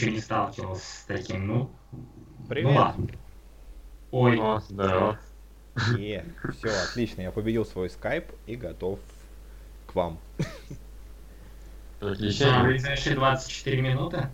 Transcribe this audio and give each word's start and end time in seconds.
еще 0.00 0.10
не 0.12 0.20
сталкивался 0.20 0.84
с 0.84 1.04
таким, 1.06 1.46
ну... 1.46 1.70
Привет. 2.48 2.70
Ну 2.70 2.78
ладно. 2.78 3.08
Ой, 4.10 4.38
О, 4.40 4.60
здорово. 4.60 5.18
Е, 5.96 6.24
все, 6.56 6.68
отлично, 6.68 7.22
я 7.22 7.30
победил 7.30 7.64
свой 7.64 7.90
скайп 7.90 8.26
и 8.46 8.56
готов 8.56 8.98
к 9.86 9.94
вам. 9.94 10.18
Приключения. 12.00 12.64
ближайшие 12.64 13.14
24 13.14 13.82
минуты? 13.82 14.28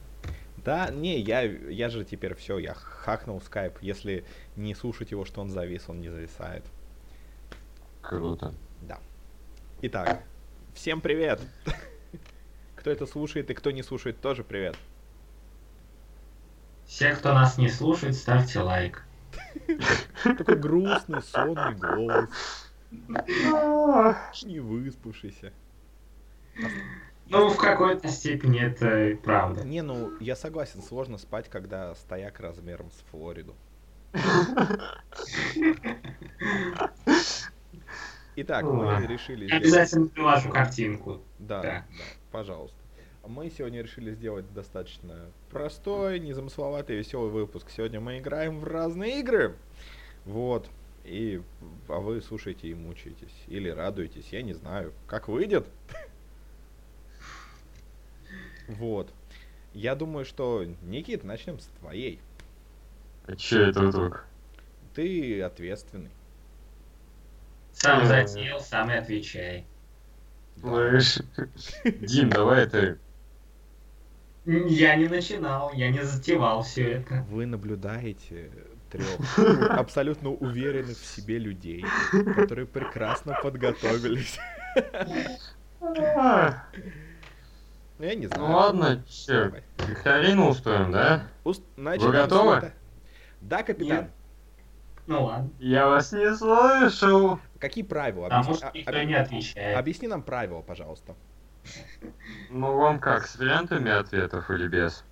Да, 0.64 0.88
не, 0.90 1.21
я, 1.21 1.42
я 1.42 1.88
же 1.90 2.04
теперь 2.04 2.35
все, 2.35 2.58
я 2.58 2.74
хакнул 2.74 3.40
скайп. 3.40 3.74
Если 3.83 4.24
не 4.56 4.74
слушать 4.74 5.10
его, 5.10 5.24
что 5.24 5.40
он 5.40 5.51
завис, 5.51 5.85
он 5.88 6.01
не 6.01 6.08
зависает. 6.08 6.64
Круто. 8.03 8.54
Да. 8.83 8.98
Итак, 9.83 10.22
всем 10.74 11.01
привет. 11.01 11.40
Кто 12.76 12.90
это 12.90 13.06
слушает 13.06 13.51
и 13.51 13.54
кто 13.54 13.72
не 13.72 13.83
слушает, 13.83 14.21
тоже 14.21 14.42
привет. 14.42 14.76
Все, 16.87 17.14
кто 17.14 17.34
нас 17.34 17.59
не 17.59 17.69
слушает, 17.69 18.15
ставьте 18.15 18.61
лайк. 18.61 19.05
Такой 20.23 20.56
грустный, 20.56 21.23
сонный 21.23 21.74
голос, 21.74 22.28
не 24.45 24.61
выспавшийся. 24.61 25.52
Ну, 27.28 27.48
в 27.48 27.56
какой-то 27.56 28.09
степени 28.09 28.61
это 28.61 29.09
и 29.09 29.14
правда. 29.14 29.64
Не, 29.64 29.83
ну, 29.83 30.12
я 30.20 30.37
согласен, 30.37 30.80
сложно 30.80 31.19
спать, 31.19 31.51
когда 31.51 31.95
стояк 31.97 32.38
размером 32.38 32.91
с 32.92 33.11
Флориду. 33.11 33.56
Итак, 38.37 38.64
мы 38.64 39.06
решили. 39.06 39.50
Обязательно 39.50 40.06
приложу 40.06 40.50
картинку. 40.50 41.20
Да. 41.39 41.62
да, 41.62 41.84
пожалуйста. 42.30 42.77
Мы 43.29 43.51
сегодня 43.51 43.83
решили 43.83 44.12
сделать 44.12 44.53
достаточно 44.55 45.15
простой, 45.51 46.21
незамысловатый, 46.21 46.97
веселый 46.97 47.30
выпуск. 47.30 47.71
Сегодня 47.71 48.01
мы 48.01 48.19
играем 48.19 48.61
в 48.61 48.65
разные 48.65 49.21
игры. 49.21 49.57
Вот. 50.25 50.69
И, 51.05 51.42
а 51.89 51.98
вы 51.98 52.20
слушаете 52.20 52.69
и 52.69 52.75
мучаетесь. 52.75 53.34
Или 53.48 53.69
радуетесь, 53.69 54.28
я 54.31 54.42
не 54.42 54.53
знаю. 54.55 54.92
Как 55.06 55.28
выйдет. 55.28 55.67
Вот. 58.69 59.12
Я 59.75 59.95
думаю, 59.95 60.25
что, 60.25 60.65
Никит, 60.83 61.22
начнем 61.22 61.61
с 61.61 61.67
твоей. 61.78 62.19
А 63.27 63.37
че 63.37 63.69
это 63.69 63.83
вдруг? 63.83 64.25
Ты 64.93 65.41
ответственный. 65.41 66.11
Сам 67.72 68.05
затеял, 68.06 68.59
сам 68.59 68.91
и 68.91 68.95
отвечай. 68.95 69.65
Дим, 71.84 72.31
давай 72.31 72.67
ты. 72.67 72.98
Я 74.47 74.94
не 74.97 75.08
начинал, 75.08 75.72
я 75.75 75.91
не 75.91 76.02
затевал 76.05 76.62
все 76.62 76.92
это. 76.98 77.25
Вы 77.30 77.47
наблюдаете 77.47 78.50
трех 78.91 79.38
абсолютно 79.70 80.30
уверенных 80.30 80.97
в 80.97 81.05
себе 81.05 81.38
людей, 81.38 81.84
которые 82.36 82.66
прекрасно 82.66 83.36
подготовились. 83.42 84.38
А, 86.16 86.64
Ну, 87.98 88.05
Я 88.05 88.14
не 88.14 88.27
знаю. 88.27 88.42
Ну 88.48 88.55
ладно, 88.55 89.03
че, 89.08 89.44
Давай. 89.47 89.62
викторину 89.88 90.48
устроим, 90.50 90.92
да? 90.92 91.22
Уст- 91.44 91.64
Вы 91.77 91.83
начинаем 91.83 92.12
с 92.12 92.28
готовы? 92.31 92.55
это. 92.56 92.72
Да, 93.41 93.62
капитан. 93.62 93.97
Нет. 94.03 94.10
Ну 95.06 95.25
ладно. 95.25 95.50
Я 95.58 95.86
вас 95.88 96.12
не 96.12 96.34
слышу. 96.36 97.41
Какие 97.58 97.84
правила? 97.84 98.25
Потому 98.25 98.42
Объясни, 98.42 98.58
что 98.58 98.69
а- 98.69 98.78
никто 98.78 98.98
об- 99.00 99.06
не 99.06 99.14
отвечает. 99.14 99.78
объясни 99.78 100.08
нам 100.08 100.22
правила, 100.22 100.60
пожалуйста. 100.60 101.14
Ну 102.50 102.77
вам 102.77 103.00
как, 103.00 103.27
с 103.27 103.36
вариантами 103.36 103.91
ответов 103.91 104.50
или 104.50 104.69
без? 104.69 105.05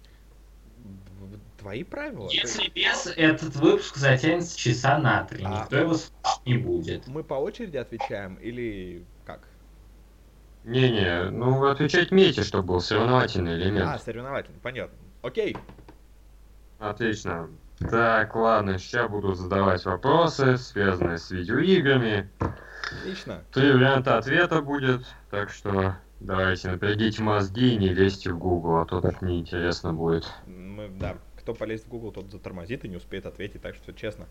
Твои 1.59 1.83
правила? 1.83 2.29
Если 2.31 2.69
без, 2.69 3.07
этот 3.07 3.57
выпуск 3.57 3.97
затянется 3.97 4.59
часа 4.59 4.99
на 4.99 5.25
три. 5.25 5.45
А. 5.45 5.63
Никто 5.63 5.77
его 5.77 5.95
слушать 5.95 6.47
не 6.47 6.59
будет. 6.59 7.07
Мы 7.07 7.25
по 7.25 7.35
очереди 7.35 7.79
отвечаем 7.79 8.35
или 8.35 9.05
как? 9.25 9.49
Не-не, 10.65 11.31
ну 11.31 11.59
вы 11.59 11.71
отвечать 11.71 12.13
умеете, 12.13 12.43
чтобы 12.43 12.69
был 12.69 12.81
соревновательный 12.81 13.53
А, 13.53 13.57
элемент. 13.57 14.03
соревновательный, 14.03 14.61
понятно. 14.61 14.97
Окей. 15.23 15.57
Отлично. 16.79 17.49
Так, 17.79 18.35
ладно, 18.37 18.79
сейчас 18.79 19.11
буду 19.11 19.35
задавать 19.35 19.85
вопросы, 19.85 20.57
связанные 20.59 21.19
с 21.19 21.31
видеоиграми. 21.31 22.31
Отлично. 23.01 23.43
Три 23.53 23.73
варианта 23.73 24.19
ответа 24.19 24.61
будет, 24.63 25.07
так 25.31 25.51
что 25.51 25.97
давайте 26.25 26.71
напрягите 26.71 27.23
мозги 27.23 27.75
и 27.75 27.77
не 27.77 27.89
лезьте 27.89 28.33
в 28.33 28.39
Google, 28.39 28.77
а 28.79 28.87
то 28.87 29.01
так 29.01 29.23
неинтересно 29.23 29.93
будет. 29.93 30.27
Мы, 30.47 30.89
да, 30.89 31.17
кто 31.37 31.55
полезет 31.55 31.87
в 31.87 31.89
Google, 31.89 32.13
тот 32.13 32.31
затормозит 32.31 32.85
и 32.85 32.89
не 32.89 32.97
успеет 32.97 33.27
ответить, 33.27 33.63
так 33.63 33.75
что 33.75 33.93
честно. 33.93 34.27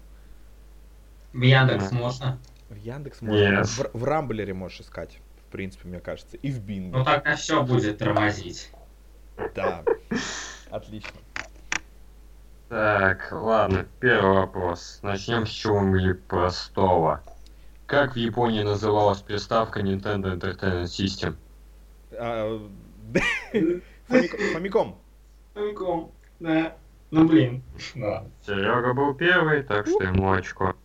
В 1.31 1.41
Яндекс 1.41 1.89
Да. 1.89 1.95
можно? 1.95 2.37
В 2.69 2.75
Яндекс 2.75 3.21
можно. 3.21 3.37
Нет. 3.37 3.67
В, 3.67 3.89
в 3.93 4.03
Рамблере 4.03 4.53
можешь 4.53 4.81
искать, 4.81 5.19
в 5.47 5.51
принципе, 5.51 5.87
мне 5.87 5.99
кажется. 5.99 6.37
И 6.37 6.51
в 6.51 6.59
Бинго. 6.59 6.99
Ну 6.99 7.05
тогда 7.05 7.35
все 7.35 7.63
будет 7.63 7.99
тормозить. 7.99 8.71
Да. 9.55 9.83
Отлично. 10.69 11.19
Так, 12.69 13.29
ладно, 13.31 13.85
первый 13.99 14.33
вопрос. 14.33 14.99
Начнем 15.03 15.45
с 15.45 15.49
чего-нибудь 15.49 16.23
простого. 16.23 17.21
Как 17.85 18.13
в 18.13 18.15
Японии 18.15 18.63
называлась 18.63 19.19
приставка 19.21 19.81
Nintendo 19.81 20.35
Entertainment 20.35 20.85
System? 20.85 21.35
А, 22.17 22.69
Фамиком. 24.53 24.97
Famicom, 25.53 26.11
Да. 26.39 26.75
Ну 27.11 27.27
блин. 27.27 27.61
Да. 27.95 28.25
Серега 28.45 28.93
был 28.93 29.13
первый, 29.13 29.63
так 29.63 29.87
что 29.87 30.03
ему 30.03 30.31
очко. 30.31 30.75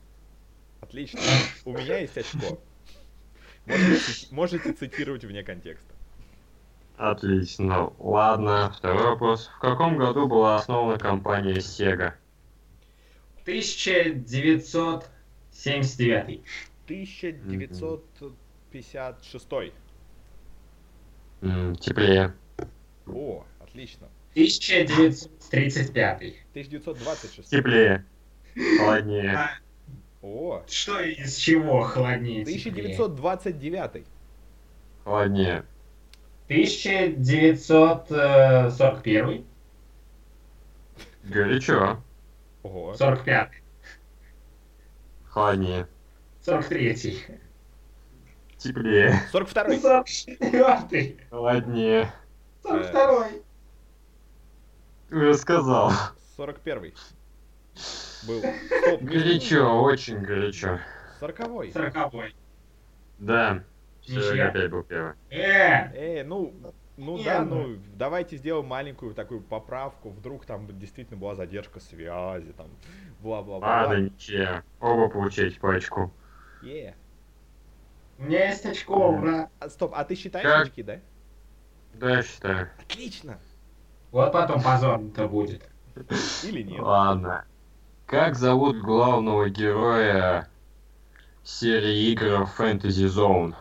Отлично. 0.81 1.21
У 1.65 1.72
меня 1.72 1.99
есть 1.99 2.19
очко. 2.19 2.59
Можете, 3.67 4.27
можете 4.31 4.72
цитировать 4.72 5.25
вне 5.25 5.43
контекста. 5.43 5.94
Отлично. 6.99 7.93
Ладно, 7.99 8.71
второй 8.77 9.05
вопрос. 9.05 9.47
В 9.47 9.59
каком 9.61 9.97
году 9.97 10.27
была 10.27 10.56
основана 10.56 10.99
компания 10.99 11.59
Sega? 11.59 12.12
1979. 13.43 16.43
1956. 16.84 19.72
М, 21.43 21.76
теплее. 21.76 22.32
О, 23.06 23.44
отлично. 23.60 24.09
1935. 24.34 26.34
1926. 26.53 27.50
Теплее. 27.50 28.04
Холоднее. 28.78 29.37
А, 29.37 29.50
О, 30.22 30.62
что 30.69 31.00
из 31.00 31.37
чего 31.37 31.82
холоднее? 31.82 32.44
теплее? 32.44 32.94
1929. 32.97 34.04
Холоднее. 35.04 35.65
1941. 36.49 39.44
Горячо. 41.25 42.03
Ого. 42.62 42.94
45. 42.94 43.50
Холоднее. 45.25 45.87
43. 46.43 47.19
Теплее. 48.58 49.20
42. 49.30 50.04
44. 50.04 51.16
Холоднее. 51.30 52.12
42. 52.62 53.28
Уже 55.10 55.34
сказал. 55.34 55.92
41. 56.36 56.92
Был. 58.26 58.41
Стоп, 58.41 59.02
Горячо, 59.02 59.82
очень 59.82 60.19
горячо. 60.19 60.80
40. 61.20 61.72
40. 61.72 62.32
Да. 63.19 63.62
Ничья. 64.08 64.48
опять 64.48 64.70
был 64.70 64.82
первый. 64.82 65.12
Э, 65.30 65.92
Э, 65.94 66.25
ну, 66.25 66.52
ну 66.96 67.19
Не, 67.19 67.25
да, 67.25 67.44
ну. 67.44 67.66
ну 67.69 67.78
давайте 67.94 68.36
сделаем 68.36 68.66
маленькую 68.66 69.14
такую 69.14 69.40
поправку. 69.40 70.10
Вдруг 70.10 70.46
там 70.46 70.66
действительно 70.78 71.19
была 71.19 71.34
задержка 71.34 71.78
связи, 71.78 72.52
там 72.52 72.69
бла-бла-бла. 73.20 73.82
Ладно, 73.82 74.00
ничья. 74.00 74.62
Оба 74.81 75.08
получаете 75.08 75.61
по 75.61 75.75
очку. 75.75 76.11
Е. 76.62 76.94
у 78.19 78.23
меня 78.23 78.49
есть 78.49 78.67
очко, 78.67 79.11
ура. 79.11 79.50
А, 79.61 79.69
стоп, 79.69 79.93
а 79.94 80.05
ты 80.05 80.15
считаешь 80.15 80.44
Как? 80.47 80.67
очки, 80.69 80.82
да? 80.82 80.99
Да, 81.94 82.17
я 82.17 82.23
считаю. 82.23 82.69
Отлично. 82.81 83.38
Вот 84.11 84.32
потом 84.32 84.62
позор-то 84.62 85.29
будет. 85.29 85.62
Или 86.44 86.62
нет? 86.62 86.81
Ладно. 86.81 87.44
Как 88.06 88.37
зовут 88.37 88.79
главного 88.81 89.49
героя 89.50 90.49
серии 91.43 92.11
игр 92.12 92.49
Fantasy 92.59 93.06
Zone? 93.06 93.55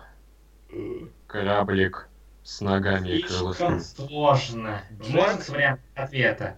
Кораблик 1.27 2.07
с 2.43 2.61
ногами 2.61 3.09
и 3.09 3.21
крылышками. 3.23 3.79
сложно. 3.79 4.81
Джек. 5.01 5.13
Можно 5.15 5.41
с 5.41 5.49
вариантом 5.49 5.85
ответа? 5.95 6.55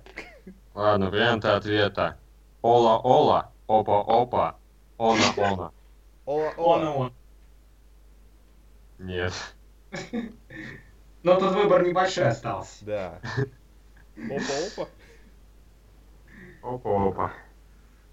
Ладно, 0.75 1.09
варианты 1.09 1.47
ответа. 1.47 2.17
Ола-ола, 2.61 3.51
опа-опа, 3.67 4.57
она-она. 4.97 5.71
Ола, 6.25 6.53
Он 6.57 6.81
и 6.81 6.85
ола. 6.85 6.89
он. 6.95 7.13
Нет. 8.99 9.33
Но 11.23 11.39
тут 11.39 11.53
выбор 11.53 11.85
небольшой 11.85 12.27
остался. 12.27 12.85
Да. 12.85 13.21
Опа-опа. 14.15 14.87
Опа-опа. 16.61 17.33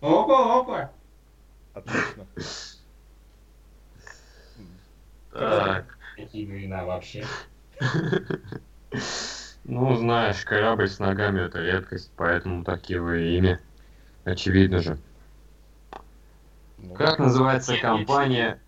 Опа-опа. 0.00 0.90
Отлично. 1.74 2.26
Так. 5.32 5.98
Какие 6.16 6.44
имена 6.44 6.84
вообще? 6.84 7.24
Ну, 9.68 9.96
знаешь, 9.96 10.44
корабль 10.44 10.88
с 10.88 11.00
ногами 11.00 11.40
это 11.40 11.58
редкость, 11.58 12.12
поэтому 12.16 12.62
такие 12.62 13.00
вы 13.00 13.36
имя. 13.36 13.60
Очевидно 14.24 14.78
же. 14.78 14.96
Ну, 16.78 16.94
Как 16.94 17.18
называется 17.18 17.76
компания... 17.76 18.60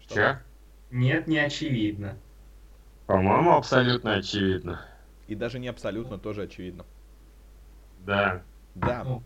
что? 0.00 0.14
Че? 0.14 0.42
Нет, 0.90 1.26
не 1.26 1.38
очевидно. 1.38 2.16
По-моему, 3.06 3.56
абсолютно 3.56 4.14
очевидно. 4.14 4.80
И 5.28 5.34
даже 5.34 5.58
не 5.58 5.68
абсолютно, 5.68 6.18
тоже 6.18 6.42
очевидно. 6.42 6.84
Да. 8.04 8.42
Да. 8.74 9.04
Ну. 9.04 9.22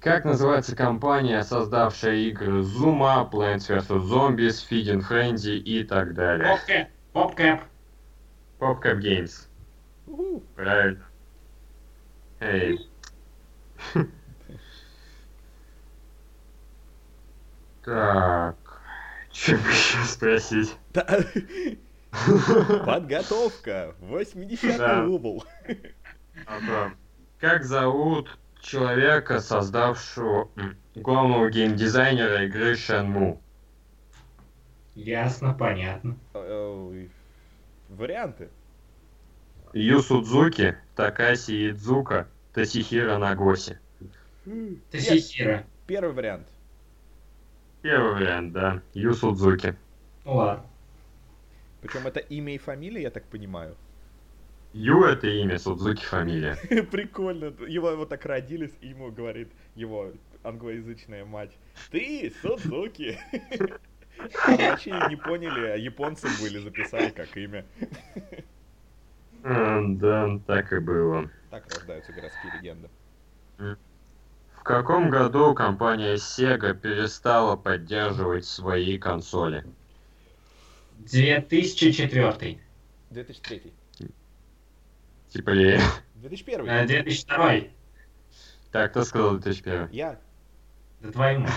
Как 0.00 0.24
называется 0.24 0.74
компания, 0.74 1.42
создавшая 1.44 2.16
игры 2.16 2.60
Zuma, 2.62 3.30
Plants 3.30 3.68
vs. 3.68 3.86
Zombies, 3.88 4.66
Feeding 4.68 5.02
Frenzy 5.08 5.56
и 5.58 5.84
так 5.84 6.14
далее? 6.14 6.48
Попкэп. 6.48 6.88
Попкэп. 7.12 7.60
PopCap 8.58 9.00
Games. 9.00 9.48
Уху. 10.06 10.42
Правильно. 10.54 11.04
Эй. 12.40 12.88
Так. 17.84 18.61
Что 19.32 19.52
еще 19.56 20.04
спросить? 20.04 20.76
Да. 20.92 21.06
Подготовка. 22.84 23.94
80 24.00 24.76
Да. 24.78 25.04
угол. 25.06 25.44
Ага. 26.46 26.92
Как 27.40 27.64
зовут 27.64 28.38
человека, 28.60 29.40
создавшего 29.40 30.50
главного 30.94 31.50
геймдизайнера 31.50 32.44
игры 32.44 32.72
Shenmue? 32.74 33.38
Ясно, 34.94 35.54
понятно. 35.54 36.16
Э, 36.34 37.06
Варианты. 37.88 38.50
Ю 39.72 40.00
Судзуки, 40.02 40.76
Такаси 40.94 41.70
Идзука, 41.70 42.28
Тосихира 42.52 43.16
Нагоси. 43.16 43.78
Тосихира. 44.90 45.64
Первый 45.86 46.12
вариант. 46.12 46.46
Первый 47.82 48.14
вариант, 48.14 48.52
да. 48.52 48.80
Ю 48.94 49.12
Судзуки. 49.12 49.74
Ну 50.24 50.34
ладно. 50.36 50.64
Причем 51.80 52.06
это 52.06 52.20
имя 52.20 52.54
и 52.54 52.58
фамилия, 52.58 53.02
я 53.02 53.10
так 53.10 53.24
понимаю. 53.24 53.76
Ю 54.72 55.04
это 55.04 55.26
имя, 55.26 55.58
Судзуки 55.58 56.04
фамилия. 56.04 56.56
Прикольно. 56.90 57.52
Его 57.66 57.96
вот 57.96 58.08
так 58.08 58.24
родились, 58.24 58.72
и 58.80 58.88
ему 58.88 59.10
говорит 59.10 59.50
его 59.74 60.12
англоязычная 60.44 61.24
мать. 61.24 61.50
Ты, 61.90 62.32
Судзуки. 62.40 63.18
А 64.46 64.54
врачи 64.54 64.90
не 65.08 65.16
поняли, 65.16 65.66
а 65.68 65.76
японцы 65.76 66.28
были, 66.40 66.58
записали 66.58 67.10
как 67.10 67.34
имя. 67.36 67.64
Да, 69.42 70.38
так 70.46 70.72
и 70.72 70.78
было. 70.78 71.28
Так 71.50 71.64
рождаются 71.74 72.12
городские 72.12 72.52
легенды. 72.58 72.88
В 74.62 74.64
каком 74.64 75.10
году 75.10 75.54
компания 75.56 76.14
Sega 76.14 76.72
перестала 76.72 77.56
поддерживать 77.56 78.44
свои 78.44 78.96
консоли? 78.96 79.64
2004. 81.00 82.60
2003. 83.10 83.72
Теплее. 85.30 85.80
2001. 86.14 86.68
Э, 86.68 86.86
2002. 86.86 87.54
Так, 88.70 88.92
кто 88.92 89.02
сказал 89.02 89.32
2001? 89.38 89.88
Я. 89.90 90.20
Да 91.00 91.10
твою 91.10 91.40
мать. 91.40 91.52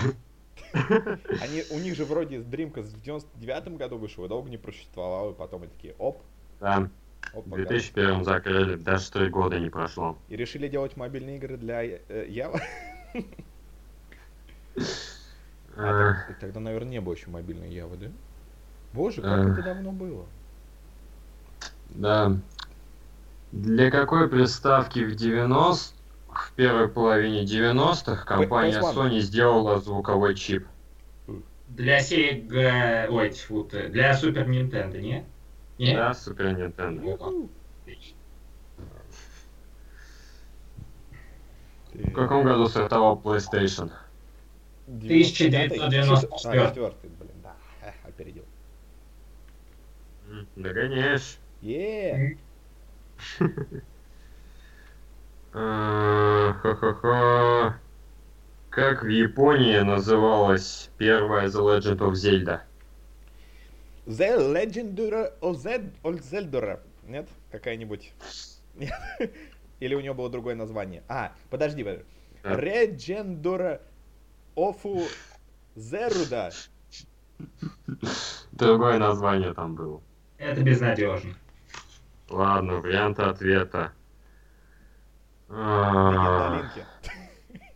Они, 0.72 1.62
у 1.70 1.78
них 1.78 1.94
же 1.94 2.04
вроде 2.06 2.38
Dreamcast 2.38 2.96
в 2.96 3.02
99 3.02 3.76
году 3.76 3.98
вышел, 3.98 4.24
и 4.24 4.28
долго 4.28 4.50
не 4.50 4.58
просуществовал, 4.58 5.30
и 5.30 5.34
потом 5.34 5.62
они 5.62 5.70
такие, 5.70 5.94
оп, 5.98 6.24
Да, 6.58 6.90
оп, 7.34 7.46
в 7.46 7.50
погнали. 7.50 7.68
2001 7.68 8.24
закрыли, 8.24 8.74
даже 8.74 9.12
три 9.12 9.28
года 9.28 9.60
не 9.60 9.70
прошло. 9.70 10.18
И 10.28 10.34
решили 10.34 10.66
делать 10.66 10.96
мобильные 10.96 11.36
игры 11.36 11.56
для 11.56 11.84
э, 11.84 11.98
Java. 12.08 12.60
А, 15.76 16.14
тогда, 16.40 16.60
наверное, 16.60 16.92
не 16.92 17.00
было 17.00 17.14
еще 17.14 17.28
мобильной 17.28 17.68
Java, 17.68 17.96
да? 17.96 18.06
Боже, 18.92 19.20
как 19.20 19.46
это 19.48 19.62
давно 19.62 19.92
было. 19.92 20.26
Да. 21.90 22.36
Для 23.52 23.90
какой 23.90 24.28
приставки 24.28 25.00
в 25.00 25.14
90 25.14 25.94
в 26.36 26.52
первой 26.52 26.88
половине 26.88 27.44
90-х 27.44 28.24
компания 28.24 28.78
PS1. 28.80 28.94
Sony 28.94 29.20
сделала 29.20 29.80
звуковой 29.80 30.34
чип? 30.34 30.66
Для 31.68 32.00
Sega... 32.00 33.08
Ой, 33.08 33.30
тьфу. 33.30 33.64
Для 33.64 34.14
Супер 34.14 34.48
Nintendo, 34.48 35.00
не? 35.00 35.24
Не? 35.78 35.94
Да, 35.94 36.14
Супер 36.14 36.46
Nintendo. 36.46 37.48
Отлично. 37.82 38.15
В 41.96 42.12
каком 42.12 42.44
году 42.44 42.68
стартовал 42.68 43.20
PlayStation? 43.22 43.90
1994. 44.86 46.62
А, 46.62 46.68
четвертый, 46.68 47.10
блин, 47.18 47.32
да, 47.42 47.54
опередил. 48.04 48.44
Догоняешь. 50.56 51.38
Е, 51.62 52.36
А, 55.52 56.52
Ха-ха-ха. 56.62 57.78
Как 58.70 59.02
в 59.02 59.08
Японии 59.08 59.78
называлась 59.78 60.90
первая 60.98 61.48
The 61.48 61.62
Legend 61.78 61.98
of 61.98 62.12
Zelda? 62.12 62.60
The 64.06 64.52
Zed- 65.54 65.92
of 66.02 66.20
Zelda. 66.22 66.80
Нет? 67.08 67.26
Какая-нибудь? 67.50 68.12
Нет? 68.74 68.92
Или 69.80 69.94
у 69.94 70.00
него 70.00 70.14
было 70.14 70.30
другое 70.30 70.54
название? 70.54 71.02
А, 71.08 71.32
подожди, 71.50 71.84
подожди. 71.84 72.04
Да. 72.42 72.52
Regendura 72.54 73.80
of 74.54 75.08
Zeruda. 75.74 76.52
Другое 78.52 78.98
название 78.98 79.52
там 79.52 79.74
было. 79.74 80.00
Это 80.38 80.62
безнадежно. 80.62 81.34
Ладно, 82.28 82.80
варианты 82.80 83.22
ответа. 83.22 83.92
Легенда 85.48 86.48
о 86.48 86.52
А, 86.52 86.56
Линке. 86.56 86.86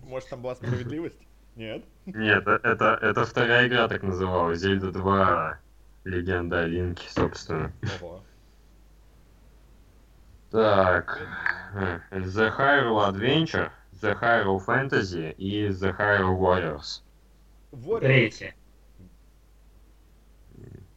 Может, 0.00 0.28
там 0.30 0.42
была 0.42 0.54
справедливость? 0.56 1.20
Нет? 1.54 1.84
Нет, 2.06 2.46
э- 2.46 2.60
это, 2.62 2.98
это 3.00 3.24
вторая 3.24 3.68
игра 3.68 3.86
так 3.86 4.02
называлась. 4.02 4.58
Зельда 4.58 4.90
2 4.90 5.60
Легенда 6.04 6.60
о 6.60 6.66
Линке, 6.66 7.08
собственно. 7.10 7.72
Ого. 8.00 8.24
Так. 10.50 11.18
The 12.10 12.50
Hyrule 12.50 13.06
Adventure, 13.06 13.70
The 14.00 14.14
Hyrule 14.14 14.60
Fantasy 14.60 15.32
и 15.38 15.68
The 15.68 15.96
Hyrule 15.96 16.36
Warriors. 16.36 17.02
Warriors. 17.72 18.00
Третье. 18.00 18.54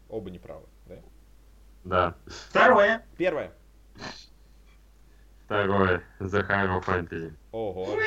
Оба 0.10 0.30
неправы, 0.32 0.66
да? 0.88 0.96
Да. 1.84 2.16
Второе. 2.50 3.06
Первое. 3.18 3.52
Второе. 5.46 6.04
The 6.20 6.48
Hyrule 6.48 6.84
Fantasy. 6.84 7.34
Ого. 7.52 8.00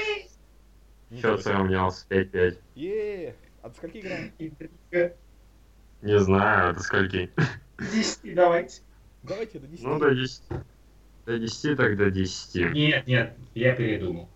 Счет 1.15 1.43
сравнялся 1.43 2.05
5-5. 2.09 2.59
Е, 2.75 3.35
от 3.63 3.77
скольки 3.77 3.99
играем? 3.99 4.33
Не 6.03 6.19
знаю, 6.19 6.75
до 6.75 6.81
скольки. 6.81 7.31
Десяти 7.79 8.35
давайте. 8.35 8.83
Давайте 9.23 9.61
до 9.61 9.69
10. 9.69 9.85
Ну, 9.85 9.99
до 10.01 10.11
10. 10.11 10.43
До 11.27 11.39
10, 11.39 11.77
так 11.77 11.97
до 11.97 12.11
10. 12.11 12.73
Нет, 12.73 13.07
нет, 13.07 13.37
я 13.55 13.75
передумал. 13.75 14.29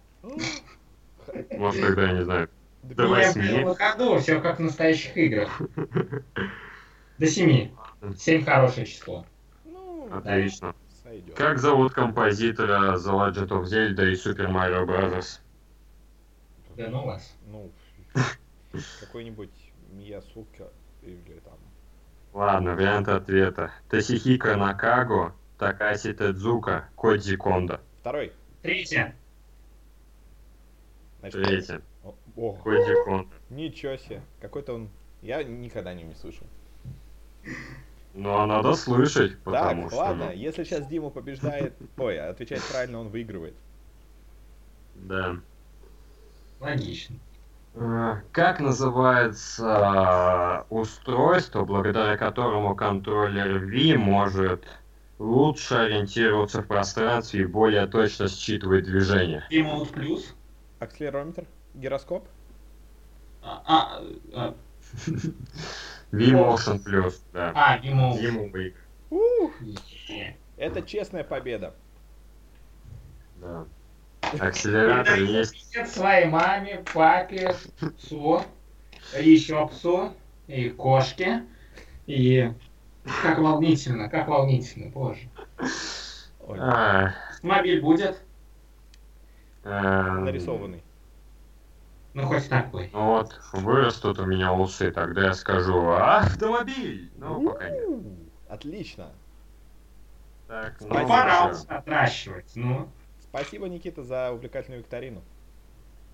Может, 1.53 1.81
тогда, 1.81 2.07
я 2.07 2.13
не 2.13 2.25
знаю. 2.25 2.51
До 2.83 3.05
я 3.05 3.09
восьми. 3.09 3.49
прям 3.49 3.69
на 3.69 3.75
ходу, 3.75 4.19
все 4.19 4.41
как 4.41 4.59
в 4.59 4.63
настоящих 4.63 5.17
играх. 5.17 5.63
До 7.19 7.27
семи. 7.27 7.73
Семь 8.17 8.45
хорошее 8.45 8.87
число. 8.87 9.25
Ну, 9.65 10.09
Отлично. 10.13 10.75
Как 11.37 11.59
зовут 11.59 11.93
композитора 11.93 12.97
The 12.97 13.35
Legend 13.35 13.49
of 13.49 13.65
Zelda 13.65 14.07
и 14.07 14.15
Super 14.15 14.51
Mario 14.51 14.87
Bros.? 14.87 15.41
Да 16.77 16.89
ну 16.89 17.05
вас. 17.05 17.37
Ну, 17.47 17.71
какой-нибудь 19.01 19.51
Миясука 19.93 20.71
или 21.03 21.41
там... 21.45 21.59
Ладно, 22.33 22.75
варианты 22.75 23.11
ответа. 23.11 23.73
Тосихика 23.89 24.57
Накаго, 24.57 25.35
Такаси 25.61 26.15
Тедзука, 26.15 26.89
Кодзи 26.97 27.37
Кондо. 27.37 27.81
Второй. 28.01 28.33
Третье. 28.63 29.15
Значит, 31.21 31.45
Третье. 31.45 31.83
О, 32.35 32.53
Кодзи 32.55 33.05
Кондо. 33.05 33.29
ничего 33.51 33.99
себе. 33.99 34.23
Какой-то 34.41 34.73
он... 34.73 34.89
Я 35.21 35.45
никогда 35.45 35.91
о 35.91 35.95
нем 35.95 36.09
не 36.09 36.15
слышал. 36.15 36.47
Ну, 38.15 38.39
а 38.39 38.47
надо 38.47 38.73
слышать, 38.73 39.39
потому 39.41 39.83
так, 39.83 39.91
что... 39.91 40.01
ладно, 40.01 40.25
ну, 40.27 40.33
если 40.33 40.65
сейчас 40.65 40.87
Дима 40.87 41.11
побеждает... 41.11 41.75
Ой, 41.99 42.19
отвечает 42.19 42.63
правильно, 42.63 43.01
он 43.01 43.11
выигрывает. 43.11 43.55
Да. 44.95 45.37
Логично. 46.59 47.17
Э, 47.75 48.23
Как 48.33 48.61
называется 48.61 50.65
устройство, 50.71 51.67
благодаря 51.67 52.17
которому 52.17 52.75
контроллер 52.75 53.63
Wii 53.63 53.99
может 53.99 54.65
лучше 55.21 55.75
ориентироваться 55.75 56.63
в 56.63 56.67
пространстве 56.67 57.43
и 57.43 57.47
более 57.47 57.87
точно 57.87 58.27
считывать 58.29 58.85
движения? 58.87 59.47
Remote 59.53 59.93
плюс. 59.93 60.35
Акселерометр? 60.81 61.45
Гироскоп? 61.75 62.27
А, 63.43 63.63
а, 63.67 64.03
а, 64.35 64.55
Wii 66.13 66.33
Motion 66.33 66.83
Plus, 66.83 67.21
да. 67.33 67.53
а, 67.55 67.79
Е. 70.09 70.37
это 70.57 70.83
честная 70.83 71.25
победа. 71.25 71.75
да. 73.37 73.67
Акселератор 74.39 75.19
есть. 75.19 75.77
Своей 75.89 76.27
маме, 76.27 76.85
папе, 76.95 77.55
псу, 77.99 78.43
еще 79.19 79.67
псу 79.69 80.13
и 80.47 80.69
кошке. 80.71 81.45
И 82.07 82.53
как 83.23 83.39
волнительно, 83.39 84.09
как 84.09 84.29
волнительно, 84.29 84.91
боже. 84.91 85.29
А, 86.59 87.13
Мобиль 87.43 87.81
будет? 87.81 88.23
эм, 89.65 90.25
нарисованный. 90.25 90.83
Ну, 92.15 92.27
хоть 92.27 92.49
такой. 92.49 92.91
Ну 92.93 93.07
вот, 93.07 93.39
вырастут 93.53 94.19
у 94.19 94.27
меня 94.27 94.53
усы, 94.53 94.91
тогда 94.91 95.27
я 95.27 95.35
скажу 95.35 95.91
автомобиль. 95.91 97.13
Ну, 97.17 97.41
пока 97.41 97.71
нет. 97.71 97.89
Отлично. 98.49 99.13
Так, 100.49 100.75
ну, 100.81 100.89
Ну, 100.89 101.09
пора 101.09 101.53
отращивать, 101.69 102.51
ну. 102.57 102.89
Спасибо, 103.21 103.69
Никита, 103.69 104.03
за 104.03 104.33
увлекательную 104.33 104.83
викторину. 104.83 105.23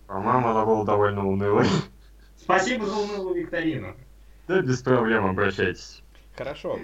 По-моему, 0.06 0.48
она 0.48 0.64
была 0.66 0.84
довольно 0.84 1.26
унылой. 1.26 1.66
Спасибо 2.36 2.84
за 2.84 2.94
унылую 2.94 3.36
викторину. 3.36 3.96
Да, 4.46 4.60
без 4.60 4.82
проблем, 4.82 5.24
обращайтесь. 5.26 6.02
Хорошо. 6.36 6.78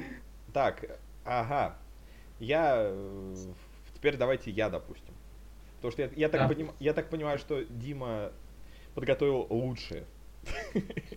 Так, 0.53 0.85
ага. 1.25 1.77
Я... 2.41 2.77
э, 2.79 3.35
Теперь 3.95 4.17
давайте 4.17 4.51
я, 4.51 4.69
допустим. 4.69 5.15
Потому 5.77 5.93
что 5.93 6.03
я, 6.03 6.11
я 6.17 6.29
так, 6.29 6.41
Да. 6.49 6.49
поним- 6.55 6.75
я 6.81 6.93
так 6.93 7.09
понимаю, 7.09 7.39
что 7.39 7.63
Дима 7.65 8.33
подготовил 8.95 9.47
лучшее. 9.49 10.05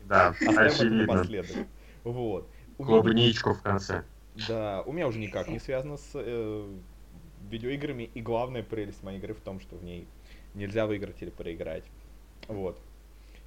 Да, 0.08 0.36
это 0.40 0.62
очевидно. 0.66 1.06
напоследок. 1.14 1.68
Вот. 2.04 2.48
Клубничку 2.78 3.54
в 3.54 3.62
конце. 3.62 4.04
Да, 4.48 4.84
у 4.86 4.92
меня 4.92 5.08
уже 5.08 5.18
никак 5.18 5.48
не 5.48 5.60
связано 5.60 5.98
с 5.98 6.12
э, 6.14 6.74
видеоиграми, 7.50 8.04
и 8.14 8.22
главная 8.22 8.62
прелесть 8.64 9.02
моей 9.02 9.18
игры 9.18 9.34
в 9.34 9.40
том, 9.40 9.60
что 9.60 9.78
в 9.78 9.84
ней 9.84 10.08
нельзя 10.54 10.86
выиграть 10.86 11.22
или 11.22 11.30
проиграть. 11.30 11.86
Вот. 12.48 12.80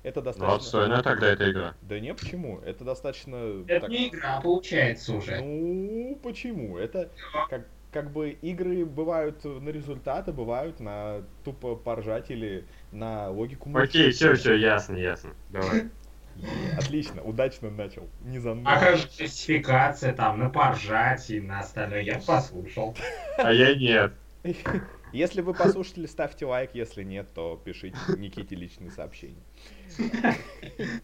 Это 0.03 0.21
Ну, 0.21 0.25
достаточно... 0.25 0.55
отстойная 0.55 1.03
тогда 1.03 1.29
эта 1.29 1.51
игра. 1.51 1.75
Да 1.83 1.99
не, 2.01 2.15
почему? 2.15 2.61
Это 2.61 2.85
достаточно... 2.85 3.65
Это 3.67 3.81
так- 3.81 3.91
не 3.91 4.09
игра, 4.09 4.41
получается 4.41 5.15
уже. 5.15 5.41
Ну, 5.41 6.19
почему? 6.23 6.79
Это 6.79 7.11
как, 7.51 7.67
как 7.93 8.11
бы 8.13 8.31
игры 8.31 8.85
бывают 8.85 9.45
на 9.45 9.69
результаты, 9.69 10.33
бывают 10.33 10.81
на 10.81 11.23
тупо 11.45 11.75
поржать 11.77 12.31
или 12.31 12.65
на 12.93 13.31
логику 13.31 13.69
Окей, 13.69 14.11
мышления. 14.11 14.13
все, 14.13 14.35
все, 14.35 14.55
ясно, 14.55 14.97
ясно. 14.97 15.31
Давай. 15.51 15.89
Отлично, 16.79 17.23
удачно 17.23 17.71
начал. 17.71 18.09
Не 18.25 18.39
за 18.39 18.57
А 18.65 18.79
как 18.79 18.97
же 18.97 19.09
классификация 19.09 20.13
там, 20.13 20.39
на 20.39 20.51
поржать 20.51 21.29
и 21.31 21.41
на 21.41 21.61
остальное? 21.61 22.03
Я 22.03 22.21
послушал. 22.25 22.95
А 23.37 23.53
я 23.53 23.75
нет. 23.75 24.13
Если 25.13 25.41
вы 25.41 25.55
послушали, 25.55 26.07
ставьте 26.07 26.47
лайк, 26.47 26.71
если 26.75 27.03
нет, 27.03 27.33
то 27.35 27.61
пишите 27.65 27.97
Никите 28.17 28.55
личные 28.55 28.91
сообщения. 28.91 29.43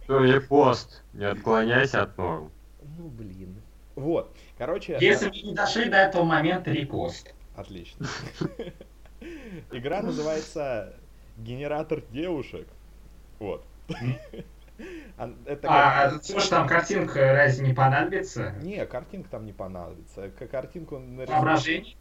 То 0.06 0.24
и 0.24 0.40
пост. 0.40 1.02
Не 1.12 1.24
отклоняйся 1.24 2.02
от 2.02 2.16
норм. 2.18 2.50
Ну, 2.98 3.08
блин. 3.08 3.62
Вот, 3.94 4.36
короче... 4.58 4.98
Если 5.00 5.28
мы 5.28 5.36
не 5.36 5.54
дошли 5.54 5.88
до 5.88 5.98
этого 5.98 6.24
момента, 6.24 6.70
репост. 6.70 7.32
Отлично. 7.56 8.06
Игра 9.70 10.02
называется 10.02 10.94
«Генератор 11.38 12.02
девушек». 12.10 12.66
Вот. 13.38 13.64
Это 15.46 15.68
А 15.68 16.20
слушай, 16.20 16.50
там 16.50 16.66
картинка 16.66 17.32
разве 17.32 17.66
не 17.66 17.74
понадобится? 17.74 18.50
Не, 18.62 18.84
картинка 18.86 19.30
там 19.30 19.46
не 19.46 19.52
понадобится. 19.52 20.30
К- 20.30 20.48
Картинку 20.48 20.98
нарисовать 20.98 21.28
Воображение? 21.30 21.96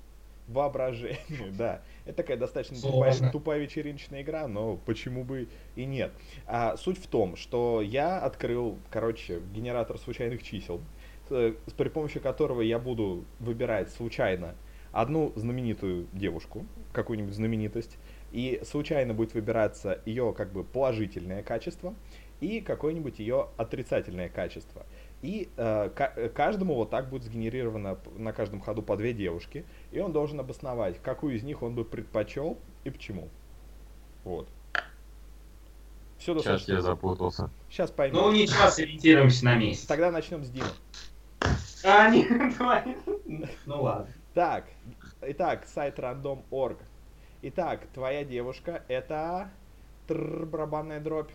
Воображение, 0.48 1.20
да. 1.58 1.82
Это 2.06 2.18
такая 2.18 2.38
достаточно 2.38 2.76
тупая, 2.92 3.12
тупая 3.32 3.60
вечериночная 3.60 4.22
игра, 4.22 4.48
но 4.48 4.78
почему 4.78 5.24
бы 5.24 5.48
и 5.76 5.86
нет. 5.86 6.12
А, 6.46 6.76
суть 6.78 6.98
в 6.98 7.08
том, 7.08 7.36
что 7.36 7.82
я 7.82 8.20
открыл, 8.20 8.78
короче, 8.90 9.40
генератор 9.54 9.98
случайных 9.98 10.44
чисел, 10.44 10.82
с- 11.30 11.56
при 11.78 11.90
помощи 11.90 12.20
которого 12.20 12.62
я 12.62 12.80
буду 12.80 13.26
выбирать 13.40 13.92
случайно 13.92 14.56
одну 14.92 15.32
знаменитую 15.36 16.08
девушку, 16.14 16.66
какую-нибудь 16.92 17.34
знаменитость, 17.34 17.98
и 18.32 18.62
случайно 18.64 19.14
будет 19.14 19.34
выбираться 19.34 20.02
ее 20.06 20.34
как 20.38 20.52
бы 20.52 20.64
положительное 20.64 21.42
качество 21.42 21.96
и 22.42 22.62
какое-нибудь 22.62 23.20
ее 23.20 23.48
отрицательное 23.58 24.30
качество. 24.30 24.86
И 25.24 25.50
э, 25.56 25.90
э, 25.96 26.30
каждому 26.30 26.76
вот 26.76 26.90
так 26.90 27.10
будет 27.10 27.24
сгенерировано 27.24 27.98
на 28.18 28.34
каждом 28.34 28.60
ходу 28.60 28.82
по 28.82 28.98
две 28.98 29.14
девушки, 29.14 29.66
и 29.92 30.00
он 30.00 30.12
должен 30.12 30.38
обосновать, 30.42 31.02
какую 31.02 31.38
из 31.38 31.44
них 31.44 31.64
он 31.64 31.76
бы 31.76 31.86
предпочел 31.86 32.58
и 32.84 32.90
почему. 32.90 33.30
Вот. 34.26 34.50
Все 36.18 36.34
Сейчас 36.34 36.44
достаточно. 36.44 36.74
я 36.74 36.82
запутался. 36.82 37.50
Сейчас 37.70 37.90
поймем. 37.90 38.18
Ну 38.18 38.32
ничего, 38.34 38.70
сориентируемся 38.70 39.46
на 39.46 39.56
месте. 39.56 39.88
Тогда 39.88 40.12
начнем 40.12 40.44
с 40.44 40.50
Димы. 40.50 40.68
А, 41.86 42.10
нет, 42.14 42.58
давай. 42.58 42.98
Ну 43.66 43.82
ладно. 43.82 44.08
Так, 44.34 44.66
итак, 45.22 45.66
сайт 45.68 46.00
random.org. 46.00 46.80
Итак, 47.44 47.88
твоя 47.94 48.26
девушка 48.26 48.84
это 48.90 49.50
барабанная 50.10 51.00
дробь. 51.00 51.32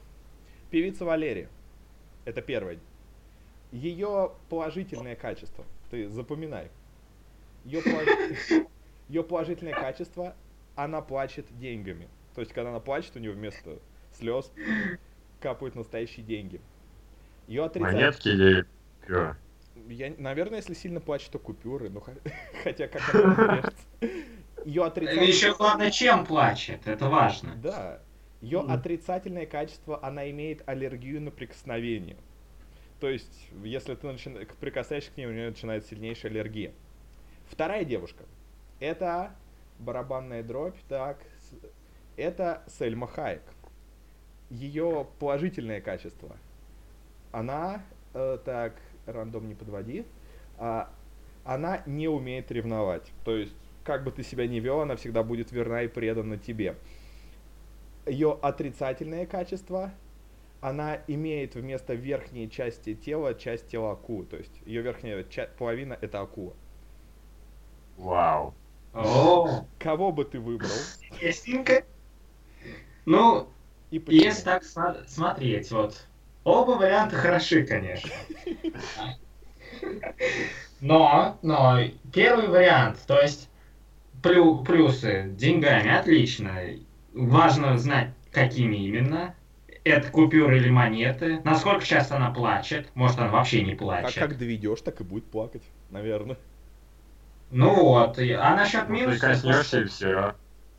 Певица 0.71 1.07
Валерия. 1.07 1.49
Это 2.26 2.42
первое. 2.42 2.78
Ее 3.73 4.33
положительное 4.49 5.17
качество. 5.17 5.65
Ты 5.91 6.09
запоминай. 6.09 6.71
Ее, 7.65 7.83
ее 9.09 9.23
положительное 9.23 9.75
качество, 9.75 10.35
она 10.75 11.01
плачет 11.03 11.47
деньгами. 11.59 12.09
То 12.35 12.41
есть, 12.41 12.53
когда 12.53 12.71
она 12.71 12.81
плачет, 12.81 13.17
у 13.17 13.19
нее 13.19 13.33
вместо 13.33 13.79
слез 14.13 14.51
капают 15.41 15.75
настоящие 15.75 16.25
деньги. 16.25 16.61
Ее 17.47 17.65
отрицательное... 17.65 18.05
Монетки 18.05 18.29
или 18.29 18.67
пиво? 19.07 19.37
Я, 19.89 20.13
наверное, 20.19 20.59
если 20.59 20.75
сильно 20.75 21.01
плачет, 21.01 21.31
то 21.31 21.39
купюры, 21.39 21.89
ну 21.89 22.01
х- 22.01 22.13
хотя 22.63 22.89
как 22.89 23.03
кажется. 23.03 23.73
Ее 24.65 24.85
отрицательное... 24.85 25.27
Еще 25.27 25.55
главное, 25.55 25.91
чем 25.91 26.27
плачет, 26.27 26.87
это 26.87 27.09
важно. 27.09 27.55
Да. 27.57 28.01
Ее 28.41 28.61
отрицательное 28.61 29.47
качество, 29.47 30.05
она 30.05 30.31
имеет 30.31 30.63
аллергию 30.69 31.21
на 31.21 31.31
прикосновение. 31.31 32.17
То 33.00 33.09
есть, 33.09 33.49
если 33.62 33.95
ты 33.95 34.45
к- 34.45 34.57
прикасаешься 34.57 35.11
к 35.12 35.17
ней, 35.17 35.26
у 35.26 35.33
нее 35.33 35.50
начинает 35.50 35.87
сильнейшая 35.87 36.33
аллергия. 36.33 36.73
Вторая 37.49 37.85
девушка. 37.85 38.25
Это 38.81 39.33
барабанная 39.78 40.43
дробь, 40.43 40.76
так. 40.88 41.19
Это 42.17 42.62
Сельма 42.67 43.07
Хайек. 43.07 43.43
Ее 44.50 45.07
положительное 45.19 45.81
качество. 45.81 46.37
Она, 47.31 47.83
э, 48.14 48.38
так, 48.45 48.75
рандом 49.07 49.49
не 49.49 49.55
подводи, 49.55 50.05
а, 50.59 50.90
она 51.45 51.83
не 51.87 52.09
умеет 52.09 52.50
ревновать. 52.50 53.12
То 53.25 53.37
есть, 53.37 53.55
как 53.85 54.05
бы 54.05 54.11
ты 54.11 54.23
себя 54.23 54.47
ни 54.47 54.59
вел, 54.61 54.81
она 54.81 54.97
всегда 54.97 55.23
будет 55.23 55.52
верна 55.52 55.83
и 55.83 55.88
предана 55.88 56.37
тебе. 56.38 56.75
Ее 58.07 58.38
отрицательное 58.40 59.26
качество, 59.26 59.93
она 60.61 60.99
имеет 61.07 61.55
вместо 61.55 61.95
верхней 61.95 62.50
части 62.50 62.95
тела 62.95 63.35
часть 63.35 63.69
тела 63.69 63.93
акулы. 63.93 64.27
То 64.27 64.37
есть, 64.37 64.53
ее 64.67 64.83
верхняя 64.83 65.23
ча- 65.25 65.49
половина 65.59 65.97
это 66.00 66.21
акула. 66.21 66.55
Вау. 67.97 68.55
О, 68.95 69.67
Кого 69.79 70.12
бы 70.12 70.25
ты 70.25 70.41
выбрал 70.41 70.71
интересненько. 71.03 71.85
Ну, 73.05 73.49
и 73.91 73.99
почему? 73.99 74.23
если 74.23 74.43
так 74.45 74.65
смотреть, 75.07 75.71
вот, 75.71 76.07
оба 76.45 76.73
варианта 76.73 77.17
хороши, 77.17 77.65
конечно. 77.65 78.11
Но, 80.81 81.38
но, 81.43 81.79
первый 82.12 82.49
вариант, 82.49 82.99
то 83.07 83.21
есть, 83.21 83.49
плю- 84.23 84.65
плюсы 84.65 85.31
деньгами, 85.37 85.91
отлично. 85.97 86.61
Важно 87.12 87.77
знать, 87.79 88.11
какими 88.31 88.77
именно. 88.77 89.35
Это 89.88 90.11
купюры 90.11 90.59
или 90.59 90.71
монеты. 90.71 91.40
Насколько 91.45 91.85
часто 91.85 92.16
она 92.16 92.30
плачет. 92.30 92.88
Может, 92.95 93.18
она 93.18 93.28
вообще 93.28 93.62
не 93.62 93.71
Как, 93.73 93.78
плачет. 93.80 94.14
как 94.18 94.38
доведешь, 94.38 94.80
так 94.83 95.00
и 95.00 95.04
будет 95.04 95.25
плакать, 95.25 95.62
наверное. 95.90 96.37
Ну 97.50 97.75
вот. 97.75 98.18
и- 98.18 98.33
А 98.33 98.54
насчет 98.54 98.88
Ну, 98.88 98.95
минусов... 98.95 99.21
прикоснешься 99.21 99.80
и 99.80 99.85
все. 99.87 100.35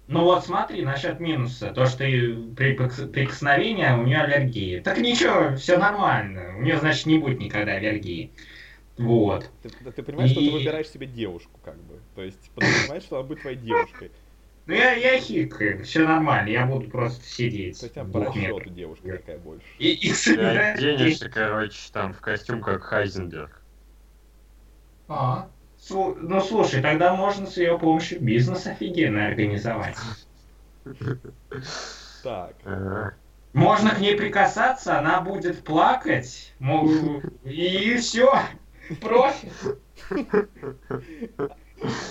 Ну 0.08 0.24
вот 0.24 0.44
смотри, 0.46 0.84
насчет 0.84 1.20
минуса. 1.20 1.72
То, 1.72 1.86
что 1.86 2.04
и 2.04 2.34
при 2.54 2.76
прикос- 2.76 3.08
прикосновении 3.12 3.88
у 3.92 4.04
нее 4.04 4.22
аллергия. 4.22 4.82
Так 4.82 4.98
ничего, 5.00 5.56
все 5.56 5.78
нормально. 5.78 6.56
У 6.58 6.62
нее, 6.62 6.78
значит, 6.78 7.06
не 7.06 7.18
будет 7.20 7.40
никогда 7.40 7.74
аллергии. 7.74 8.32
Вот. 8.98 9.50
Ты, 9.64 9.70
ты- 9.70 9.92
ты 9.92 10.04
понимаешь, 10.04 10.32
что 10.32 10.40
ты 10.42 10.48
И- 10.48 10.52
выбираешь 10.52 10.90
себе 10.90 11.06
девушку, 11.08 11.60
как 11.64 11.78
бы. 11.84 12.00
То 12.16 12.24
есть 12.24 12.50
подразумеваешь, 12.56 13.04
что 13.04 13.18
она 13.20 13.28
будет 13.28 13.42
твоей 13.42 13.58
девушкой. 13.58 14.12
Ну 14.70 14.76
я, 14.76 14.92
я 14.94 15.20
хитрый, 15.20 15.82
все 15.82 16.08
нормально, 16.08 16.50
я 16.50 16.68
буду 16.68 16.92
просто 16.92 17.26
сидеть. 17.26 17.82
Есть 17.82 17.98
она 17.98 18.06
по 18.06 18.20
Бог 18.20 18.36
мне. 18.36 18.50
расчету 18.50 18.70
девушка 18.70 19.18
такая 19.18 19.40
больше. 19.40 19.66
И, 19.80 19.94
и 19.94 20.14
собирать 20.14 20.78
оденешься, 20.78 21.28
короче, 21.28 21.90
там 21.92 22.14
в 22.14 22.22
костюм, 22.22 22.62
как 22.62 22.84
Хайзенберг. 22.84 23.64
А, 25.08 25.50
слу- 25.76 26.14
ну 26.20 26.40
слушай, 26.40 26.84
тогда 26.84 27.16
можно 27.16 27.48
с 27.48 27.58
ее 27.58 27.80
помощью 27.80 28.22
бизнес 28.22 28.68
офигенный 28.68 29.26
организовать. 29.26 29.98
Так, 32.24 32.54
Э, 32.64 33.10
Можно 33.54 33.90
к 33.96 34.00
ней 34.00 34.16
прикасаться, 34.16 35.00
она 35.00 35.22
будет 35.22 35.64
плакать, 35.64 36.54
мол, 36.60 36.88
и 37.44 37.98
все, 37.98 38.32
профит. 39.02 39.52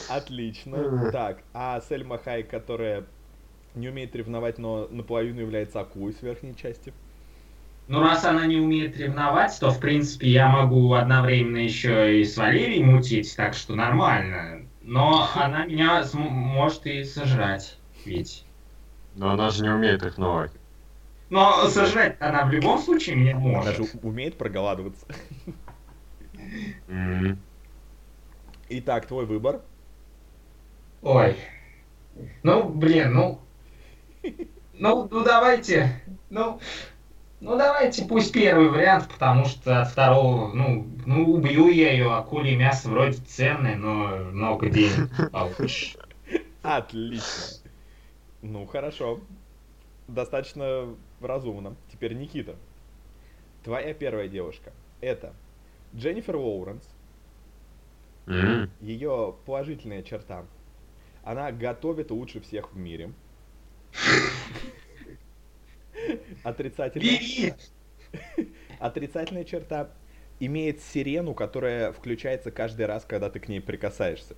Отлично. 0.09 1.11
Так, 1.13 1.43
а 1.55 1.81
Сельма 1.81 2.19
Хай, 2.19 2.43
которая 2.43 3.05
не 3.75 3.89
умеет 3.89 4.15
ревновать, 4.17 4.59
но 4.59 4.89
наполовину 4.91 5.41
является 5.41 5.81
акулой 5.81 6.13
с 6.13 6.23
верхней 6.23 6.57
части. 6.57 6.93
Ну, 7.89 8.01
раз 8.01 8.25
она 8.25 8.47
не 8.47 8.57
умеет 8.57 8.99
ревновать, 8.99 9.57
то, 9.59 9.71
в 9.71 9.81
принципе, 9.81 10.29
я 10.29 10.49
могу 10.49 10.93
одновременно 10.93 11.57
еще 11.57 12.21
и 12.21 12.25
с 12.25 12.37
Валерией 12.37 12.85
мутить, 12.85 13.35
так 13.35 13.55
что 13.55 13.75
нормально. 13.75 14.69
Но 14.83 15.27
она 15.35 15.65
меня 15.65 16.05
может 16.15 16.87
и 16.87 17.03
сожрать, 17.05 17.79
ведь. 18.05 18.45
Но 19.15 19.31
она 19.31 19.51
же 19.51 19.63
не 19.63 19.71
умеет 19.71 20.03
ревновать. 20.03 20.53
Но 21.31 21.67
сожрать 21.69 22.17
она 22.21 22.45
в 22.45 22.51
любом 22.51 22.79
случае 22.79 23.17
меня 23.17 23.37
Она 23.37 23.63
же 23.73 23.79
может. 23.81 23.95
умеет 24.03 24.37
проголадываться. 24.37 25.07
М. 26.89 27.39
Итак, 28.71 29.07
твой 29.07 29.25
выбор. 29.25 29.63
Ой. 31.03 31.37
Ну, 32.43 32.69
блин, 32.69 33.15
ну... 33.15 33.41
Ну, 34.75 35.09
ну 35.11 35.25
давайте, 35.25 36.03
ну... 36.31 36.61
Ну 37.41 37.57
давайте, 37.57 38.05
пусть 38.05 38.33
первый 38.33 38.69
вариант, 38.69 39.09
потому 39.09 39.45
что 39.45 39.83
от 39.83 39.89
второго, 39.89 40.53
ну, 40.53 40.89
ну 41.07 41.33
убью 41.33 41.69
я 41.69 41.93
ее, 41.93 42.13
акулье 42.13 42.57
мясо 42.57 42.89
вроде 42.89 43.19
ценное, 43.19 43.77
но 43.77 44.17
много 44.33 44.69
денег 44.69 45.31
получишь. 45.31 45.97
Отлично. 46.63 47.71
Ну, 48.43 48.67
хорошо. 48.67 49.21
Достаточно 50.09 50.89
разумно. 51.21 51.77
Теперь 51.93 52.15
Никита. 52.15 52.57
Твоя 53.63 53.95
первая 53.95 54.27
девушка. 54.27 54.73
Это 55.01 55.33
Дженнифер 55.95 56.37
Лоуренс. 56.37 56.83
М. 58.29 58.71
Ее 58.81 59.35
положительная 59.47 60.03
черта. 60.03 60.45
Она 61.25 61.51
готовит 61.51 62.11
лучше 62.11 62.41
всех 62.41 62.73
в 62.73 62.77
мире. 62.77 63.13
Отрицательная, 66.43 67.19
Бери! 67.19 67.55
отрицательная 68.79 69.45
черта. 69.45 69.91
Имеет 70.41 70.81
сирену, 70.81 71.35
которая 71.35 71.91
включается 71.93 72.53
каждый 72.53 72.87
раз, 72.87 73.05
когда 73.05 73.29
ты 73.29 73.41
к 73.41 73.49
ней 73.49 73.61
прикасаешься. 73.61 74.37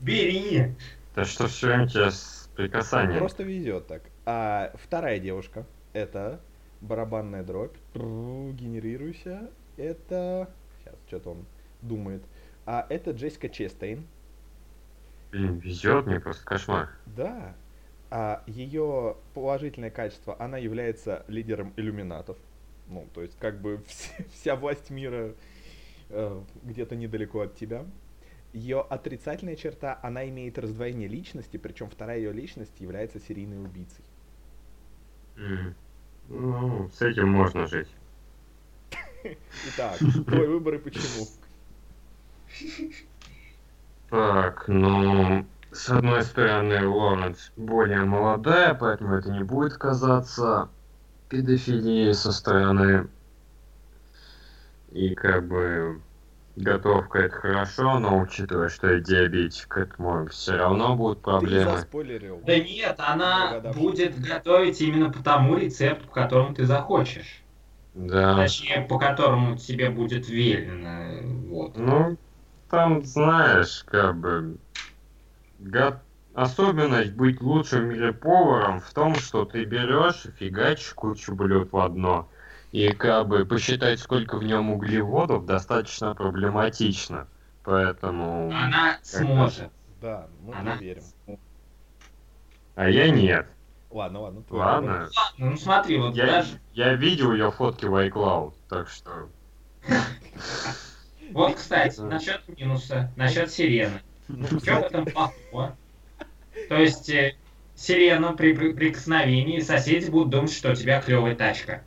Бери! 0.00 0.74
Да 1.14 1.24
что 1.24 1.48
все 1.48 1.66
время 1.66 1.88
тебя 1.88 2.10
с 2.12 2.48
прикасанием? 2.54 3.18
Просто 3.18 3.42
везет 3.42 3.88
так. 3.88 4.02
А 4.24 4.72
вторая 4.76 5.18
девушка 5.18 5.66
это 5.92 6.40
барабанная 6.80 7.42
дробь. 7.42 7.76
Генерируйся. 7.94 9.50
Это. 9.76 10.48
Сейчас, 10.78 10.94
что-то 11.08 11.30
он 11.30 11.46
думает. 11.82 12.22
А 12.72 12.86
это 12.88 13.10
Джессика 13.10 13.48
Честейн. 13.48 14.06
Блин, 15.32 15.58
везет 15.58 16.06
мне 16.06 16.20
просто 16.20 16.44
кошмар. 16.44 16.90
Да. 17.04 17.56
А 18.12 18.44
ее 18.46 19.16
положительное 19.34 19.90
качество, 19.90 20.36
она 20.40 20.56
является 20.56 21.24
лидером 21.26 21.72
иллюминатов. 21.76 22.38
Ну, 22.86 23.08
то 23.12 23.22
есть, 23.22 23.36
как 23.40 23.60
бы 23.60 23.82
вс- 23.88 24.24
вся 24.34 24.54
власть 24.54 24.88
мира 24.90 25.34
э, 26.10 26.40
где-то 26.62 26.94
недалеко 26.94 27.40
от 27.40 27.56
тебя. 27.56 27.84
Ее 28.52 28.82
отрицательная 28.82 29.56
черта, 29.56 29.98
она 30.00 30.28
имеет 30.28 30.56
раздвоение 30.56 31.08
личности, 31.08 31.56
причем 31.56 31.90
вторая 31.90 32.18
ее 32.18 32.32
личность 32.32 32.78
является 32.78 33.18
серийной 33.18 33.64
убийцей. 33.64 34.04
М. 35.38 35.74
Ну, 36.28 36.88
с 36.90 37.02
этим 37.02 37.30
можно 37.30 37.66
жить. 37.66 37.88
Итак, 39.74 39.98
твой 39.98 40.46
выбор 40.46 40.74
и 40.74 40.78
почему? 40.78 41.26
Так, 44.10 44.64
ну, 44.66 45.46
с 45.70 45.88
одной 45.88 46.22
стороны, 46.22 46.86
Лоренс 46.86 47.52
более 47.56 48.04
молодая, 48.04 48.74
поэтому 48.74 49.14
это 49.14 49.30
не 49.30 49.44
будет 49.44 49.74
казаться 49.74 50.68
педофилией 51.28 52.12
со 52.12 52.32
стороны. 52.32 53.06
И 54.90 55.14
как 55.14 55.46
бы 55.46 56.00
готовка 56.56 57.20
это 57.20 57.36
хорошо, 57.36 58.00
но 58.00 58.18
учитывая, 58.18 58.68
что 58.68 58.92
я 58.94 59.00
диабетик, 59.00 59.76
этому 59.76 60.26
все 60.26 60.56
равно 60.56 60.96
будут 60.96 61.18
Ты 61.18 61.24
проблемы. 61.24 61.70
заспойлерил. 61.70 62.42
Да 62.44 62.58
нет, 62.58 62.96
она 62.98 63.60
будет 63.74 64.20
готовить 64.20 64.80
именно 64.80 65.10
по 65.10 65.22
тому 65.22 65.56
рецепту, 65.56 66.08
по 66.08 66.14
которому 66.14 66.54
ты 66.54 66.66
захочешь. 66.66 67.42
Да. 67.94 68.36
Точнее, 68.36 68.86
по 68.88 68.98
которому 68.98 69.56
тебе 69.56 69.90
будет 69.90 70.28
велено. 70.28 71.48
Вот. 71.48 71.76
Ну, 71.76 72.16
там, 72.70 73.04
знаешь, 73.04 73.84
как 73.84 74.18
бы... 74.18 74.58
го- 75.58 76.00
Особенность 76.32 77.12
быть 77.14 77.40
лучшим 77.40 77.80
в 77.80 77.92
мире 77.92 78.12
поваром 78.12 78.80
в 78.80 78.92
том, 78.94 79.16
что 79.16 79.44
ты 79.44 79.64
берешь 79.64 80.26
и 80.26 80.30
фигачишь 80.30 80.94
кучу 80.94 81.34
блюд 81.34 81.72
в 81.72 81.76
одно. 81.76 82.28
И 82.70 82.92
как 82.92 83.26
бы 83.26 83.44
посчитать, 83.44 83.98
сколько 83.98 84.38
в 84.38 84.44
нем 84.44 84.70
углеводов, 84.70 85.44
достаточно 85.44 86.14
проблематично. 86.14 87.26
Поэтому... 87.64 88.50
Она 88.52 88.98
сможет. 89.02 89.70
Да, 90.00 90.28
мы 90.40 90.54
Она... 90.54 90.76
верим. 90.76 91.02
А 92.76 92.88
я 92.88 93.10
нет. 93.10 93.48
Ладно, 93.90 94.20
ладно. 94.20 94.42
твой 94.44 94.60
Ладно. 94.60 94.92
Ладно, 94.92 95.10
ну 95.38 95.56
смотри, 95.56 95.98
вот 95.98 96.14
Я, 96.14 96.26
даже... 96.26 96.60
я 96.72 96.94
видел 96.94 97.32
ее 97.32 97.50
фотки 97.50 97.86
в 97.86 97.94
iCloud, 97.94 98.54
так 98.68 98.88
что... 98.88 99.28
Вот, 101.30 101.54
кстати, 101.56 102.00
насчет 102.00 102.42
минуса, 102.58 103.12
насчет 103.16 103.50
сирены. 103.50 104.00
Ну, 104.28 104.46
В 104.46 104.64
чем 104.64 104.78
этом 104.78 105.04
плохого? 105.06 105.76
То 106.68 106.76
есть, 106.76 107.08
э, 107.10 107.34
сирена 107.74 108.32
при 108.32 108.52
при- 108.54 108.72
прикосновении 108.72 109.60
соседи 109.60 110.10
будут 110.10 110.30
думать, 110.30 110.52
что 110.52 110.72
у 110.72 110.74
тебя 110.74 111.00
клевая 111.00 111.34
тачка. 111.34 111.82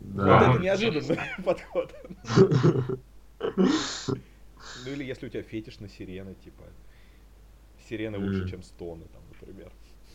Вот 0.00 0.24
Да. 0.24 0.50
это 0.52 0.60
неожиданный 0.62 1.18
подход. 1.44 1.94
Ну 4.84 4.92
или 4.92 5.04
если 5.04 5.26
у 5.26 5.28
тебя 5.30 5.42
фетиш 5.42 5.78
на 5.80 5.88
сирены, 5.88 6.34
типа. 6.34 6.64
Сирены 7.88 8.18
лучше, 8.18 8.48
чем 8.48 8.62
стоны, 8.62 9.04
там, 9.12 9.22
например. 9.28 9.70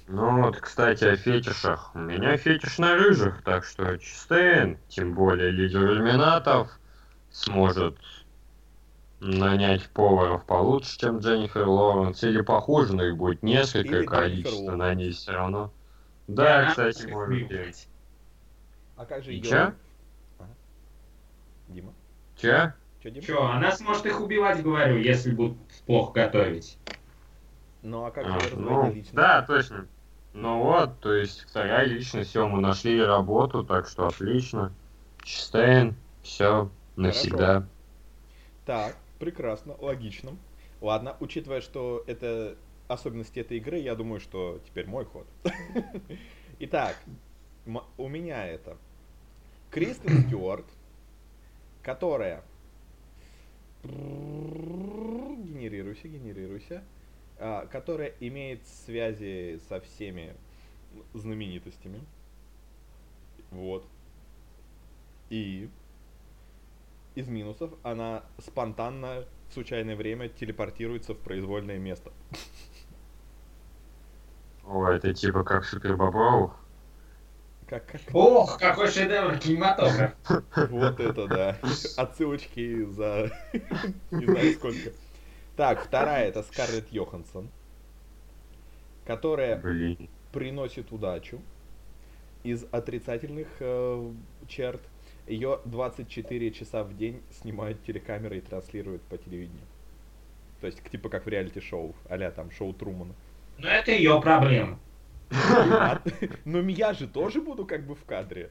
Ну 0.08 0.44
вот, 0.44 0.58
кстати, 0.58 1.04
о 1.04 1.16
фетишах. 1.16 1.92
У 1.96 2.00
меня 2.00 2.38
фетиш 2.38 2.78
на 2.78 2.96
рыжих, 2.96 3.42
так 3.44 3.66
что 3.66 3.98
Чистейн, 3.98 4.78
тем 4.88 5.14
более 5.14 5.50
лидер 5.52 5.84
иллюминатов, 5.92 6.70
сможет 7.32 7.98
нанять 9.20 9.90
поваров 9.90 10.46
получше, 10.46 10.98
чем 10.98 11.20
Дженнифер 11.20 11.68
Лоуренс, 11.68 12.24
или 12.24 12.42
похуже, 12.42 12.96
но 12.96 13.04
их 13.04 13.18
будет 13.18 13.44
несколько, 13.44 13.98
Или 13.98 14.04
и 14.04 14.08
количество 14.08 14.76
на 14.76 14.94
ней 14.94 15.12
все 15.12 15.32
равно. 15.32 15.72
Да, 16.28 16.60
она 16.62 16.70
кстати, 16.70 17.04
будет 17.04 17.12
может 17.12 17.48
быть. 17.48 17.88
А 18.96 19.06
как 19.06 19.24
же 19.24 19.40
чё? 19.40 19.74
Дима? 21.68 21.94
Че? 22.38 22.74
Че, 23.02 23.12
Дима? 23.12 23.26
Че, 23.26 23.44
она 23.44 23.72
сможет 23.72 24.06
их 24.06 24.22
убивать, 24.22 24.64
говорю, 24.64 24.98
если 24.98 25.32
будут 25.32 25.58
плохо 25.86 26.14
готовить. 26.14 26.78
Ну 27.82 28.06
а 28.06 28.12
как 28.12 28.26
А, 28.26 28.40
же 28.40 28.56
ну, 28.56 28.90
личности? 28.90 29.16
да, 29.16 29.42
точно. 29.44 29.88
Ну 30.34 30.64
вот, 30.64 31.00
то 31.00 31.14
есть 31.14 31.42
вторая 31.42 31.86
личность, 31.86 32.32
все, 32.32 32.48
мы 32.48 32.60
нашли 32.60 33.02
работу, 33.02 33.64
так 33.64 33.88
что 33.88 34.08
отлично. 34.08 34.74
Чистейн, 35.24 35.96
все, 36.24 36.70
навсегда. 36.96 37.68
Так, 38.66 38.96
прекрасно, 39.20 39.76
логично. 39.80 40.38
Ладно, 40.82 41.16
учитывая, 41.20 41.62
что 41.62 42.04
это 42.08 42.58
особенности 42.88 43.40
этой 43.40 43.58
игры, 43.58 43.80
я 43.80 43.96
думаю, 43.96 44.20
что 44.20 44.62
теперь 44.66 44.88
мой 44.88 45.06
ход. 45.06 45.28
Итак, 46.60 46.96
у 47.98 48.08
меня 48.08 48.48
это 48.48 48.78
Кристен 49.72 50.28
Стюарт, 50.28 50.66
которая... 51.82 52.44
Генерируйся, 53.84 56.08
генерируйся. 56.08 56.84
а, 57.38 57.66
которая 57.68 58.14
имеет 58.20 58.66
связи 58.68 59.60
со 59.68 59.80
всеми 59.82 60.36
знаменитостями. 61.14 62.02
Вот. 63.52 63.86
И 65.30 65.70
из 67.16 67.28
минусов 67.28 67.72
она 67.84 68.24
спонтанно 68.40 69.26
в 69.50 69.54
случайное 69.54 69.96
время 69.96 70.30
телепортируется 70.30 71.14
в 71.14 71.18
произвольное 71.18 71.78
место. 71.78 72.12
О, 74.66 74.88
это 74.88 75.14
типа 75.14 75.44
как 75.44 75.66
Супер 75.66 75.96
Бобров. 75.96 76.52
Как, 77.68 77.86
как? 77.88 78.02
Ох, 78.14 78.60
какой 78.60 78.90
шедевр 78.90 79.38
кинематограф. 79.40 80.14
Вот 80.70 81.00
это 81.00 81.28
да. 81.28 81.58
Отсылочки 81.98 82.86
за 82.86 83.32
не 84.12 84.26
знаю 84.26 84.54
сколько. 84.54 84.92
Так, 85.56 85.84
вторая 85.84 86.28
это 86.28 86.44
Скарлетт 86.44 86.92
Йоханссон, 86.92 87.50
которая 89.06 89.58
Блин. 89.58 90.10
приносит 90.32 90.92
удачу. 90.92 91.42
Из 92.44 92.66
отрицательных 92.72 93.48
э, 93.60 94.12
черт 94.48 94.82
ее 95.28 95.60
24 95.66 96.52
часа 96.52 96.84
в 96.84 96.96
день 96.96 97.22
снимают 97.32 97.84
телекамеры 97.84 98.38
и 98.38 98.42
транслируют 98.42 99.02
по 99.04 99.18
телевидению. 99.18 99.66
То 100.62 100.68
есть, 100.68 100.82
типа 100.90 101.10
как 101.10 101.26
в 101.26 101.30
реалити-шоу, 101.30 101.94
а 102.10 102.32
там 102.32 102.52
шоу 102.52 102.74
Трумана. 102.74 103.14
Но 103.58 103.68
это 103.68 103.92
ее 103.92 104.20
проблема. 104.22 104.80
А- 105.32 106.02
Но 106.46 106.60
я 106.70 106.94
же 106.94 107.08
тоже 107.08 107.42
буду 107.42 107.66
как 107.66 107.86
бы 107.86 107.96
в 107.96 108.04
кадре. 108.06 108.50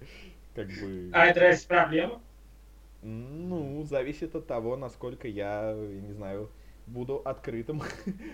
Как 0.55 0.69
бы... 0.69 1.11
А 1.13 1.27
это 1.27 1.41
разве 1.41 1.67
проблема? 1.67 2.21
Ну, 3.03 3.83
зависит 3.85 4.35
от 4.35 4.47
того, 4.47 4.77
насколько 4.77 5.29
я, 5.29 5.73
я 5.73 6.01
не 6.01 6.13
знаю, 6.13 6.51
буду 6.87 7.17
открытым. 7.25 7.83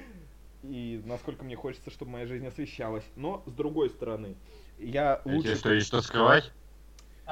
И 0.62 1.00
насколько 1.07 1.44
мне 1.44 1.57
хочется, 1.57 1.90
чтобы 1.90 2.12
моя 2.12 2.26
жизнь 2.26 2.46
освещалась. 2.46 3.05
Но, 3.16 3.42
с 3.46 3.53
другой 3.53 3.90
стороны, 3.90 4.37
я 4.79 5.14
А 5.14 5.37
тебе 5.37 5.37
лучше... 5.37 5.57
что, 5.57 5.72
есть 5.72 5.87
что 5.87 6.03
скрывать? 6.03 6.53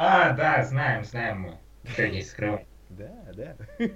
А, 0.00 0.32
да, 0.32 0.62
знаем, 0.62 1.02
знаем 1.02 1.40
мы. 1.40 1.58
Что 1.90 2.08
не 2.08 2.22
скрывай. 2.22 2.68
Да, 2.88 3.12
да. 3.34 3.56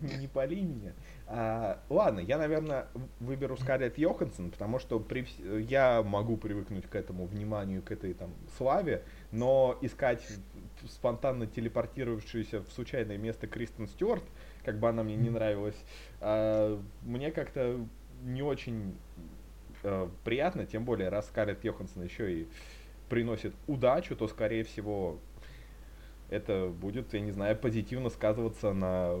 Не 0.00 0.28
пали 0.28 0.60
меня. 0.60 0.92
А, 1.26 1.80
ладно, 1.88 2.20
я, 2.20 2.36
наверное, 2.36 2.86
выберу 3.18 3.56
Скарлетт 3.56 3.96
Йоханссон, 3.96 4.50
потому 4.50 4.78
что 4.78 5.00
при, 5.00 5.26
я 5.62 6.02
могу 6.02 6.36
привыкнуть 6.36 6.86
к 6.86 6.94
этому 6.94 7.24
вниманию, 7.24 7.82
к 7.82 7.90
этой 7.90 8.12
там 8.12 8.34
славе, 8.58 9.02
но 9.32 9.78
искать 9.80 10.22
спонтанно 10.86 11.46
телепортировавшуюся 11.46 12.60
в 12.60 12.70
случайное 12.70 13.16
место 13.16 13.46
Кристен 13.46 13.88
Стюарт, 13.88 14.24
как 14.64 14.78
бы 14.78 14.88
она 14.90 15.02
мне 15.02 15.16
не 15.16 15.30
нравилась, 15.30 15.82
а, 16.20 16.78
мне 17.02 17.30
как-то 17.32 17.80
не 18.22 18.42
очень 18.42 18.94
э, 19.82 20.08
приятно, 20.24 20.66
тем 20.66 20.84
более, 20.84 21.08
раз 21.08 21.26
Скарлетт 21.28 21.64
Йоханссон 21.64 22.02
еще 22.02 22.32
и 22.32 22.48
приносит 23.10 23.52
удачу, 23.66 24.16
то, 24.16 24.26
скорее 24.28 24.64
всего, 24.64 25.18
это 26.30 26.68
будет, 26.68 27.12
я 27.12 27.20
не 27.20 27.32
знаю, 27.32 27.56
позитивно 27.56 28.08
сказываться 28.08 28.72
на 28.72 29.16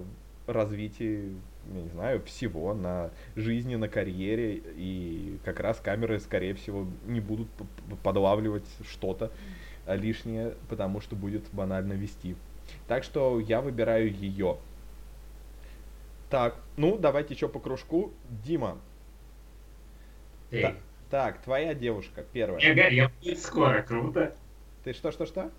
развитии, 0.46 1.36
я 1.74 1.82
не 1.82 1.88
знаю, 1.90 2.22
всего, 2.22 2.72
на 2.72 3.10
жизни, 3.36 3.76
на 3.76 3.88
карьере, 3.88 4.62
и 4.76 5.38
как 5.44 5.60
раз 5.60 5.80
камеры, 5.80 6.18
скорее 6.20 6.54
всего, 6.54 6.86
не 7.06 7.20
будут 7.20 7.48
подлавливать 8.02 8.66
что-то 8.88 9.30
лишнее, 9.86 10.54
потому 10.68 11.00
что 11.00 11.16
будет 11.16 11.44
банально 11.52 11.92
вести. 11.92 12.36
Так 12.86 13.04
что 13.04 13.40
я 13.40 13.60
выбираю 13.60 14.10
ее. 14.12 14.56
Так, 16.30 16.56
ну, 16.76 16.96
давайте 16.96 17.34
еще 17.34 17.48
по 17.48 17.58
кружку. 17.58 18.12
Дима, 18.44 18.78
Эй, 20.52 20.62
Та- 20.62 20.76
так, 21.10 21.42
твоя 21.42 21.74
девушка, 21.74 22.24
первая. 22.32 22.58
мне 22.60 22.74
гарем 22.74 23.10
будет 23.20 23.38
скоро, 23.40 23.82
круто. 23.82 24.34
Ты 24.84 24.92
что-что-что? 24.92 25.50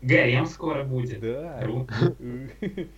Гарем 0.00 0.46
скоро 0.46 0.84
будет. 0.84 1.20
Да. 1.20 1.60
Круто. 1.62 1.94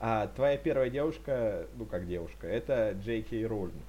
А 0.00 0.28
твоя 0.28 0.56
первая 0.56 0.90
девушка, 0.90 1.66
ну 1.74 1.84
как 1.84 2.06
девушка, 2.06 2.46
это 2.46 2.92
Джей 3.02 3.22
Кей 3.22 3.44
Роулинг. 3.44 3.82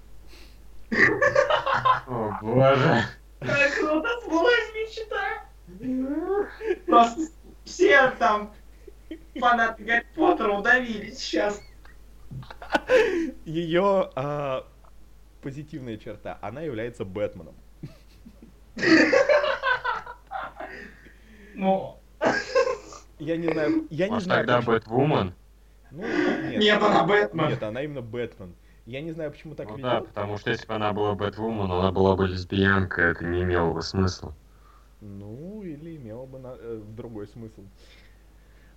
О, 2.07 2.35
боже. 2.41 3.03
Как 3.39 3.77
круто 3.79 4.09
сбылась 4.25 4.73
мечта. 4.73 5.45
Просто 6.87 7.31
все 7.63 8.09
там 8.17 8.51
фанаты 9.39 9.83
Гарри 9.83 10.07
Поттера 10.15 10.53
удавились 10.53 11.19
сейчас. 11.19 11.61
Ее 13.45 14.09
позитивная 15.41 15.97
черта, 15.97 16.37
она 16.41 16.61
является 16.61 17.05
Бэтменом. 17.05 17.55
Ну, 21.55 21.97
Я 23.19 23.35
не 23.37 23.51
знаю, 23.51 23.85
я 23.89 24.05
не 24.05 24.11
Может 24.11 24.25
знаю. 24.25 24.41
тогда 24.45 24.57
почему- 24.59 24.75
Бэтвумен? 24.75 25.33
Ну, 25.91 26.01
нет, 26.03 26.59
нет, 26.59 26.81
она 26.81 27.03
Бэтмен. 27.03 27.47
нет, 27.49 27.63
она 27.63 27.81
именно 27.83 28.01
Бэтмен. 28.01 28.53
Я 28.85 29.01
не 29.01 29.11
знаю, 29.11 29.31
почему 29.31 29.55
так 29.55 29.67
Ну 29.69 29.75
ведет. 29.77 29.89
да, 29.91 30.01
потому 30.01 30.37
что 30.37 30.51
если 30.51 30.65
бы 30.65 30.73
она 30.75 30.93
была 30.93 31.15
Бэтвумен, 31.15 31.69
она 31.71 31.91
была 31.91 32.15
бы 32.15 32.27
лесбиянка, 32.27 33.01
это 33.01 33.25
не 33.25 33.43
имело 33.43 33.73
бы 33.73 33.81
смысла. 33.81 34.33
Ну, 35.01 35.61
или 35.63 35.97
имело 35.97 36.25
бы 36.25 36.39
на- 36.39 36.55
э, 36.57 36.81
другой 36.95 37.27
смысл. 37.27 37.63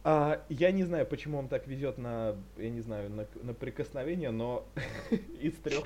А, 0.04 0.42
я 0.48 0.72
не 0.72 0.82
знаю, 0.82 1.06
почему 1.06 1.38
он 1.38 1.48
так 1.48 1.68
везет 1.68 1.96
на, 1.96 2.34
я 2.56 2.70
не 2.70 2.80
знаю, 2.80 3.08
на, 3.08 3.26
на 3.42 3.54
прикосновение, 3.54 4.32
но 4.32 4.66
из 5.40 5.54
трех 5.54 5.84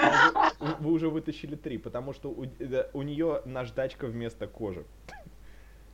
вы, 0.58 0.74
вы 0.80 0.92
уже 0.92 1.10
вытащили 1.10 1.54
три, 1.54 1.76
потому 1.76 2.14
что 2.14 2.30
у, 2.30 2.46
у 2.94 3.02
нее 3.02 3.42
наждачка 3.44 4.06
вместо 4.06 4.46
кожи. 4.46 4.84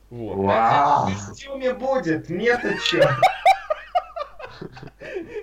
Вот. 0.09 0.35
Вау! 0.35 1.07
В 1.09 1.27
костюме 1.29 1.73
будет, 1.73 2.29
нет-то 2.29 2.77
чё. 2.77 3.01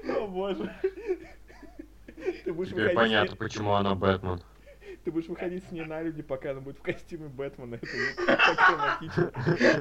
О 0.16 0.28
боже. 0.28 0.72
Ты 2.44 2.52
будешь, 2.52 2.70
Теперь 2.70 2.94
понятно, 2.94 3.30
ней, 3.32 3.36
почему 3.36 3.72
она 3.72 3.96
Бэтмен. 3.96 4.40
ты 5.04 5.10
будешь 5.10 5.26
выходить 5.26 5.64
с 5.66 5.72
ней 5.72 5.84
на 5.84 6.00
люди, 6.02 6.22
пока 6.22 6.52
она 6.52 6.60
будет 6.60 6.78
в 6.78 6.82
костюме 6.82 7.26
Бэтмена. 7.26 7.76
Это 7.76 7.86
будет 7.86 8.26
так 8.26 8.70
романтично. 8.70 9.32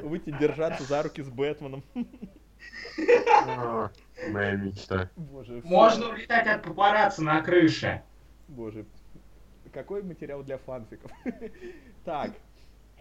Выйти 0.08 0.30
держаться 0.30 0.82
за 0.82 1.04
руки 1.04 1.22
с 1.22 1.28
Бэтменом. 1.28 1.84
Моя 4.28 4.56
мечта. 4.56 5.10
Боже. 5.16 5.60
Можно 5.64 6.10
улетать 6.10 6.46
от 6.46 6.62
папарацци 6.62 7.22
на 7.22 7.40
крыше. 7.42 8.02
Боже, 8.48 8.84
какой 9.72 10.02
материал 10.02 10.42
для 10.42 10.58
фанфиков. 10.58 11.10
Так, 12.04 12.32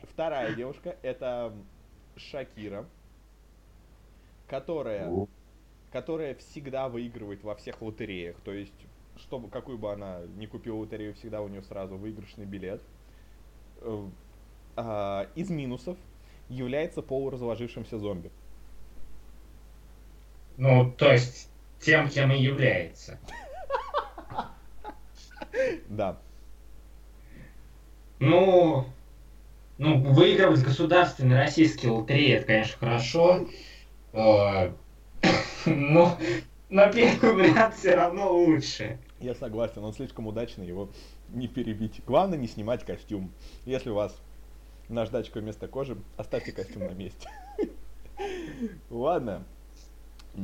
вторая 0.04 0.54
девушка 0.56 0.98
это 1.04 1.54
Шакира, 2.18 2.86
которая, 4.48 5.10
которая 5.92 6.36
всегда 6.36 6.90
выигрывает 6.90 7.44
во 7.44 7.56
всех 7.56 7.82
лотереях. 7.82 8.36
То 8.44 8.52
есть, 8.52 8.74
чтобы 9.16 9.50
какую 9.50 9.78
бы 9.78 9.92
она 9.92 10.22
ни 10.36 10.48
купила 10.48 10.76
лотерею, 10.76 11.14
всегда 11.14 11.42
у 11.42 11.48
нее 11.48 11.64
сразу 11.64 11.96
выигрышный 11.96 12.46
билет. 12.46 12.82
Э, 13.82 14.08
а, 14.76 15.28
Из 15.36 15.50
минусов 15.50 15.98
является 16.50 17.02
полуразложившимся 17.02 17.98
зомби. 18.00 18.32
Ну, 20.60 20.92
то 20.92 21.10
есть, 21.10 21.48
тем, 21.80 22.10
кем 22.10 22.34
и 22.34 22.38
является. 22.38 23.18
Да. 25.88 26.20
Ну, 28.20 28.86
ну, 29.78 30.04
выигрывать 30.12 30.62
государственные 30.62 31.40
российские 31.40 31.92
лотереи, 31.92 32.34
это, 32.34 32.46
конечно, 32.48 32.78
хорошо. 32.78 33.48
Э, 34.12 34.72
Ну, 35.66 36.12
на 36.70 36.92
первый 36.92 37.36
вариант 37.36 37.76
все 37.76 37.96
равно 37.96 38.30
лучше. 38.30 39.00
Я 39.22 39.36
согласен, 39.36 39.82
он 39.82 39.94
слишком 39.94 40.28
удачный, 40.28 40.68
его 40.68 40.90
не 41.30 41.48
перебить. 41.48 42.02
Главное 42.06 42.38
не 42.38 42.48
снимать 42.48 42.84
костюм. 42.86 43.32
Если 43.66 43.92
у 43.92 43.96
вас 43.96 44.14
наждачка 44.90 45.40
вместо 45.40 45.70
кожи, 45.70 45.98
оставьте 46.18 46.52
костюм 46.52 46.86
на 46.86 46.92
месте. 46.92 47.30
Ладно, 48.90 49.46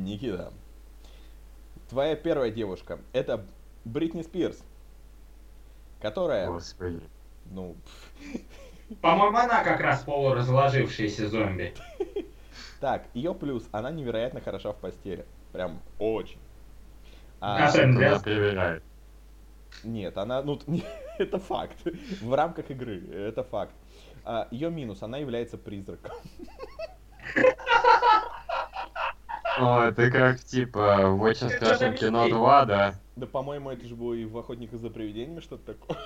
Никита. 0.04 0.52
Твоя 1.88 2.16
первая 2.16 2.50
девушка 2.50 2.98
это 3.12 3.44
Бритни 3.84 4.22
Спирс, 4.22 4.62
которая, 6.00 6.48
Господи. 6.48 7.00
ну, 7.50 7.76
По-моему, 9.00 9.36
она 9.36 9.64
как 9.64 9.80
раз 9.80 10.02
полуразложившаяся 10.02 11.28
зомби. 11.28 11.74
так, 12.80 13.04
ее 13.14 13.34
плюс, 13.34 13.68
она 13.72 13.90
невероятно 13.90 14.40
хороша 14.40 14.72
в 14.72 14.76
постели. 14.76 15.24
Прям 15.52 15.80
очень. 15.98 16.38
А, 17.40 17.68
она 17.68 18.18
проверяет. 18.20 18.82
Нет, 19.82 20.16
она, 20.16 20.42
ну, 20.42 20.60
это 21.18 21.38
факт. 21.38 21.76
В 22.20 22.32
рамках 22.34 22.70
игры, 22.70 23.06
это 23.10 23.42
факт. 23.42 23.74
ее 24.50 24.70
минус, 24.70 25.02
она 25.02 25.18
является 25.18 25.58
призраком. 25.58 26.12
О, 29.56 29.80
это 29.82 30.10
как 30.10 30.40
типа 30.44 31.08
в 31.10 31.22
очень 31.22 31.50
страшном 31.50 31.94
кино 31.94 32.22
мистик. 32.22 32.36
2, 32.38 32.64
да? 32.66 32.94
Да, 33.16 33.26
по-моему, 33.26 33.70
это 33.70 33.86
же 33.86 33.96
было 33.96 34.12
и 34.14 34.24
в 34.24 34.36
«Охотниках 34.36 34.80
за 34.80 34.90
привидениями» 34.90 35.40
что-то 35.40 35.74
такое. 35.74 35.98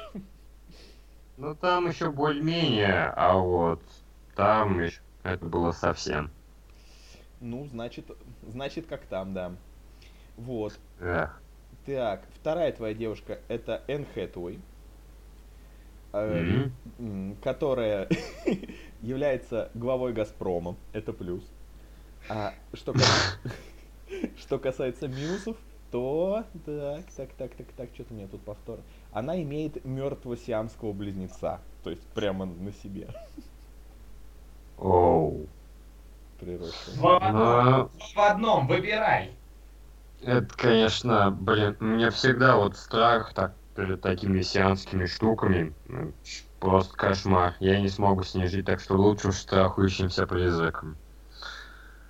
Ну 1.37 1.57
там 1.57 1.89
еще 1.89 2.13
более-менее, 2.13 3.13
а 3.17 3.37
вот 3.37 3.83
там 4.37 4.81
еще 4.81 5.01
это 5.25 5.45
было 5.45 5.73
совсем. 5.73 6.31
Ну, 7.41 7.67
значит, 7.67 8.11
значит, 8.43 8.87
как 8.87 9.07
там, 9.07 9.35
да. 9.35 9.57
Вот. 10.37 10.79
Эх. 11.01 11.43
Так, 11.85 12.27
вторая 12.35 12.73
твоя 12.73 12.95
девушка 12.95 13.41
это 13.49 13.83
Энн 13.87 14.07
Хэтуэй, 14.15 14.61
э, 16.13 16.43
Мгм. 16.43 16.73
м, 16.99 17.37
которая 17.43 18.09
является 19.03 19.71
главой 19.75 20.13
Газпрома. 20.13 20.77
Это 20.93 21.13
плюс. 21.13 21.45
А 22.33 22.55
что, 22.75 22.95
что 24.39 24.61
касается 24.61 25.09
минусов, 25.09 25.57
то 25.91 26.45
так, 26.65 27.05
так, 27.17 27.33
так, 27.35 27.55
так, 27.57 27.67
так, 27.77 27.91
что-то 27.93 28.15
у 28.15 28.17
меня 28.17 28.29
тут 28.29 28.45
повтор. 28.45 28.79
Она 29.11 29.43
имеет 29.43 29.85
мертвого 29.85 30.37
сиамского 30.37 30.93
близнеца. 30.93 31.61
То 31.83 31.91
есть 31.91 32.07
прямо 32.15 32.47
на 32.47 32.73
себе 32.73 33.09
Оу. 34.77 35.49
приросшего. 36.39 36.95
В 36.95 37.17
одном. 37.17 37.35
Ну, 37.35 37.91
В 38.15 38.19
одном, 38.19 38.67
выбирай. 38.69 39.37
это, 40.21 40.55
конечно, 40.57 41.33
блин, 41.33 41.77
у 41.81 41.85
меня 41.85 42.13
всегда 42.13 42.57
вот 42.57 42.77
страх 42.77 43.35
так 43.35 43.57
перед 43.75 44.01
такими 44.03 44.43
сианскими 44.43 45.07
штуками. 45.07 45.75
ну, 45.89 46.15
Просто 46.61 46.97
кошмар. 46.97 47.57
Я 47.59 47.81
не 47.81 47.89
смогу 47.89 48.23
с 48.23 48.37
ней 48.37 48.47
жить, 48.47 48.67
так 48.67 48.79
что 48.81 48.95
лучше 48.95 49.29
уж 49.29 49.37
страхующимся 49.37 50.29
призраком. 50.29 51.00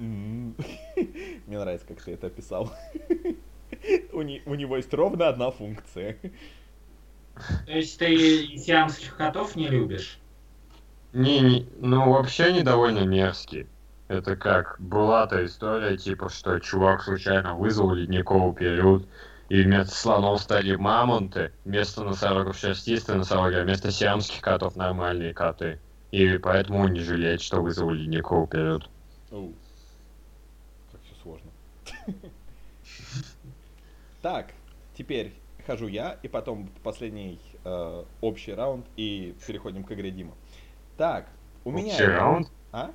Мне 1.47 1.59
нравится, 1.59 1.87
как 1.87 2.01
ты 2.03 2.13
это 2.13 2.29
описал. 2.29 2.73
У 4.13 4.23
не- 4.23 4.43
у 4.47 4.55
него 4.55 4.77
есть 4.77 4.93
ровно 4.95 5.29
одна 5.29 5.51
функция. 5.51 6.19
То 7.67 7.73
есть 7.73 7.99
ты 7.99 8.57
сиамских 8.57 9.17
котов 9.17 9.57
не 9.57 9.69
любишь? 9.69 10.19
Не, 11.13 11.41
не, 11.41 11.69
ну 11.79 12.11
вообще 12.13 12.45
они 12.45 12.63
довольно 12.63 13.05
мерзкие. 13.05 13.67
Это 14.09 14.37
как 14.37 14.77
была 14.81 15.27
та 15.27 15.45
история, 15.45 15.97
типа, 15.97 16.29
что 16.29 16.59
чувак 16.59 17.03
случайно 17.03 17.55
вызвал 17.55 17.95
ледниковый 17.95 18.55
период, 18.55 19.09
и 19.49 19.63
вместо 19.63 19.95
слонов 19.95 20.41
стали 20.41 20.75
мамонты, 20.77 21.53
вместо 21.65 22.05
носорогов 22.05 22.57
шерстистые 22.57 23.19
носороги, 23.19 23.55
а 23.57 23.63
вместо 23.63 23.91
сиамских 23.91 24.41
котов 24.41 24.77
нормальные 24.77 25.33
коты. 25.35 25.81
И 26.11 26.39
поэтому 26.39 26.89
не 26.89 27.01
жалеет, 27.01 27.41
что 27.41 27.61
вызвал 27.61 27.91
ледниковый 27.91 28.49
период. 28.49 28.91
Оу. 29.31 29.53
Так, 34.23 34.53
теперь 34.95 35.33
хожу 35.67 35.87
я, 35.89 36.19
и 36.23 36.29
потом 36.29 36.69
последний 36.83 37.41
э, 37.65 38.05
общий 38.21 38.53
раунд, 38.53 38.87
и 38.97 39.35
переходим 39.47 39.83
к 39.85 39.93
игре 39.93 40.11
Дима. 40.11 40.35
Так, 40.99 41.27
у 41.65 41.71
меня... 41.71 41.93
Общий 41.95 42.05
раунд? 42.05 42.49
А? 42.73 42.91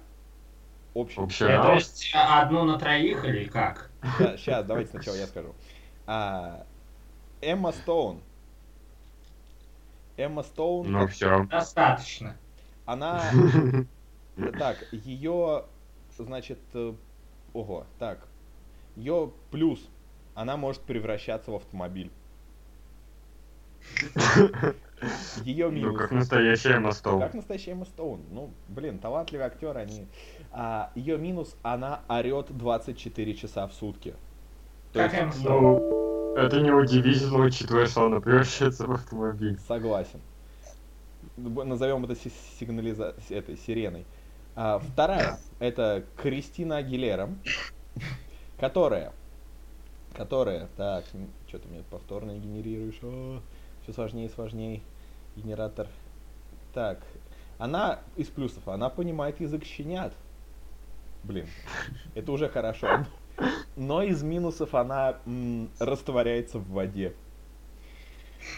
Общий. 0.93 1.19
Общий 1.19 1.45
Э, 1.45 1.47
То 1.47 1.53
раунд? 1.63 1.79
есть 1.79 2.11
а, 2.13 2.41
одну 2.43 2.63
на 2.65 2.77
троих 2.77 3.25
или 3.25 3.45
как? 3.45 3.89
Сейчас, 4.37 4.65
давайте 4.65 4.91
сначала 4.91 5.15
я 5.15 5.25
скажу. 5.25 5.55
А, 6.05 6.63
Эмма 7.41 7.71
Стоун. 7.71 8.21
Эмма 10.17 10.43
Стоун, 10.43 10.91
Ну 10.91 11.07
все. 11.07 11.43
Достаточно. 11.45 12.35
она... 12.85 13.21
Так, 14.59 14.77
ее, 14.91 15.63
значит, 16.17 16.59
э, 16.73 16.93
ого, 17.53 17.85
так, 17.99 18.27
ее 18.95 19.31
плюс, 19.51 19.79
она 20.33 20.57
может 20.57 20.81
превращаться 20.81 21.51
в 21.51 21.55
автомобиль. 21.55 22.11
Ее 25.43 25.65
Ну 25.67 25.71
минус. 25.71 25.97
как 25.97 26.11
настоящая 26.11 26.79
мостов. 26.79 27.21
Как 27.21 27.33
настоящая 27.33 27.71
Эмма 27.71 27.85
Стоун. 27.85 28.21
Ну, 28.31 28.49
блин, 28.69 28.97
талантливый 28.99 29.45
актер 29.45 29.77
они. 29.77 30.07
А, 30.51 30.91
ее 30.95 31.17
минус, 31.17 31.55
она 31.61 32.01
орет 32.07 32.47
24 32.57 33.35
часа 33.35 33.67
в 33.67 33.73
сутки. 33.73 34.15
То 34.93 34.99
Как 34.99 35.13
есть, 35.13 35.45
Эмма. 35.45 35.59
Ну, 35.61 35.83
это 36.33 36.61
неудивительно, 36.61 37.39
учитывая, 37.45 37.85
что 37.87 38.05
она 38.05 38.19
превращается 38.19 38.87
в 38.87 38.91
автомобиль. 38.91 39.59
Согласен. 39.67 40.21
Назовем 41.37 42.05
это 42.05 42.15
си- 42.15 42.31
сигнализа... 42.59 43.15
этой 43.29 43.57
сиреной. 43.57 44.05
А, 44.55 44.79
вторая 44.79 45.37
это 45.59 46.05
Кристина 46.15 46.77
Агилера, 46.77 47.29
которая, 48.59 49.13
которая, 50.13 50.67
так, 50.77 51.05
что 51.47 51.59
ты 51.59 51.67
мне 51.67 51.83
повторно 51.89 52.35
генерируешь, 52.37 52.99
все 53.83 53.93
сложнее 53.93 54.27
и 54.27 54.29
сложнее, 54.29 54.81
генератор. 55.35 55.87
Так, 56.73 56.99
она 57.57 57.99
из 58.15 58.27
плюсов, 58.27 58.67
она 58.67 58.89
понимает 58.89 59.39
язык 59.39 59.63
щенят. 59.63 60.13
Блин, 61.23 61.47
это 62.13 62.31
уже 62.31 62.49
хорошо. 62.49 63.05
Но 63.75 64.01
из 64.03 64.23
минусов 64.23 64.73
она 64.75 65.17
м, 65.25 65.69
растворяется 65.79 66.59
в 66.59 66.69
воде. 66.69 67.13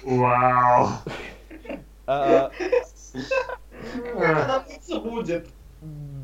Вау! 0.03 0.89
А, 2.05 2.51
Она 4.15 4.65
будет. 4.99 5.47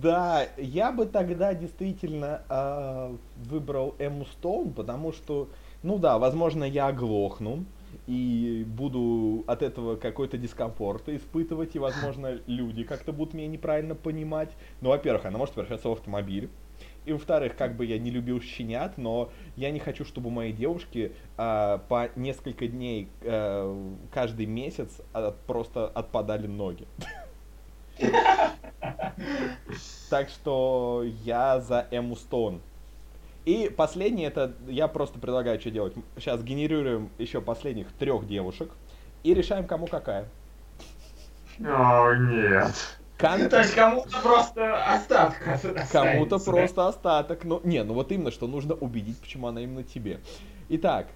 Да, 0.04 0.48
я 0.58 0.92
бы 0.92 1.06
тогда 1.06 1.54
действительно 1.54 2.42
а, 2.50 3.16
выбрал 3.38 3.96
Эмму 4.00 4.26
Стоун, 4.26 4.74
потому 4.74 5.14
что, 5.14 5.48
ну 5.82 5.98
да, 5.98 6.20
возможно, 6.20 6.66
я 6.66 6.88
оглохну 6.88 7.64
и 8.06 8.66
буду 8.68 9.46
от 9.48 9.62
этого 9.62 9.96
какой-то 9.96 10.38
дискомфорт 10.38 11.08
испытывать, 11.08 11.76
и, 11.76 11.80
возможно, 11.80 12.38
люди 12.48 12.84
как-то 12.84 13.14
будут 13.14 13.34
меня 13.34 13.48
неправильно 13.48 13.96
понимать. 13.96 14.50
Ну, 14.82 14.90
во-первых, 14.90 15.24
она 15.26 15.38
может 15.38 15.54
превращаться 15.54 15.88
в 15.88 15.94
автомобиль. 15.94 16.50
И 17.06 17.14
во-вторых, 17.14 17.56
как 17.56 17.78
бы 17.78 17.86
я 17.86 17.98
не 17.98 18.12
любил 18.12 18.42
щенят, 18.42 18.98
но 18.98 19.32
я 19.56 19.72
не 19.72 19.80
хочу, 19.80 20.04
чтобы 20.04 20.30
моей 20.30 20.52
девушки 20.52 21.14
а, 21.38 21.78
по 21.78 22.10
несколько 22.18 22.68
дней 22.68 23.08
а, 23.22 23.96
каждый 24.12 24.48
месяц 24.48 25.00
а, 25.14 25.32
просто 25.48 25.88
отпадали 25.88 26.48
ноги. 26.48 26.88
Так 30.10 30.30
что 30.30 31.04
я 31.24 31.60
за 31.60 31.88
Эмму 31.92 32.16
Стоун. 32.16 32.62
И 33.46 33.70
последнее, 33.76 34.28
это 34.28 34.54
я 34.68 34.88
просто 34.88 35.20
предлагаю, 35.20 35.60
что 35.60 35.70
делать. 35.70 35.94
Сейчас 36.18 36.42
генерируем 36.44 37.10
еще 37.18 37.42
последних 37.42 37.92
трех 37.94 38.26
девушек 38.26 38.72
и 39.24 39.34
решаем, 39.34 39.68
кому 39.68 39.88
какая. 39.88 40.26
О, 41.60 42.14
нет. 42.16 42.74
Кон- 43.18 43.50
То 43.50 43.60
есть 43.60 43.76
кому-то 43.76 44.18
просто 44.22 44.94
остатка 44.94 45.60
Кому-то 45.64 45.82
останется, 45.82 46.40
просто 46.40 46.88
остаток. 46.88 47.44
Ну, 47.44 47.62
не, 47.64 47.84
ну 47.84 47.94
вот 47.94 48.12
именно, 48.12 48.32
что 48.32 48.48
нужно 48.48 48.74
убедить, 48.76 49.20
почему 49.20 49.48
она 49.48 49.62
именно 49.62 49.84
тебе. 49.84 50.20
Итак, 50.70 51.08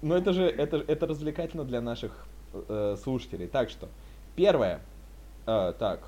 ну 0.00 0.14
это 0.14 0.32
же, 0.32 0.44
это, 0.44 0.76
это 0.76 1.06
развлекательно 1.06 1.64
для 1.64 1.80
наших 1.80 2.26
э, 2.52 2.96
слушателей. 3.02 3.46
Так 3.48 3.68
что, 3.70 3.88
первое, 4.36 4.80
э, 5.46 5.72
так, 5.78 6.00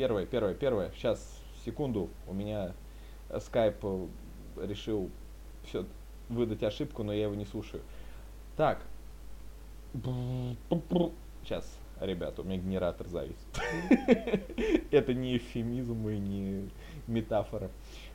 первое, 0.00 0.24
первое, 0.24 0.54
первое, 0.54 0.90
сейчас, 0.96 1.38
секунду, 1.62 2.08
у 2.26 2.32
меня 2.32 2.72
скайп 3.38 3.76
э, 3.82 4.06
решил 4.62 5.10
все 5.64 5.84
выдать 6.30 6.62
ошибку, 6.62 7.02
но 7.02 7.12
я 7.12 7.24
его 7.24 7.34
не 7.34 7.44
слушаю. 7.44 7.82
Так, 8.56 8.80
сейчас, 11.44 11.70
ребята, 12.00 12.40
у 12.40 12.44
меня 12.46 12.56
генератор 12.56 13.08
завис. 13.08 13.36
Это 14.90 15.12
не 15.12 15.36
эвфемизм 15.36 16.08
и 16.08 16.16
не 16.18 16.70
метафора. 17.06 17.68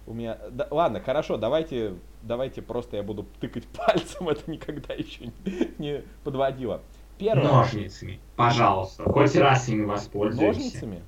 У 0.07 0.15
меня... 0.15 0.39
да- 0.49 0.67
ладно, 0.71 1.01
хорошо, 1.01 1.37
давайте, 1.37 1.93
давайте 2.23 2.63
просто 2.63 2.97
я 2.97 3.03
буду 3.03 3.27
тыкать 3.39 3.67
пальцем, 3.85 4.27
это 4.29 4.49
никогда 4.49 4.95
еще 4.95 5.27
не, 5.27 5.33
не 5.77 6.03
подводило. 6.23 6.81
Первое. 7.19 7.43
Ножницами, 7.43 8.19
пожалуйста. 8.35 9.03
Хоть 9.03 9.35
раз 9.35 9.69
ими 9.69 9.85
воспользуйся. 9.85 10.47
Ножницами? 10.47 11.03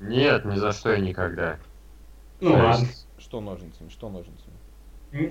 Нет, 0.00 0.44
ни 0.44 0.56
за 0.56 0.72
что 0.72 0.92
и 0.94 1.00
никогда. 1.00 1.58
Ну 2.40 2.52
То 2.52 2.56
ладно. 2.58 2.84
есть, 2.84 3.06
Что 3.18 3.40
ножницами? 3.40 3.88
Что 3.88 4.08
ножницами? 4.10 4.54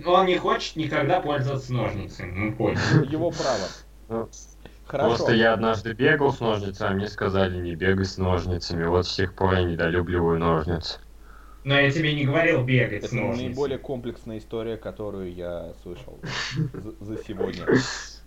Он 0.06 0.25
не 0.25 0.38
хочет 0.38 0.75
никогда 0.75 1.19
пользоваться 1.21 1.71
ножницами. 1.73 2.32
Ну, 2.32 2.56
понял. 2.56 2.80
Его 3.10 3.32
право. 3.32 3.67
Ну, 4.10 4.30
Хорошо. 4.86 5.10
Просто 5.15 5.34
я 5.34 5.54
однажды 5.54 5.93
бегал 5.93 6.32
с 6.32 6.39
ножницами, 6.39 6.91
а 6.91 6.93
мне 6.93 7.08
сказали 7.08 7.60
не 7.60 7.75
бегай 7.75 8.06
с 8.06 8.17
ножницами. 8.17 8.86
Вот 8.86 9.08
с 9.08 9.15
тех 9.15 9.34
пор 9.34 9.54
я 9.56 9.63
недолюбливаю 9.63 10.39
ножницы. 10.39 10.99
Но 11.63 11.80
я 11.80 11.89
тебе 11.89 12.13
не 12.13 12.25
говорил 12.25 12.63
бегать 12.63 13.04
с 13.04 13.08
Это 13.08 13.15
ножницами. 13.15 13.47
наиболее 13.47 13.78
комплексная 13.80 14.38
история, 14.38 14.78
которую 14.78 15.34
я 15.34 15.73
слышал 15.82 16.19
за, 16.73 16.91
за 17.04 17.23
сегодня. 17.23 17.65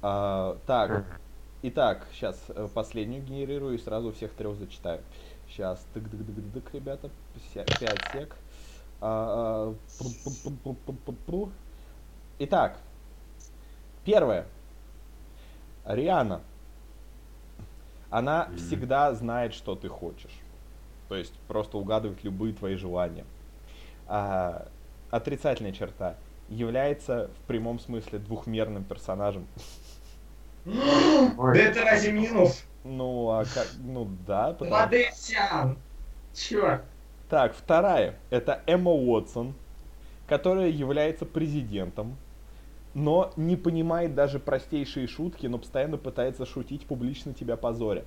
А, 0.03 0.59
так, 0.67 1.05
итак, 1.63 2.07
сейчас 2.13 2.45
последнюю 2.75 3.23
генерирую 3.23 3.77
и 3.77 3.79
сразу 3.79 4.13
всех 4.13 4.33
трех 4.33 4.57
зачитаю. 4.57 5.01
Сейчас, 5.49 5.85
тык 5.95 6.09
дык 6.09 6.21
дык 6.21 6.53
дык 6.53 6.75
ребята, 6.75 7.11
Ся- 7.55 7.65
пять 7.65 8.01
сек. 8.13 8.37
А, 9.01 9.75
а. 10.65 11.49
Итак, 12.41 12.79
первое. 14.05 14.47
Риана. 15.85 16.43
Она 18.11 18.51
всегда 18.57 19.13
знает, 19.15 19.55
что 19.55 19.75
ты 19.75 19.89
хочешь. 19.89 20.33
То 21.09 21.17
есть 21.17 21.33
просто 21.49 21.79
угадывает 21.79 22.23
любые 22.25 22.53
твои 22.55 22.75
желания. 22.77 23.25
А, 24.07 24.69
отрицательная 25.11 25.73
черта 25.73 26.17
является 26.49 27.29
в 27.29 27.47
прямом 27.47 27.79
смысле 27.79 28.19
двухмерным 28.19 28.85
персонажем. 28.85 29.47
Да 30.65 31.55
это 31.55 31.83
разве 31.85 32.13
минус? 32.13 32.65
Ну, 32.89 33.29
а 33.31 33.45
как, 33.45 33.67
ну 33.85 34.09
да, 34.27 34.55
потому- 34.55 34.71
Модесян! 34.71 35.77
Чёрт! 36.35 36.83
Так, 37.29 37.55
вторая. 37.55 38.19
Это 38.31 38.63
Эмма 38.67 38.93
Уотсон, 38.93 39.53
которая 40.27 40.69
является 40.69 41.27
президентом, 41.27 42.17
но 42.95 43.31
не 43.37 43.57
понимает 43.57 44.15
даже 44.15 44.39
простейшие 44.39 45.07
шутки, 45.07 45.47
но 45.47 45.59
постоянно 45.59 45.99
пытается 45.99 46.47
шутить 46.47 46.87
публично 46.87 47.35
тебя 47.35 47.59
позоря. 47.59 48.05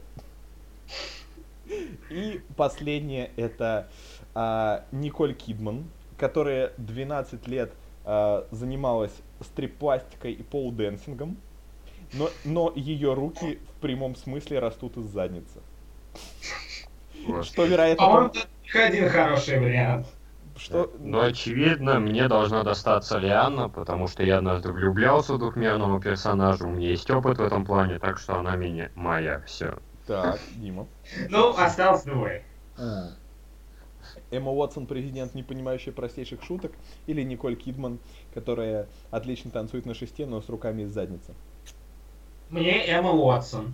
И 2.09 2.41
последнее 2.57 3.29
это 3.37 3.87
а, 4.33 4.83
Николь 4.91 5.35
Кидман, 5.35 5.85
которая 6.17 6.73
12 6.77 7.47
лет 7.47 7.71
а, 8.03 8.47
занималась 8.49 9.13
стрип-пластикой 9.41 10.33
и 10.33 10.41
полуденсингом, 10.41 11.37
но, 12.13 12.29
но 12.43 12.71
ее 12.75 13.13
руки 13.13 13.59
в 13.77 13.81
прямом 13.81 14.15
смысле 14.15 14.59
растут 14.59 14.97
из 14.97 15.05
задницы. 15.05 15.59
Вот. 17.25 17.45
Что, 17.45 17.65
вероятно, 17.65 18.05
По-моему, 18.05 18.29
пом- 18.29 18.33
тут 18.33 18.47
только 18.63 18.85
один 18.85 19.09
хороший 19.09 19.59
вариант. 19.59 20.07
что... 20.57 20.91
Но 20.99 21.21
очевидно, 21.21 21.99
мне 21.99 22.27
должна 22.27 22.63
достаться 22.63 23.19
Рианна, 23.19 23.69
потому 23.69 24.07
что 24.07 24.23
я 24.23 24.37
однажды 24.37 24.71
влюблялся 24.71 25.33
в 25.33 25.39
двухмерного 25.39 26.01
персонажа, 26.01 26.65
у 26.65 26.71
меня 26.71 26.89
есть 26.89 27.09
опыт 27.09 27.37
в 27.37 27.41
этом 27.41 27.65
плане, 27.65 27.99
так 27.99 28.17
что 28.17 28.37
она 28.37 28.55
меня 28.55 28.89
моя, 28.95 29.41
все. 29.45 29.77
Так, 30.07 30.39
Дима. 30.55 30.87
Ну, 31.29 31.55
осталось 31.55 32.03
двое. 32.03 32.43
Эмма 34.31 34.51
Уотсон, 34.51 34.87
президент, 34.87 35.35
не 35.35 35.43
понимающий 35.43 35.91
простейших 35.91 36.43
шуток, 36.43 36.71
или 37.05 37.21
Николь 37.21 37.55
Кидман, 37.55 37.99
которая 38.33 38.87
отлично 39.11 39.51
танцует 39.51 39.85
на 39.85 39.93
шесте, 39.93 40.25
но 40.25 40.41
с 40.41 40.49
руками 40.49 40.83
из 40.83 40.91
задницы. 40.91 41.33
Мне 42.51 42.85
Эмма 42.85 43.11
Уотсон. 43.11 43.73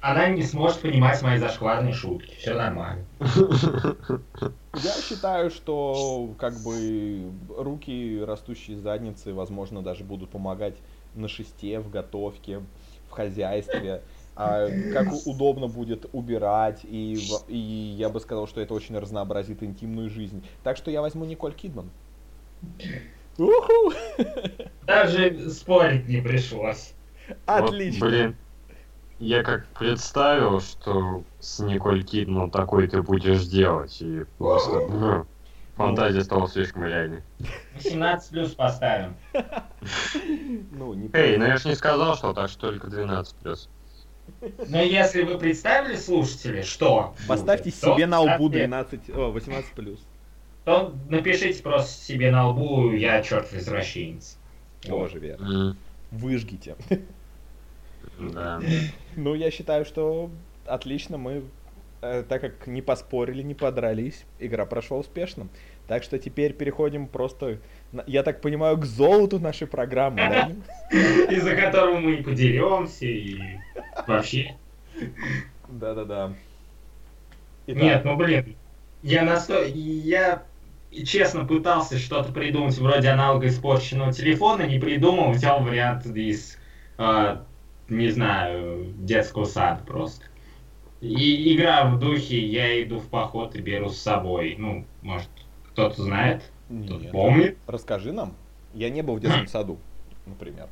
Она 0.00 0.28
не 0.28 0.42
сможет 0.42 0.80
понимать 0.80 1.20
мои 1.22 1.38
зашкварные 1.38 1.92
шутки. 1.92 2.34
Все 2.38 2.54
нормально. 2.54 3.04
Я 3.20 4.92
считаю, 5.02 5.50
что 5.50 6.30
как 6.38 6.54
бы 6.62 7.30
руки, 7.56 8.22
растущие 8.24 8.76
из 8.76 8.80
задницы, 8.82 9.34
возможно, 9.34 9.82
даже 9.82 10.04
будут 10.04 10.30
помогать 10.30 10.74
на 11.14 11.26
шесте, 11.28 11.80
в 11.80 11.90
готовке, 11.90 12.60
в 13.08 13.10
хозяйстве. 13.10 14.02
А 14.36 14.68
как 14.92 15.08
удобно 15.24 15.66
будет 15.66 16.04
убирать, 16.12 16.80
и, 16.84 17.16
в- 17.16 17.48
и 17.50 17.56
я 17.56 18.10
бы 18.10 18.20
сказал, 18.20 18.46
что 18.46 18.60
это 18.60 18.74
очень 18.74 18.96
разнообразит 18.98 19.62
интимную 19.62 20.10
жизнь. 20.10 20.44
Так 20.62 20.76
что 20.76 20.90
я 20.90 21.00
возьму 21.00 21.24
Николь 21.24 21.54
Кидман. 21.54 21.88
Уху! 23.38 23.94
Даже 24.86 25.48
спорить 25.50 26.06
не 26.06 26.20
пришлось. 26.20 26.92
Отлично. 27.46 28.06
Вот, 28.06 28.12
блин, 28.12 28.36
я 29.18 29.42
как 29.42 29.66
представил, 29.68 30.60
что 30.60 31.24
с 31.40 31.58
Николь 31.60 32.04
Кидман 32.04 32.50
такой 32.50 32.86
ты 32.88 33.02
будешь 33.02 33.46
делать, 33.46 34.00
и 34.00 34.24
просто 34.38 34.80
ну, 34.88 35.26
фантазия 35.76 36.22
стала 36.22 36.48
слишком 36.48 36.84
реальной. 36.84 37.22
18 37.74 38.30
плюс 38.30 38.50
поставим. 38.54 39.14
Ну, 40.72 40.94
не 40.94 41.10
Эй, 41.12 41.36
ну 41.36 41.44
я 41.46 41.56
ж 41.56 41.64
не 41.66 41.74
сказал, 41.74 42.16
что 42.16 42.32
так 42.32 42.50
что 42.50 42.70
только 42.70 42.88
12 42.88 43.34
плюс. 43.36 43.68
Но 44.68 44.82
если 44.82 45.22
вы 45.22 45.38
представили, 45.38 45.96
слушатели, 45.96 46.62
что 46.62 47.14
Поставьте 47.28 47.64
будет, 47.70 47.80
то 47.80 47.94
себе 47.94 48.06
на 48.06 48.20
лбу 48.20 48.48
ставьте- 48.48 48.58
12, 48.58 49.10
о, 49.10 49.30
18 49.30 49.72
плюс. 49.72 50.00
То 50.64 50.92
напишите 51.08 51.62
просто 51.62 52.02
себе 52.04 52.32
на 52.32 52.48
лбу, 52.48 52.90
я 52.90 53.22
черт 53.22 53.52
извращенец. 53.52 54.36
Тоже 54.82 55.20
верно. 55.20 55.68
М, 55.70 55.76
Выжгите. 56.10 56.76
Да. 58.18 58.60
Ну, 59.16 59.34
я 59.34 59.50
считаю, 59.50 59.84
что 59.84 60.30
отлично 60.66 61.18
мы, 61.18 61.44
э, 62.02 62.24
так 62.28 62.40
как 62.40 62.66
не 62.66 62.82
поспорили, 62.82 63.42
не 63.42 63.54
подрались, 63.54 64.24
игра 64.38 64.66
прошла 64.66 64.98
успешно. 64.98 65.48
Так 65.86 66.02
что 66.02 66.18
теперь 66.18 66.52
переходим 66.52 67.06
просто, 67.06 67.58
на- 67.92 68.04
я 68.06 68.22
так 68.22 68.40
понимаю, 68.40 68.76
к 68.78 68.84
золоту 68.84 69.38
нашей 69.38 69.66
программы, 69.66 70.16
да? 70.16 70.50
Из-за 71.30 71.54
которого 71.56 71.98
мы 71.98 72.14
и 72.14 72.22
подеремся, 72.22 73.06
и 73.06 73.38
вообще. 74.06 74.56
Да-да-да. 75.68 76.32
Нет, 77.66 78.04
ну 78.04 78.16
блин, 78.16 78.56
я 79.02 79.22
насто... 79.24 79.64
я 79.64 80.42
честно 81.04 81.44
пытался 81.44 81.98
что-то 81.98 82.32
придумать 82.32 82.76
вроде 82.78 83.08
аналога 83.08 83.48
испорченного 83.48 84.12
телефона, 84.12 84.62
не 84.62 84.78
придумал, 84.78 85.32
взял 85.32 85.62
вариант 85.62 86.06
из, 86.06 86.58
э, 86.98 87.36
не 87.88 88.08
знаю, 88.08 88.92
детского 88.98 89.44
сада 89.44 89.82
просто. 89.84 90.24
И 91.00 91.54
игра 91.54 91.84
в 91.84 91.98
духе, 91.98 92.38
я 92.38 92.82
иду 92.82 92.98
в 92.98 93.08
поход 93.08 93.54
и 93.54 93.60
беру 93.60 93.90
с 93.90 93.98
собой. 93.98 94.56
Ну, 94.58 94.86
может, 95.02 95.28
кто-то 95.72 96.02
знает, 96.02 96.50
кто-то 96.68 97.08
помнит. 97.08 97.58
Расскажи 97.66 98.12
нам. 98.12 98.34
Я 98.72 98.90
не 98.90 99.02
был 99.02 99.16
в 99.16 99.20
детском 99.20 99.46
саду, 99.46 99.78
например. 100.26 100.68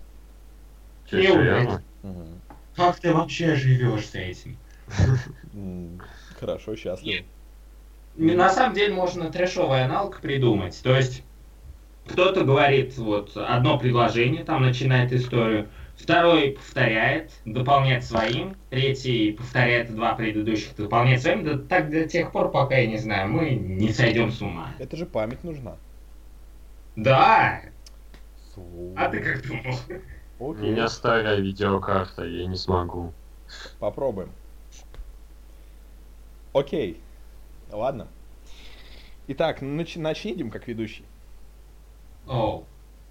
Мгм. 1.12 2.40
Как 2.74 2.98
ты 2.98 3.12
вообще 3.12 3.54
живешь 3.54 4.06
с 4.06 4.14
этим? 4.14 4.58
Хорошо, 6.38 6.74
счастлив. 6.76 7.24
На 8.16 8.48
самом 8.48 8.74
деле 8.74 8.94
можно 8.94 9.30
трэшовый 9.30 9.84
аналог 9.84 10.20
придумать. 10.20 10.80
То 10.82 10.96
есть 10.96 11.22
кто-то 12.06 12.44
говорит 12.44 12.96
вот 12.96 13.36
одно 13.36 13.78
предложение, 13.78 14.44
там 14.44 14.62
начинает 14.62 15.12
историю, 15.12 15.68
второй 15.96 16.52
повторяет, 16.52 17.32
дополняет 17.44 18.04
своим, 18.04 18.56
третий 18.70 19.32
повторяет 19.32 19.94
два 19.94 20.14
предыдущих, 20.14 20.74
дополняет 20.76 21.22
своим, 21.22 21.44
да 21.44 21.58
так 21.58 21.90
до 21.90 22.04
тех 22.08 22.32
пор, 22.32 22.50
пока, 22.50 22.76
я 22.76 22.86
не 22.86 22.98
знаю, 22.98 23.28
мы 23.30 23.50
не 23.50 23.92
сойдем 23.92 24.30
с 24.30 24.40
ума. 24.42 24.74
Это 24.78 24.96
же 24.96 25.06
память 25.06 25.42
нужна. 25.44 25.76
Да, 26.96 27.62
Су- 28.54 28.94
а 28.96 29.08
ты 29.08 29.20
как 29.20 29.46
думал? 29.46 29.74
У 30.38 30.52
Окей, 30.52 30.70
меня 30.70 30.88
старая 30.88 31.40
видеокарта, 31.40 32.24
я 32.24 32.46
не 32.46 32.56
смогу. 32.56 33.12
попробуем. 33.78 34.30
Окей. 36.52 37.00
Ладно. 37.70 38.08
Итак, 39.26 39.62
нач- 39.62 39.98
начнем 39.98 40.50
как 40.50 40.68
ведущий. 40.68 41.04
О, 42.26 42.64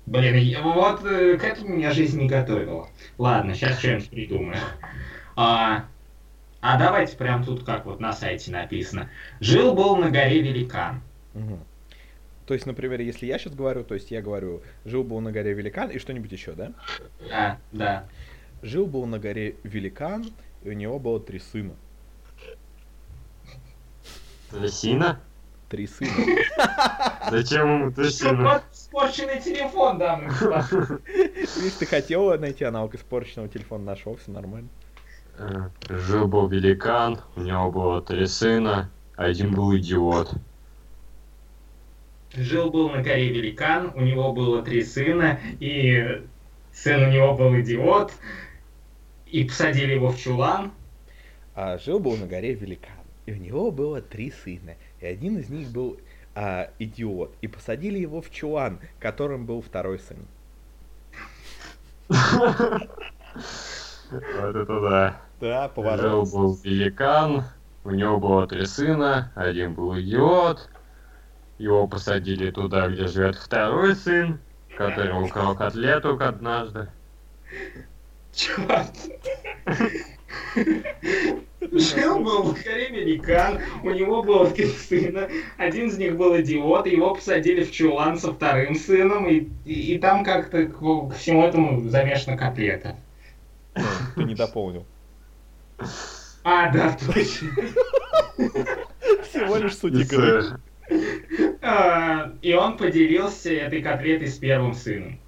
блин, 0.05 0.61
вот 0.63 1.05
э, 1.05 1.37
к 1.37 1.43
этому 1.43 1.75
меня 1.75 1.91
жизнь 1.91 2.19
не 2.19 2.27
готовила. 2.27 2.87
Ладно, 3.17 3.53
сейчас 3.55 3.79
что-нибудь 3.79 4.09
придумаю. 4.09 4.57
А, 5.35 5.85
а 6.61 6.77
давайте 6.77 7.17
прям 7.17 7.43
тут, 7.43 7.63
как 7.63 7.85
вот 7.85 7.99
на 7.99 8.13
сайте 8.13 8.51
написано. 8.51 9.09
Жил-был 9.39 9.95
на 9.95 10.09
горе 10.09 10.41
великан. 10.41 11.01
Мгм. 11.33 11.59
То 12.45 12.53
есть, 12.53 12.65
например, 12.65 12.99
если 12.99 13.25
я 13.25 13.39
сейчас 13.39 13.53
говорю, 13.53 13.83
то 13.83 13.93
есть 13.93 14.11
я 14.11 14.21
говорю, 14.21 14.61
жил 14.83 15.03
был 15.03 15.21
на 15.21 15.31
горе 15.31 15.53
великан 15.53 15.89
и 15.89 15.99
что-нибудь 15.99 16.31
еще, 16.31 16.51
да? 16.51 16.73
Да, 17.29 17.57
да. 17.71 18.05
Жил 18.61 18.85
был 18.85 19.05
на 19.05 19.17
горе 19.17 19.55
великан, 19.63 20.25
и 20.63 20.69
у 20.69 20.73
него 20.73 20.99
было 20.99 21.19
три 21.19 21.39
сына. 21.39 21.73
Трясина? 24.51 25.19
Три 25.73 25.87
сына. 25.87 26.11
Зачем 27.31 27.67
ему 27.67 27.91
трясина? 27.91 28.43
Вот 28.43 28.63
испорченный 28.71 29.41
телефон, 29.41 29.97
господа. 29.97 30.67
Видишь, 31.07 31.73
ты 31.79 31.87
хотел 31.87 32.37
найти 32.37 32.63
аналог 32.63 32.93
испорченного 32.93 33.49
телефона, 33.49 33.83
нашел, 33.83 34.15
все 34.17 34.29
нормально. 34.29 34.69
Э, 35.39 35.69
Жил 35.89 36.27
был 36.27 36.47
великан, 36.47 37.21
у 37.35 37.41
него 37.41 37.71
было 37.71 38.03
три 38.03 38.27
сына, 38.27 38.91
один 39.15 39.55
был 39.55 39.75
идиот. 39.75 40.35
Жил-был 42.35 42.91
на 42.91 43.01
горе 43.01 43.29
великан, 43.29 43.93
у 43.95 44.01
него 44.01 44.31
было 44.31 44.61
три 44.61 44.83
сына, 44.83 45.39
и 45.59 46.21
сын 46.71 47.01
у 47.01 47.09
него 47.09 47.33
был 47.33 47.59
идиот, 47.59 48.13
и 49.25 49.43
посадили 49.43 49.93
его 49.93 50.09
в 50.09 50.19
чулан. 50.19 50.71
А 51.55 51.79
жил 51.79 51.99
был 51.99 52.15
на 52.15 52.27
горе 52.27 52.53
великан, 52.53 52.93
и 53.25 53.31
у 53.31 53.37
него 53.37 53.71
было 53.71 54.03
три 54.03 54.29
сына, 54.29 54.75
и 55.03 55.05
один 55.05 55.37
из 55.37 55.49
них 55.49 55.69
был 55.69 55.99
а, 56.33 56.69
идиот, 56.79 57.35
и 57.41 57.47
посадили 57.47 57.99
его 57.99 58.21
в 58.21 58.31
чулан, 58.31 58.79
которым 58.99 59.45
был 59.45 59.61
второй 59.61 59.99
сын. 59.99 60.17
Вот 64.11 64.55
это 64.55 64.81
да. 64.81 65.21
Да, 65.41 65.67
поворот. 65.67 66.31
был 66.31 66.57
великан, 66.63 67.43
у 67.83 67.91
него 67.91 68.19
было 68.19 68.47
три 68.47 68.65
сына, 68.65 69.31
один 69.35 69.73
был 69.73 69.99
идиот. 69.99 70.69
Его 71.57 71.87
посадили 71.87 72.51
туда, 72.51 72.87
где 72.87 73.07
живет 73.07 73.35
второй 73.35 73.95
сын, 73.95 74.39
который 74.77 75.11
украл 75.21 75.55
котлету 75.55 76.17
однажды. 76.21 76.87
Черт. 78.33 78.91
Жил 81.71 82.19
был 82.19 82.43
в 82.43 82.63
горе 82.63 82.89
великан, 82.89 83.59
у 83.83 83.89
него 83.89 84.21
было 84.21 84.49
три 84.49 84.67
сына, 84.67 85.29
один 85.57 85.87
из 85.87 85.97
них 85.97 86.17
был 86.17 86.39
идиот, 86.39 86.87
его 86.87 87.15
посадили 87.15 87.63
в 87.63 87.71
чулан 87.71 88.19
со 88.19 88.33
вторым 88.33 88.75
сыном, 88.75 89.27
и, 89.27 89.47
и, 89.65 89.95
и 89.95 89.97
там 89.97 90.23
как-то 90.23 90.65
к, 90.65 90.77
к 90.77 91.15
всему 91.15 91.43
этому 91.43 91.89
замешана 91.89 92.37
котлета. 92.37 92.95
Ты 94.15 94.23
не 94.23 94.35
дополнил. 94.35 94.85
А, 96.43 96.69
да, 96.71 96.95
точно. 97.13 97.49
Всего 99.23 99.57
лишь 99.57 99.77
суть 99.77 99.93
игры. 99.93 100.43
А, 101.61 102.33
И 102.41 102.53
он 102.53 102.77
поделился 102.77 103.51
этой 103.51 103.81
котлетой 103.81 104.27
с 104.27 104.37
первым 104.37 104.73
сыном. 104.73 105.19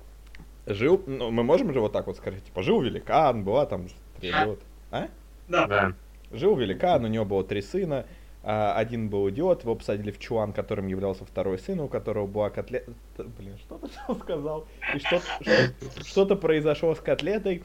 Жил, 0.68 1.02
ну, 1.08 1.32
мы 1.32 1.44
можем 1.44 1.74
же 1.74 1.80
вот 1.80 1.94
так 1.94 2.08
вот 2.08 2.18
сказать, 2.18 2.44
типа, 2.44 2.62
жил 2.64 2.82
великан, 2.82 3.44
была 3.44 3.66
там 3.66 3.88
идиот. 4.22 4.60
А? 4.92 5.08
Да. 5.48 5.68
Да. 5.68 5.94
Жил 6.32 6.56
великан, 6.56 7.04
у 7.06 7.08
него 7.08 7.26
было 7.26 7.44
три 7.44 7.62
сына, 7.62 8.06
а, 8.44 8.74
один 8.76 9.10
был 9.10 9.30
идиот, 9.30 9.64
его 9.64 9.76
посадили 9.76 10.12
в 10.12 10.20
чулан, 10.20 10.54
которым 10.54 10.88
являлся 10.88 11.26
второй 11.26 11.58
сын, 11.60 11.80
у 11.80 11.88
которого 11.88 12.28
была 12.28 12.50
котлета... 12.50 12.92
Блин, 13.18 13.58
что 13.60 13.78
ты 13.78 13.88
там 14.08 14.20
сказал? 14.20 14.66
И 14.94 15.00
что- 15.00 15.20
что- 15.42 16.04
что-то 16.04 16.36
произошло 16.36 16.94
с 16.96 17.00
котлетой, 17.00 17.64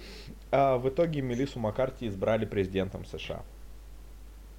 а 0.50 0.78
в 0.78 0.88
итоге 0.88 1.20
Мелиссу 1.22 1.58
Маккарти 1.58 2.06
избрали 2.08 2.44
президентом 2.46 3.04
США. 3.04 3.42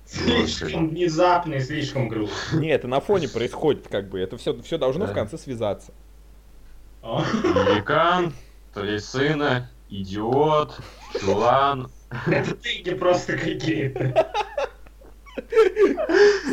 Слишком 0.05 0.89
внезапно 0.89 1.53
и 1.55 1.59
слишком 1.61 2.07
грустно. 2.09 2.57
Не, 2.59 2.69
это 2.69 2.87
на 2.87 2.99
фоне 2.99 3.29
происходит, 3.29 3.87
как 3.87 4.09
бы, 4.09 4.19
это 4.19 4.37
все, 4.37 4.59
все 4.61 4.77
должно 4.77 5.05
в 5.05 5.09
Да. 5.09 5.13
конце 5.13 5.37
связаться. 5.37 5.93
Великан, 7.01 8.33
три 8.73 8.99
сына, 8.99 9.69
идиот, 9.89 10.79
чулан. 11.19 11.89
Это 12.27 12.55
тыки 12.55 12.93
просто 12.93 13.37
какие-то. 13.37 14.31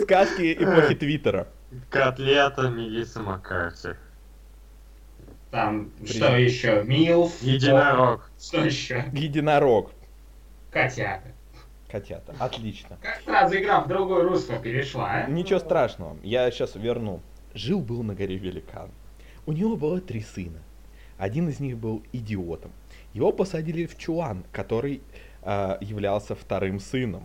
Сказки 0.02 0.54
эпохи 0.54 0.94
Твиттера. 0.94 1.48
Котлета 1.90 2.68
Мелисса 2.68 3.20
Маккарти. 3.20 3.90
Там, 5.50 5.90
Привет. 5.98 6.14
что 6.14 6.36
еще? 6.36 6.82
Милф. 6.84 7.42
Единорог. 7.42 8.30
Что 8.38 8.64
еще? 8.64 9.06
Единорог. 9.12 9.92
Котята. 10.70 11.32
Котята. 11.90 12.34
Отлично. 12.38 12.98
Как 13.02 13.22
сразу 13.24 13.56
игра 13.56 13.80
в 13.80 13.88
другое 13.88 14.24
русло 14.24 14.58
перешла, 14.58 15.10
а? 15.10 15.26
Ничего 15.26 15.58
страшного, 15.58 16.18
я 16.22 16.50
сейчас 16.50 16.74
верну. 16.74 17.22
Жил 17.54 17.80
был 17.80 18.02
на 18.02 18.14
горе 18.14 18.36
великан. 18.36 18.90
У 19.46 19.52
него 19.52 19.76
было 19.76 20.00
три 20.00 20.20
сына. 20.20 20.58
Один 21.16 21.48
из 21.48 21.60
них 21.60 21.78
был 21.78 22.02
идиотом. 22.12 22.70
Его 23.14 23.32
посадили 23.32 23.86
в 23.86 23.96
чулан, 23.96 24.44
который 24.52 25.00
являлся 25.44 26.34
вторым 26.34 26.80
сыном. 26.80 27.24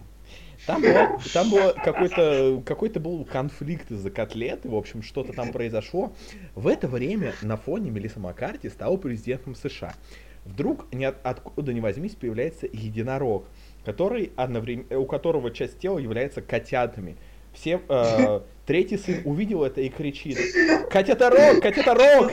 Там, 0.66 0.82
было, 0.82 1.20
там 1.34 1.49
было 1.49 1.74
какой-то 1.74 2.61
какой-то 2.66 2.99
был 3.01 3.26
конфликт 3.26 3.91
из-за 3.91 4.09
котлеты, 4.09 4.70
в 4.70 4.76
общем, 4.76 5.03
что-то 5.03 5.34
там 5.34 5.51
произошло. 5.51 6.14
В 6.55 6.68
это 6.68 6.88
время 6.88 7.34
на 7.41 7.57
фоне 7.57 7.91
Мелисса 7.91 8.20
Маккарти 8.20 8.70
стала 8.70 8.95
президентом 8.95 9.55
США. 9.55 9.93
Вдруг 10.45 10.86
ни 10.93 11.03
от- 11.05 11.18
откуда 11.26 11.74
ни 11.74 11.80
возьмись 11.80 12.16
появляется 12.16 12.66
единорог, 12.66 13.45
который 13.86 14.32
одновременно, 14.36 14.99
у 14.99 15.05
которого 15.05 15.51
часть 15.51 15.80
тела 15.80 15.99
является 15.99 16.41
котятами. 16.41 17.18
Все, 17.53 17.82
э, 17.89 18.41
третий 18.66 18.97
сын 18.97 19.22
увидел 19.26 19.64
это 19.64 19.82
и 19.82 19.89
кричит: 19.89 20.38
Котята-рог! 20.89 21.61
Котята-рог! 21.61 22.32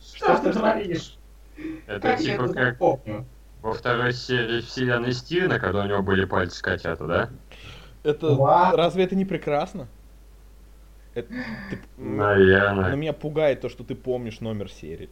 Что 0.00 0.38
ты 0.38 0.52
творишь? 0.52 1.16
Это 1.86 2.16
типа 2.16 2.48
как? 2.48 2.78
Во 3.66 3.72
второй 3.72 4.12
серии 4.12 4.60
вселенной 4.60 5.12
Стивена, 5.12 5.58
когда 5.58 5.82
у 5.82 5.88
него 5.88 6.00
были 6.00 6.24
пальцы 6.24 6.62
котята, 6.62 7.06
да? 7.06 7.30
Это 8.04 8.28
Ладно. 8.28 8.76
разве 8.76 9.02
это 9.02 9.16
не 9.16 9.24
прекрасно? 9.24 9.88
Это- 11.14 11.28
ты- 11.28 11.76
м, 11.98 12.16
но 12.16 12.26
Наверное. 12.28 12.94
меня 12.94 13.12
пугает 13.12 13.60
то, 13.62 13.68
что 13.68 13.82
ты 13.82 13.96
помнишь 13.96 14.40
номер 14.40 14.70
серии. 14.70 15.10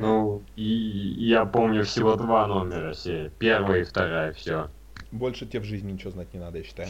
Ну, 0.00 0.42
и 0.56 0.64
я 0.64 1.44
помню 1.44 1.84
всего 1.84 2.16
два 2.16 2.46
номера 2.48 2.92
серии. 2.92 3.30
Первая 3.38 3.82
и 3.82 3.84
вторая, 3.84 4.32
все. 4.32 4.68
Больше 5.12 5.46
тебе 5.46 5.60
в 5.60 5.64
жизни 5.64 5.92
ничего 5.92 6.10
знать 6.10 6.34
не 6.34 6.40
надо, 6.40 6.58
я 6.58 6.64
считаю. 6.64 6.88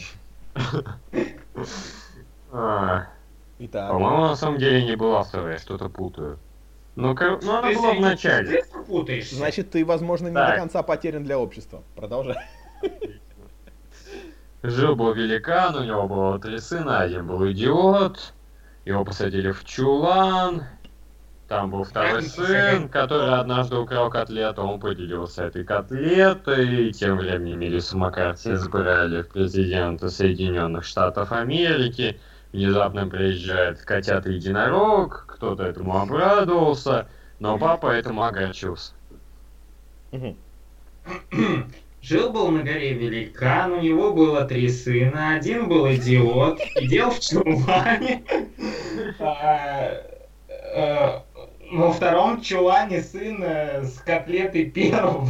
А, 2.51 3.05
Итак, 3.59 3.91
по-моему, 3.91 4.21
на 4.23 4.35
самом 4.35 4.57
деле 4.57 4.83
не 4.83 4.95
была 4.95 5.21
вторая, 5.21 5.59
что-то 5.59 5.87
путаю. 5.89 6.39
Ну, 6.99 7.15
кор- 7.15 7.39
ну, 7.41 7.55
она 7.59 7.69
Ты 7.69 7.75
была 7.77 7.93
в 7.93 8.01
начале. 8.01 8.63
значит, 9.31 9.71
ты, 9.71 9.85
возможно, 9.85 10.27
не 10.27 10.33
Так. 10.33 10.51
до 10.55 10.59
конца 10.59 10.83
потерян 10.83 11.23
для 11.23 11.39
общества. 11.39 11.81
Продолжай. 11.95 12.35
Жил 14.63 14.97
был 14.97 15.13
великан, 15.13 15.75
у 15.77 15.83
него 15.85 16.07
было 16.09 16.37
три 16.39 16.59
сына, 16.59 16.99
один 16.99 17.25
был 17.25 17.49
идиот, 17.49 18.33
его 18.83 19.05
посадили 19.05 19.51
в 19.51 19.63
чулан, 19.63 20.63
там 21.47 21.71
был 21.71 21.85
второй 21.85 22.23
сын, 22.23 22.89
который 22.89 23.33
однажды 23.39 23.77
украл 23.77 24.09
котлету, 24.09 24.63
он 24.63 24.81
поделился 24.81 25.45
этой 25.45 25.63
котлетой, 25.63 26.89
и 26.89 26.91
тем 26.91 27.15
временем 27.17 27.59
Мелиссу 27.59 27.97
Маккарти 27.97 28.51
избрали 28.51 29.21
в 29.21 29.29
президенты 29.29 30.09
Соединенных 30.09 30.83
Штатов 30.83 31.31
Америки, 31.31 32.19
внезапно 32.51 33.07
приезжает 33.07 33.81
котята-единорог, 33.81 35.25
кто-то 35.27 35.63
этому 35.63 35.97
обрадовался, 35.97 37.07
но 37.39 37.57
папа 37.57 37.87
этому 37.87 38.23
огорчился. 38.23 38.93
Жил-был 42.01 42.49
на 42.49 42.63
горе 42.63 42.93
великан, 42.93 43.73
у 43.73 43.81
него 43.81 44.13
было 44.13 44.45
три 44.45 44.69
сына, 44.69 45.35
один 45.35 45.67
был 45.67 45.85
идиот, 45.91 46.59
сидел 46.75 47.11
в 47.11 47.19
чулане. 47.19 48.23
А, 49.19 50.01
э, 50.47 51.19
Во 51.71 51.91
втором 51.93 52.41
чулане 52.41 53.01
сын 53.01 53.41
э, 53.43 53.83
с 53.83 53.99
котлетой 53.99 54.65
первого, 54.65 55.27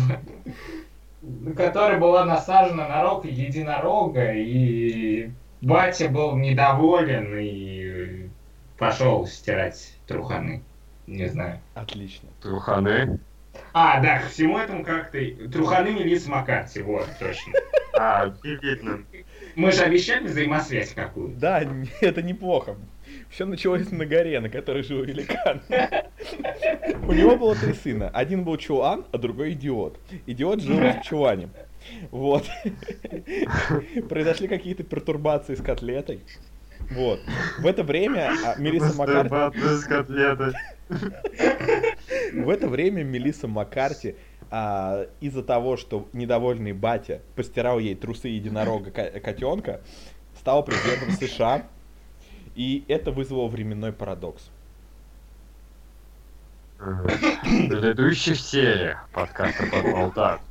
которая 1.57 1.99
была 1.99 2.26
насажена 2.26 2.88
на 2.88 3.03
рог 3.03 3.26
единорога, 3.26 4.34
и 4.34 5.32
батя 5.62 6.10
был 6.10 6.36
недоволен 6.36 7.38
и 7.38 8.30
пошел 8.78 9.28
стирать 9.28 9.93
труханы. 10.07 10.64
Не 11.07 11.28
знаю. 11.28 11.60
Отлично. 11.74 12.30
Труханы. 12.41 13.20
А, 13.74 13.99
да, 13.99 14.20
к 14.20 14.28
всему 14.28 14.57
этому 14.57 14.84
как-то... 14.84 15.20
Труханы 15.51 15.91
Мелисса 15.91 16.30
Маккарти, 16.30 16.82
вот, 16.82 17.07
точно. 17.20 17.53
А, 17.93 18.34
видно. 18.43 19.03
Мы 19.55 19.72
же 19.72 19.84
обещали 19.84 20.28
взаимосвязь 20.28 20.93
какую-то. 20.93 21.39
Да, 21.39 21.64
это 22.01 22.22
неплохо. 22.22 22.78
Все 23.30 23.45
началось 23.45 23.89
на 23.91 24.05
горе, 24.05 24.39
на 24.39 24.49
которой 24.49 24.84
жил 24.84 25.03
великан. 25.03 25.62
У 27.07 27.14
него 27.14 27.36
было 27.38 27.55
три 27.55 27.74
сына. 27.74 28.10
Один 28.10 28.43
был 28.43 28.57
чулан, 28.57 29.05
а 29.12 29.18
другой 29.18 29.53
идиот. 29.53 29.99
Идиот 30.28 30.62
жил 30.62 30.78
в 30.78 31.01
чулане. 31.03 31.49
Вот. 32.11 32.45
Произошли 34.09 34.47
какие-то 34.47 34.83
пертурбации 34.83 35.55
с 35.55 35.61
котлетой. 35.61 36.21
Вот. 36.91 37.19
В 37.59 37.67
это 37.67 37.83
время 37.83 38.31
а, 38.45 38.55
Мелисса 38.59 38.95
Маккарти... 38.97 39.59
С 39.59 39.83
котлетой. 39.83 40.53
В 42.33 42.49
это 42.49 42.67
время 42.67 43.03
Мелисса 43.03 43.47
Маккарти 43.47 44.15
а, 44.49 45.05
из-за 45.19 45.43
того, 45.43 45.77
что 45.77 46.07
недовольный 46.13 46.73
батя 46.73 47.21
постирал 47.35 47.79
ей 47.79 47.95
трусы 47.95 48.29
единорога 48.29 48.91
ко- 48.91 49.19
котенка, 49.19 49.81
стала 50.39 50.61
президентом 50.61 51.11
США. 51.11 51.67
И 52.55 52.83
это 52.87 53.11
вызвало 53.11 53.47
временной 53.47 53.93
парадокс. 53.93 54.49
В 56.79 57.07
предыдущих 57.43 58.39
сериях 58.39 59.07
подкаста 59.13 59.65
«Подболтак» 59.71 60.41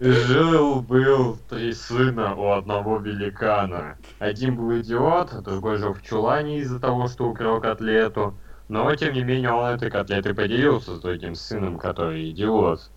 Жил-был 0.00 1.38
три 1.48 1.72
сына 1.72 2.34
у 2.34 2.50
одного 2.52 2.98
великана. 2.98 3.96
Один 4.18 4.56
был 4.56 4.80
идиот, 4.80 5.42
другой 5.42 5.78
жил 5.78 5.94
в 5.94 6.02
чулане 6.02 6.58
из-за 6.58 6.80
того, 6.80 7.08
что 7.08 7.28
украл 7.28 7.60
котлету. 7.60 8.34
Но, 8.68 8.94
тем 8.96 9.12
не 9.12 9.22
менее, 9.22 9.52
он 9.52 9.74
этой 9.74 9.90
котлетой 9.90 10.34
поделился 10.34 10.96
с 10.96 11.00
другим 11.00 11.34
сыном, 11.34 11.78
который 11.78 12.30
идиот. 12.30 12.90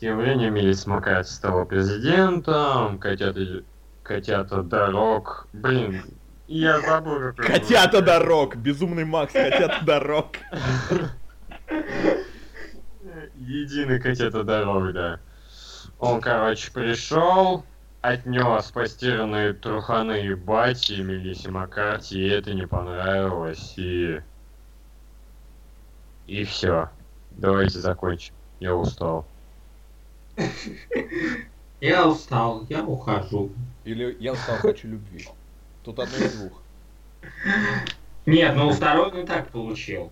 Тем 0.00 0.18
временем 0.18 0.54
Мелис 0.54 0.86
Маккарти 0.86 1.30
стала 1.30 1.64
президентом, 1.64 2.98
котята, 2.98 3.62
котята 4.02 4.62
дорог. 4.62 5.46
Блин, 5.52 6.02
я 6.46 6.80
забыл, 6.80 7.32
как 7.34 7.46
Котята 7.46 8.02
дорог! 8.02 8.56
Безумный 8.56 9.04
Макс, 9.04 9.32
котята 9.32 9.82
дорог! 9.84 10.32
Единый 13.36 14.00
котята 14.00 14.44
дорог, 14.44 14.92
да. 14.92 15.20
Он, 16.04 16.20
короче, 16.20 16.70
пришел, 16.70 17.64
отнес 18.02 18.70
постиранные 18.70 19.54
труханы 19.54 20.26
и 20.26 20.34
бати 20.34 21.00
Мелиссе 21.00 21.50
Маккарти, 21.50 22.18
и 22.18 22.28
это 22.28 22.52
не 22.52 22.66
понравилось, 22.66 23.74
и... 23.78 24.20
И 26.26 26.44
все. 26.44 26.90
Давайте 27.30 27.78
закончим. 27.78 28.34
Я 28.60 28.74
устал. 28.74 29.26
Я 31.80 32.08
устал, 32.08 32.64
я 32.70 32.82
ухожу. 32.82 33.50
Или 33.84 34.16
я 34.18 34.32
устал, 34.32 34.56
хочу 34.56 34.88
любви. 34.88 35.28
Тут 35.82 35.98
одно 35.98 36.16
из 36.16 36.34
двух. 36.34 36.62
Нет, 38.26 38.56
ну 38.56 38.70
второй 38.70 39.10
он 39.10 39.18
и 39.18 39.26
так 39.26 39.48
получил. 39.48 40.10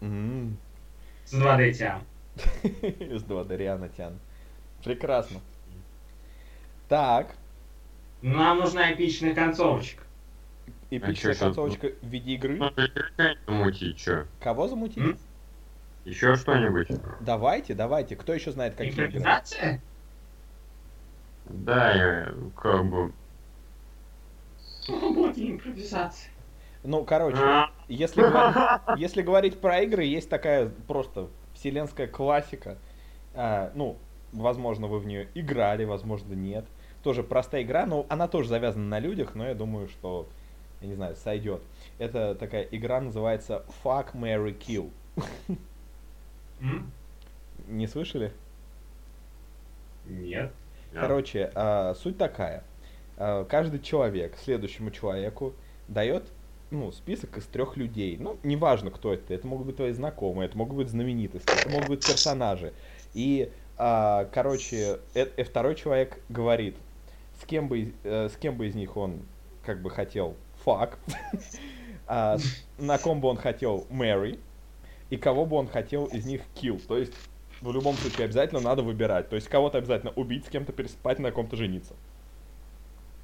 С 0.00 1.34
2D 1.34 1.72
тям. 1.74 2.02
С 2.62 3.22
2D 3.22 3.56
Риана 3.56 3.90
Тян. 3.90 4.18
Прекрасно. 4.84 5.40
Так, 6.88 7.34
Нам 8.20 8.58
нужна 8.58 8.92
эпичная 8.92 9.34
концовочка. 9.34 10.02
эпичная 10.90 11.34
чё, 11.34 11.40
концовочка 11.40 11.92
в 12.02 12.06
виде 12.06 12.32
игры. 12.34 12.58
Ну, 12.58 12.70
какая 12.70 13.36
мутить, 13.46 13.96
чё? 13.98 14.26
Кого 14.40 14.68
замутить? 14.68 14.98
М? 14.98 15.18
Еще 16.04 16.36
что-нибудь? 16.36 16.88
Давайте, 17.20 17.74
давайте. 17.74 18.16
Кто 18.16 18.34
еще 18.34 18.50
знает, 18.52 18.74
какие 18.74 18.92
игры? 18.92 19.06
Импровизация? 19.06 19.80
Да, 21.46 21.92
я 21.92 22.34
как 22.56 22.84
бы... 22.84 23.12
Ну, 24.88 25.14
будет 25.14 25.38
импровизация. 25.38 26.30
Ну, 26.82 27.04
короче, 27.04 27.38
А, 27.40 27.70
если 27.88 28.22
говорить, 28.22 28.56
если 28.98 29.22
говорить 29.22 29.60
про 29.60 29.80
игры, 29.82 30.04
есть 30.04 30.28
такая 30.28 30.68
просто 30.68 31.28
вселенская 31.54 32.08
классика. 32.08 32.76
А, 33.34 33.70
ну, 33.74 33.96
возможно, 34.32 34.86
вы 34.86 34.98
в 34.98 35.06
нее 35.06 35.28
играли, 35.34 35.84
возможно, 35.84 36.34
нет. 36.34 36.64
Тоже 37.02 37.22
простая 37.22 37.62
игра, 37.62 37.86
но 37.86 38.06
она 38.08 38.28
тоже 38.28 38.48
завязана 38.48 38.86
на 38.86 38.98
людях, 38.98 39.34
но 39.34 39.46
я 39.46 39.54
думаю, 39.54 39.88
что, 39.88 40.28
я 40.80 40.88
не 40.88 40.94
знаю, 40.94 41.16
сойдет. 41.16 41.62
Это 41.98 42.34
такая 42.34 42.62
игра 42.70 43.00
называется 43.00 43.64
Fuck, 43.82 44.14
Mary 44.14 44.56
Kill. 44.56 44.90
Не 47.68 47.86
слышали? 47.86 48.32
Нет. 50.06 50.52
Короче, 50.92 51.50
а, 51.54 51.94
суть 51.94 52.18
такая. 52.18 52.64
А, 53.16 53.44
каждый 53.44 53.80
человек 53.80 54.36
следующему 54.36 54.90
человеку 54.90 55.54
дает 55.88 56.24
ну, 56.72 56.90
список 56.90 57.36
из 57.36 57.44
трех 57.44 57.76
людей. 57.76 58.16
Ну, 58.18 58.38
неважно, 58.42 58.90
кто 58.90 59.12
это. 59.12 59.34
Это 59.34 59.46
могут 59.46 59.66
быть 59.66 59.76
твои 59.76 59.92
знакомые, 59.92 60.48
это 60.48 60.56
могут 60.56 60.76
быть 60.76 60.88
знаменитости, 60.88 61.50
это 61.52 61.68
могут 61.68 61.88
быть 61.88 62.06
персонажи. 62.06 62.72
И, 63.14 63.52
а, 63.76 64.26
короче, 64.32 65.00
э- 65.14 65.30
э, 65.36 65.44
второй 65.44 65.74
человек 65.74 66.18
говорит, 66.28 66.76
с 67.40 67.44
кем, 67.44 67.68
бы, 67.68 67.94
э, 68.04 68.28
с 68.28 68.36
кем 68.36 68.56
бы 68.56 68.66
из 68.66 68.74
них 68.74 68.96
он 68.96 69.22
как 69.64 69.80
бы 69.80 69.90
хотел 69.90 70.36
фак, 70.64 70.98
а, 72.06 72.36
на 72.78 72.98
ком 72.98 73.20
бы 73.20 73.28
он 73.28 73.36
хотел 73.36 73.86
marry, 73.90 74.38
и 75.10 75.16
кого 75.16 75.46
бы 75.46 75.56
он 75.56 75.68
хотел 75.68 76.06
из 76.06 76.24
них 76.24 76.42
kill. 76.54 76.80
То 76.86 76.98
есть, 76.98 77.12
в 77.60 77.72
любом 77.72 77.96
случае, 77.96 78.24
обязательно 78.24 78.60
надо 78.60 78.82
выбирать. 78.82 79.28
То 79.28 79.36
есть, 79.36 79.48
кого-то 79.48 79.78
обязательно 79.78 80.12
убить, 80.12 80.46
с 80.46 80.48
кем-то 80.48 80.72
переспать, 80.72 81.18
на 81.18 81.30
ком-то 81.32 81.56
жениться. 81.56 81.94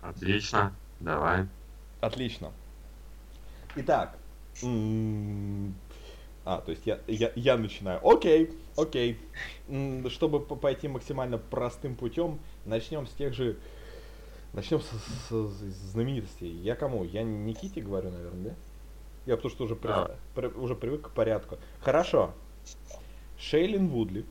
Отлично, 0.03 0.75
давай. 1.01 1.47
Отлично. 2.01 2.53
Итак. 3.77 4.17
А, 6.51 6.63
то 6.63 6.71
есть 6.71 6.87
я, 6.87 6.99
я, 7.07 7.31
я 7.37 7.59
начинаю. 7.59 8.01
Окей, 8.03 8.51
окей. 8.75 9.19
Чтобы 10.09 10.41
по- 10.41 10.57
пойти 10.57 10.89
максимально 10.89 11.37
простым 11.37 11.95
путем, 11.95 12.39
начнем 12.65 13.07
с 13.07 13.11
тех 13.11 13.35
же... 13.35 13.59
Начнем 14.55 14.81
с, 14.81 14.87
с- 14.87 15.31
с 15.31 15.91
знаменитостей. 15.93 16.49
Я 16.49 16.75
кому? 16.75 17.05
Я 17.05 17.23
Никите 17.23 17.83
говорю, 17.83 18.09
наверное, 18.11 18.45
да? 18.45 18.55
Я 19.27 19.37
потому 19.37 19.51
что 19.55 19.65
уже, 19.65 19.77
при- 19.77 19.89
Да. 19.89 20.11
при- 20.35 20.47
уже 20.47 20.75
привык 20.75 21.09
к 21.09 21.11
порядку. 21.11 21.59
Хорошо. 21.83 22.33
Шейлин 23.39 23.89
Вудли, 23.89 24.25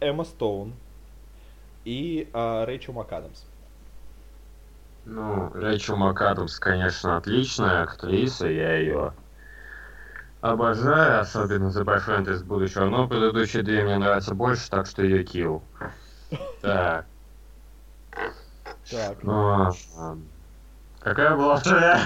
Эмма 0.00 0.24
Стоун 0.24 0.74
и 1.86 2.28
а, 2.34 2.66
Рэйчел 2.66 2.92
МакАдамс. 2.92 3.46
Ну, 5.06 5.50
Рэйчел 5.54 5.96
МакАдамс, 5.96 6.58
конечно, 6.58 7.16
отличная 7.16 7.84
актриса, 7.84 8.46
я 8.46 8.76
ее 8.76 9.14
обожаю, 10.40 11.20
особенно 11.20 11.70
за 11.70 11.84
Бойфренд 11.84 12.28
из 12.28 12.42
будущего, 12.42 12.84
но 12.86 13.08
предыдущие 13.08 13.62
две 13.62 13.82
мне 13.84 13.98
нравятся 13.98 14.34
больше, 14.34 14.68
так 14.70 14.86
что 14.86 15.02
ее 15.02 15.24
килл. 15.24 15.62
Так, 16.60 17.06
Так. 18.90 19.22
ну, 19.22 19.32
а, 19.96 20.16
какая 21.00 21.36
была 21.36 21.56
вторая? 21.56 22.00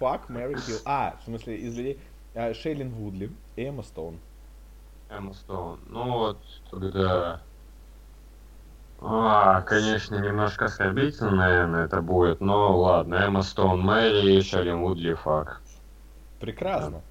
Fuck, 0.00 0.22
Mary 0.28 0.54
Kill. 0.54 0.80
А, 0.84 1.16
в 1.20 1.24
смысле, 1.24 1.56
из 1.56 1.76
людей. 1.76 2.00
а, 2.34 2.52
Шейлин 2.54 2.90
Вудли 2.90 3.30
и 3.56 3.62
Эмма 3.64 3.82
Стоун. 3.82 4.18
Эмма 5.08 5.34
Стоун. 5.34 5.80
Ну 5.88 6.04
вот, 6.12 6.38
тогда... 6.70 7.40
А, 9.00 9.60
конечно, 9.62 10.16
немножко 10.16 10.64
оскорбительно, 10.66 11.30
наверное, 11.32 11.84
это 11.84 12.00
будет, 12.00 12.40
но 12.40 12.76
ладно. 12.78 13.16
Эмма 13.16 13.42
Стоун, 13.42 13.80
Мэри 13.82 14.36
и 14.36 14.42
Шеллин 14.42 14.80
Вудли, 14.80 15.14
фак. 15.14 15.60
Прекрасно. 16.40 17.02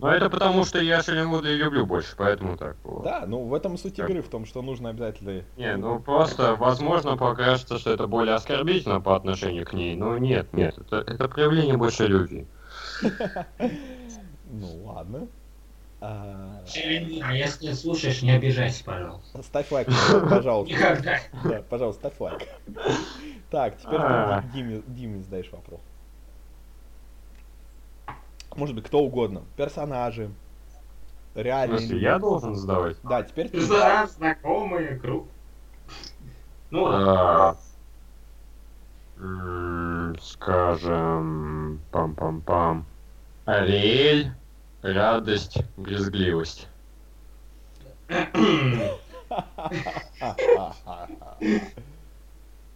Но 0.00 0.12
это 0.12 0.30
потому, 0.30 0.64
что 0.64 0.80
я 0.80 1.02
Шеллин 1.02 1.28
Вудли 1.28 1.54
люблю 1.54 1.84
больше, 1.84 2.14
поэтому 2.16 2.56
так 2.56 2.76
было. 2.82 3.02
Да, 3.02 3.24
ну 3.26 3.44
в 3.44 3.54
этом 3.54 3.74
и 3.74 3.78
суть 3.78 3.98
игры, 3.98 4.22
в 4.22 4.28
том, 4.28 4.46
что 4.46 4.62
нужно 4.62 4.90
обязательно... 4.90 5.42
Не, 5.56 5.76
ну 5.76 5.98
просто, 5.98 6.54
возможно, 6.54 7.16
покажется, 7.16 7.78
что 7.78 7.90
это 7.90 8.06
более 8.06 8.34
оскорбительно 8.34 9.00
по 9.00 9.16
отношению 9.16 9.66
к 9.66 9.72
ней, 9.72 9.96
но 9.96 10.16
нет, 10.18 10.52
нет, 10.52 10.78
это, 10.78 10.98
это 10.98 11.28
проявление 11.28 11.76
больше 11.76 12.06
любви. 12.06 12.46
Ну 14.50 14.82
ладно. 14.84 15.28
А, 16.00 16.62
Шелин, 16.66 17.22
а 17.22 17.34
если 17.34 17.72
слушаешь, 17.72 18.22
не 18.22 18.30
обижайся, 18.30 18.84
пожалуйста. 18.84 19.42
Ставь 19.42 19.70
лайк, 19.70 19.88
пожалуйста. 20.30 20.74
Никогда. 20.74 21.18
Да, 21.44 21.62
пожалуйста, 21.68 22.08
ставь 22.08 22.20
лайк. 22.20 22.48
Так, 23.50 23.76
теперь 23.78 23.98
А. 24.00 24.42
Диме 24.54 25.22
задаешь 25.22 25.50
вопрос. 25.50 25.80
Может 28.58 28.74
быть, 28.74 28.84
кто 28.86 28.98
угодно. 28.98 29.44
Персонажи. 29.56 30.32
В 31.34 31.38
Реальные 31.38 31.78
смысле, 31.78 31.94
люди. 31.94 32.04
я 32.04 32.18
должен 32.18 32.56
задавать? 32.56 32.96
Да, 33.04 33.22
теперь 33.22 33.48
ты... 33.50 33.64
Да, 33.68 34.08
знакомые, 34.08 34.98
круг. 34.98 35.28
Ну, 36.70 36.86
А, 36.88 37.56
Скажем, 40.20 41.80
пам-пам-пам. 41.92 42.84
Ариэль, 43.44 44.32
радость, 44.82 45.58
брезгливость. 45.76 46.66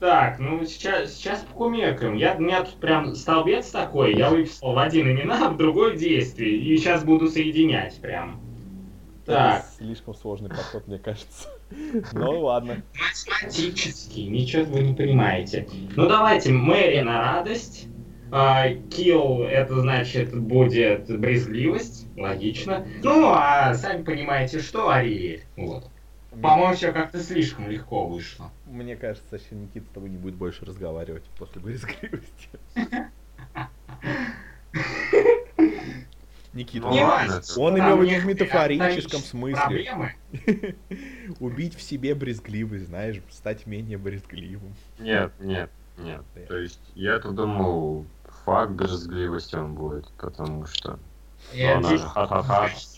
Так, 0.02 0.40
ну 0.40 0.64
сейчас, 0.64 1.14
сейчас 1.14 1.42
покумекаем. 1.42 2.14
Я, 2.14 2.34
у 2.34 2.40
меня 2.40 2.64
тут 2.64 2.74
прям 2.80 3.14
столбец 3.14 3.70
такой, 3.70 4.16
я 4.16 4.30
выписал 4.30 4.72
в 4.74 4.78
один 4.78 5.08
имена, 5.08 5.48
в 5.48 5.56
другой 5.56 5.96
действие, 5.96 6.56
и 6.56 6.76
сейчас 6.76 7.04
буду 7.04 7.28
соединять 7.28 8.00
прям. 8.00 8.40
Так, 9.24 9.60
Это 9.60 9.66
слишком 9.78 10.14
сложный 10.14 10.48
подход, 10.48 10.88
мне 10.88 10.98
кажется. 10.98 11.48
Ну 12.14 12.40
ладно. 12.40 12.82
математический, 12.92 14.26
ничего 14.26 14.64
вы 14.64 14.80
не 14.80 14.94
понимаете. 14.94 15.68
Ну 15.94 16.08
давайте, 16.08 16.50
Мэри 16.50 17.02
на 17.02 17.20
радость, 17.20 17.86
Килл 18.90 19.44
это 19.44 19.80
значит 19.82 20.36
будет 20.36 21.16
брезгливость, 21.16 22.08
логично. 22.16 22.84
Ну, 23.04 23.28
а 23.28 23.72
сами 23.74 24.02
понимаете, 24.02 24.58
что 24.58 24.90
Ариэль. 24.90 25.44
Вот. 25.56 25.84
По-моему, 26.40 26.74
все 26.74 26.92
как-то 26.92 27.22
слишком 27.22 27.68
легко 27.68 28.06
вышло. 28.06 28.50
Мне 28.66 28.96
кажется, 28.96 29.38
что 29.38 29.54
Никита 29.54 29.86
с 29.86 29.90
тобой 29.90 30.08
не 30.10 30.16
будет 30.16 30.34
больше 30.34 30.64
разговаривать 30.64 31.24
после 31.38 31.60
брезгливости. 31.60 32.48
Никита, 36.54 36.86
Ну 36.86 37.62
он- 37.62 37.78
имел 37.78 37.96
в 37.96 38.02
виду 38.02 38.20
в 38.20 38.26
метафорическом 38.26 39.20
смысле. 39.20 40.16
Убить 41.40 41.74
в 41.74 41.82
себе 41.82 42.14
брезгливость, 42.14 42.86
знаешь, 42.86 43.20
стать 43.30 43.66
менее 43.66 43.96
брезгливым. 43.96 44.74
Нет, 44.98 45.32
нет, 45.40 45.70
нет. 45.96 46.22
Да. 46.34 46.40
То 46.46 46.58
есть 46.58 46.80
я-то 46.94 47.30
думал, 47.30 48.04
факт 48.44 48.72
брезгливости 48.72 49.56
он 49.56 49.74
будет, 49.74 50.08
потому 50.18 50.66
что... 50.66 50.98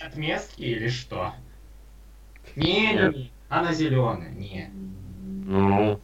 Отместки 0.00 0.62
или 0.62 0.88
что? 0.88 1.32
Не, 2.56 2.92
не, 2.94 3.08
не. 3.18 3.32
Она 3.48 3.72
зеленая, 3.72 4.30
не. 4.30 4.70
Ну, 5.46 6.00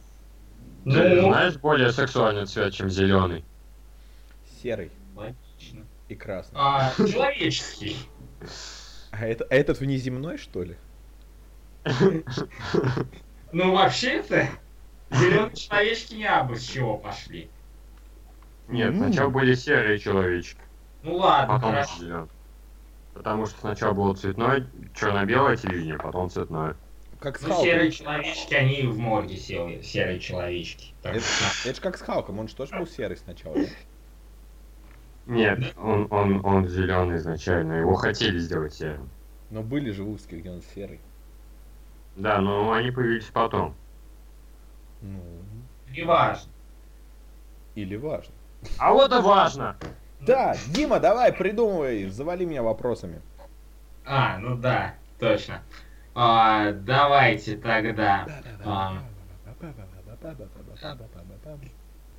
ты 0.83 1.21
Ну, 1.21 1.29
знаешь 1.29 1.57
более 1.57 1.91
сексуальный 1.91 2.45
цвет, 2.45 2.73
чем 2.73 2.89
зеленый? 2.89 3.43
Серый 4.61 4.91
логично. 5.15 5.85
и 6.07 6.15
красный. 6.15 6.57
А, 6.59 6.91
человеческий. 6.97 7.97
А 9.11 9.25
это, 9.25 9.45
а 9.49 9.55
этот 9.55 9.79
внеземной, 9.79 10.37
что 10.37 10.63
ли? 10.63 10.77
Ну, 13.51 13.73
вообще-то, 13.73 14.47
зеленые 15.11 15.55
человечки 15.55 16.13
не 16.15 16.25
абы 16.25 16.55
с 16.55 16.63
чего 16.63 16.97
пошли. 16.97 17.49
Нет, 18.69 18.95
сначала 18.95 19.29
были 19.29 19.53
серые 19.53 19.99
человечки, 19.99 20.59
Ну 21.03 21.17
ладно, 21.17 21.55
потом 21.55 21.71
хорошо. 21.71 22.29
Потому 23.13 23.45
что 23.45 23.59
сначала 23.59 23.93
было 23.93 24.13
цветное, 24.13 24.65
черно-белое 24.95 25.57
телевидение, 25.57 25.97
потом 25.97 26.29
цветное. 26.29 26.75
Как 27.19 27.37
с 27.37 27.41
Ну, 27.41 27.49
Халком. 27.49 27.65
серые 27.65 27.91
человечки, 27.91 28.53
они 28.53 28.81
в 28.83 28.97
морге 28.97 29.37
сели, 29.37 29.81
серые 29.81 30.19
человечки. 30.19 30.93
Так 31.03 31.15
Это, 31.15 31.75
же 31.75 31.81
как 31.81 31.97
с 31.97 32.01
Халком, 32.01 32.39
он 32.39 32.47
же 32.47 32.55
тоже 32.55 32.75
был 32.77 32.87
серый 32.87 33.17
сначала. 33.17 33.55
да? 33.55 33.61
Нет, 35.27 35.73
он, 35.77 36.07
он, 36.09 36.43
он 36.43 36.67
зеленый 36.67 37.17
изначально, 37.17 37.73
его 37.73 37.93
хотели 37.95 38.39
сделать 38.39 38.73
серым. 38.73 39.07
Но 39.51 39.61
были 39.61 39.91
же 39.91 40.03
выпуски, 40.03 40.35
где 40.35 40.49
он 40.49 40.61
серый. 40.73 40.99
Да, 42.15 42.39
но 42.41 42.71
они 42.71 42.91
появились 42.91 43.25
потом. 43.25 43.75
Ну, 45.01 45.19
И 45.93 46.03
важно. 46.03 46.49
или 47.75 47.95
важно. 47.97 48.33
А 48.77 48.93
вот 48.93 49.11
и 49.13 49.21
важно! 49.21 49.75
Да, 50.25 50.55
Дима, 50.67 50.99
давай, 50.99 51.33
придумывай, 51.33 52.07
завали 52.09 52.45
меня 52.45 52.61
вопросами. 52.61 53.21
А, 54.05 54.37
ну 54.37 54.55
да, 54.55 54.93
точно. 55.19 55.61
А, 56.13 56.71
давайте 56.71 57.57
тогда. 57.57 58.27
А, 58.65 58.93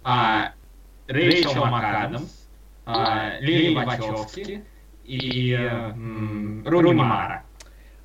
а, 0.04 0.52
Рэйчел 1.06 1.50
МакАдамс, 1.70 2.48
а, 2.86 3.38
Лили 3.40 3.74
Вачовски 3.86 4.64
и 5.04 5.52
м, 5.52 6.66
Руни 6.66 6.92
Мара. 7.08 7.44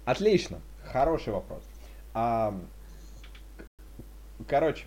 Отлично, 0.05 0.59
хороший 0.85 1.33
вопрос. 1.33 1.63
А, 2.13 2.53
короче, 4.47 4.85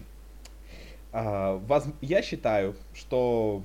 а, 1.12 1.56
воз- 1.56 1.92
я 2.00 2.22
считаю, 2.22 2.76
что 2.94 3.62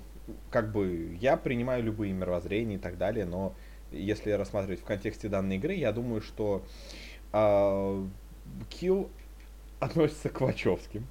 как 0.50 0.72
бы 0.72 1.18
я 1.20 1.38
принимаю 1.38 1.84
любые 1.84 2.14
мировоззрения 2.14 2.76
и 2.76 2.80
так 2.80 2.98
далее, 2.98 3.26
но 3.26 3.54
если 3.92 4.32
рассматривать 4.32 4.82
в 4.82 4.86
контексте 4.86 5.30
данной 5.30 5.58
игры, 5.58 5.74
я 5.74 5.92
думаю, 5.92 6.22
что 6.22 6.64
Килл 8.70 9.10
относится 9.80 10.30
к 10.30 10.42
Вачовским. 10.42 11.06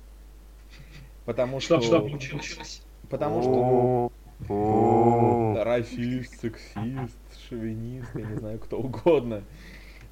Потому 1.25 1.61
что... 1.61 1.81
получилось? 1.81 2.83
Потому 3.09 3.43
что 3.43 4.13
О, 4.49 5.63
расист, 5.65 6.41
сексист, 6.41 7.19
шовинист, 7.49 8.09
я 8.15 8.27
не 8.27 8.37
знаю, 8.37 8.59
кто 8.59 8.79
угодно. 8.79 9.45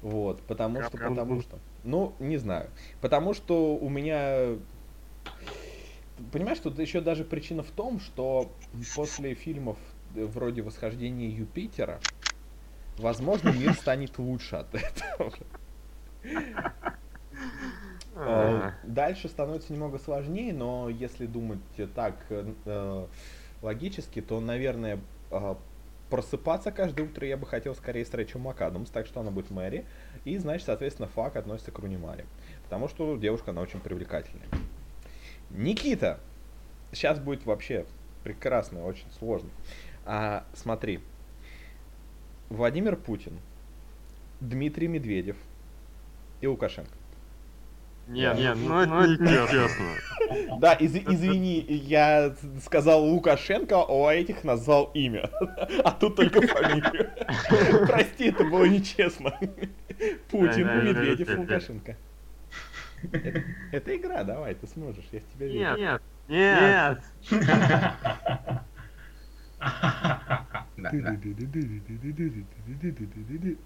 Вот, 0.01 0.41
потому 0.43 0.81
что, 0.81 0.97
потому 0.97 1.41
что, 1.41 1.59
ну, 1.83 2.13
не 2.19 2.37
знаю, 2.37 2.69
потому 2.99 3.33
что 3.33 3.75
у 3.75 3.89
меня, 3.89 4.57
понимаешь, 6.31 6.59
тут 6.59 6.79
еще 6.79 7.01
даже 7.01 7.23
причина 7.23 7.63
в 7.63 7.71
том, 7.71 7.99
что 7.99 8.51
после 8.95 9.33
фильмов 9.33 9.77
э, 10.15 10.25
вроде 10.25 10.61
«Восхождения 10.61 11.29
Юпитера», 11.29 11.99
возможно, 12.97 13.49
мир 13.49 13.73
станет 13.73 14.17
лучше 14.17 14.57
от 14.57 14.75
этого. 14.75 15.33
Э, 18.15 18.71
Дальше 18.83 19.27
становится 19.27 19.73
немного 19.73 19.97
сложнее, 19.97 20.53
но 20.53 20.89
если 20.89 21.25
думать 21.25 21.59
так 21.95 22.15
э, 22.29 23.07
логически, 23.61 24.21
то, 24.21 24.39
наверное, 24.39 24.99
просыпаться 26.13 26.71
каждое 26.71 27.07
утро 27.07 27.25
я 27.25 27.37
бы 27.37 27.47
хотел 27.47 27.73
скорее 27.73 28.05
с 28.05 28.13
Рэйчел 28.13 28.39
МакАдамс, 28.39 28.91
так 28.91 29.07
что 29.07 29.21
она 29.21 29.31
будет 29.31 29.49
Мэри. 29.49 29.83
И, 30.25 30.37
значит, 30.37 30.67
соответственно, 30.67 31.07
фак 31.07 31.35
относится 31.37 31.71
к 31.71 31.79
Рунимаре. 31.79 32.25
Потому 32.65 32.87
что 32.87 33.17
девушка, 33.17 33.49
она 33.49 33.61
очень 33.61 33.79
привлекательная. 33.79 34.47
Никита! 35.53 36.19
Сейчас 36.91 37.19
будет 37.19 37.45
вообще 37.45 37.85
прекрасно, 38.23 38.83
очень 38.85 39.09
сложно. 39.17 39.49
А, 40.05 40.45
смотри. 40.53 40.99
Владимир 42.49 42.95
Путин, 42.95 43.39
Дмитрий 44.39 44.87
Медведев 44.87 45.37
и 46.41 46.47
Лукашенко. 46.47 46.91
Нет, 48.07 48.37
нет, 48.37 48.57
ну 48.57 48.81
это 48.81 49.07
нечестно. 49.23 50.59
Да, 50.59 50.73
из- 50.73 50.95
извини, 50.95 51.61
я 51.61 52.35
сказал 52.61 53.05
Лукашенко, 53.05 53.75
а 53.75 53.85
у 53.85 54.09
этих 54.09 54.43
назвал 54.43 54.91
имя. 54.93 55.29
А 55.85 55.91
тут 55.91 56.17
только 56.17 56.41
фамилию. 56.45 57.09
Прости, 57.87 58.25
это 58.29 58.43
было 58.43 58.65
нечестно. 58.65 59.31
Путин, 60.29 60.67
Медведев. 60.85 61.37
Лукашенко. 61.37 61.95
Это- 63.11 63.43
Это 63.71 63.95
игра, 63.95 64.23
давай, 64.23 64.55
ты 64.55 64.65
сможешь, 64.67 65.05
я 65.11 65.19
в 65.19 65.23
тебя 65.33 65.47
верю. 65.47 65.77
Нет, 65.77 66.01
нет, 66.27 67.01
нет. 67.29 67.29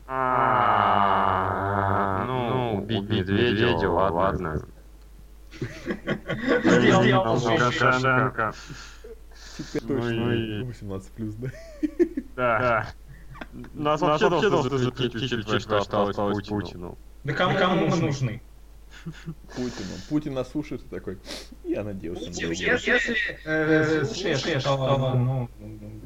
А, 0.07 2.23
Ну, 2.27 2.77
убить 2.77 3.09
медведя, 3.09 3.89
ладно. 3.89 4.61
Сделал 5.59 7.25
Ну, 7.25 7.33
уже. 7.33 7.49
Лукашенко. 7.51 8.53
Теперь 9.57 9.81
Ну 9.87 10.01
точно 10.01 10.31
и- 10.33 10.63
18 10.63 11.11
плюс, 11.13 11.33
да? 11.35 11.49
Да. 12.35 12.87
Нас 13.73 14.01
вообще 14.01 14.29
должны 14.29 14.77
запретить, 14.77 15.15
учитывая, 15.15 15.59
что 15.59 15.77
осталось 16.07 16.47
Путину. 16.47 16.97
Да 17.23 17.33
кому 17.33 17.87
мы 17.87 17.95
нужны? 17.97 18.41
Путину. 19.55 19.95
Путин 20.09 20.33
нас 20.33 20.49
слушает 20.49 20.83
и 20.83 20.87
такой, 20.87 21.17
я 21.63 21.83
надеюсь, 21.83 22.17
он 22.17 22.33
был». 22.33 22.51
Если 22.51 22.95
э, 23.45 24.05
слушаешь, 24.05 24.63
то 24.63 25.13
ну, 25.15 25.49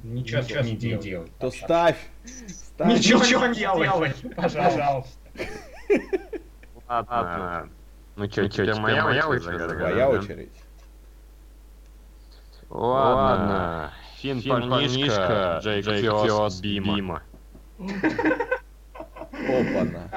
ничего 0.04 0.62
не 0.62 0.76
делай. 0.76 1.32
то 1.40 1.52
ставь, 1.52 1.98
ставь. 2.48 2.98
Ничего 2.98 3.48
не 3.48 3.56
делай, 3.56 4.14
пожалуйста. 4.36 5.08
Ладно. 6.88 7.70
Ну 8.16 8.28
чё, 8.28 8.48
теперь 8.48 8.76
моя 8.76 9.08
очередь 9.08 9.44
загадывать, 9.44 9.78
Твоя 9.78 9.96
да? 9.96 10.10
очередь. 10.10 10.52
Ладно. 12.70 13.94
Фин 14.18 14.42
парнишка, 14.44 15.60
Джейк 15.64 15.86
Фиос 15.86 16.62
Бима. 16.62 17.24
Опа-на. 19.32 20.10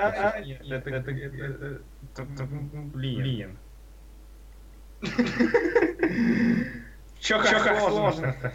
Это, 2.16 2.22
это, 2.22 2.44
блин. 2.44 3.58
Чё 7.18 7.40
как 7.40 7.80
сложно-то? 7.80 8.52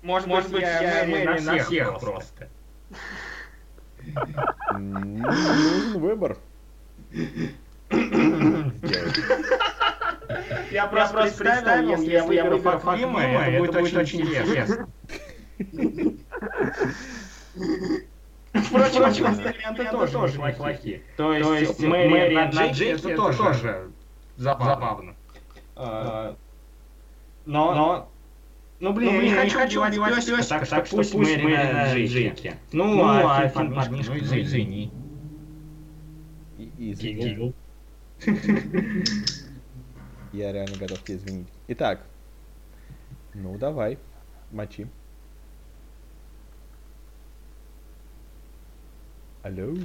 Может, 0.00 0.28
может 0.28 0.50
быть, 0.52 0.62
я 0.62 1.04
Мэри 1.06 1.38
на 1.40 1.58
всех 1.58 2.00
просто. 2.00 2.50
М, 4.70 5.20
Нужен 5.22 6.00
выбор. 6.00 6.38
Я 10.70 10.86
просто 10.86 11.18
представил, 11.36 11.90
если 11.90 12.12
я 12.12 12.24
выиграю 12.24 12.62
Факвима, 12.62 13.20
это 13.22 13.58
будет 13.60 13.74
очень 13.96 14.20
интересно. 14.22 14.88
Впрочем, 18.62 19.26
инструменты 19.26 19.84
тоже 19.90 20.38
неплохие. 20.38 21.02
То 21.16 21.32
есть 21.34 21.80
Мэри 21.80 22.34
на 22.34 22.46
Джейке 22.70 22.90
это 22.92 23.16
тоже 23.16 23.90
забавно. 24.36 25.14
А, 25.78 26.36
Но, 27.44 28.08
ну 28.80 28.92
блин, 28.92 29.20
я 29.22 29.44
не 29.44 29.50
хочу 29.50 29.84
убивать 29.84 30.14
песика, 30.26 30.64
так 30.66 30.86
что 30.86 30.96
пусть 30.96 31.14
Мэри 31.14 31.42
на 31.72 31.94
Джейке. 31.94 32.56
Ну, 32.72 33.04
а 33.04 33.48
Финн 33.48 33.74
парнишка, 33.74 34.12
ну 34.14 34.18
извини. 34.40 34.90
И- 36.58 36.92
Извини. 36.92 37.52
Я 40.32 40.52
реально 40.52 40.76
готов 40.78 41.02
тебе 41.02 41.18
извинить. 41.18 41.48
Итак. 41.68 42.00
Ну, 43.34 43.56
давай. 43.58 43.98
Мочи. 44.50 44.86
Алло. 49.46 49.76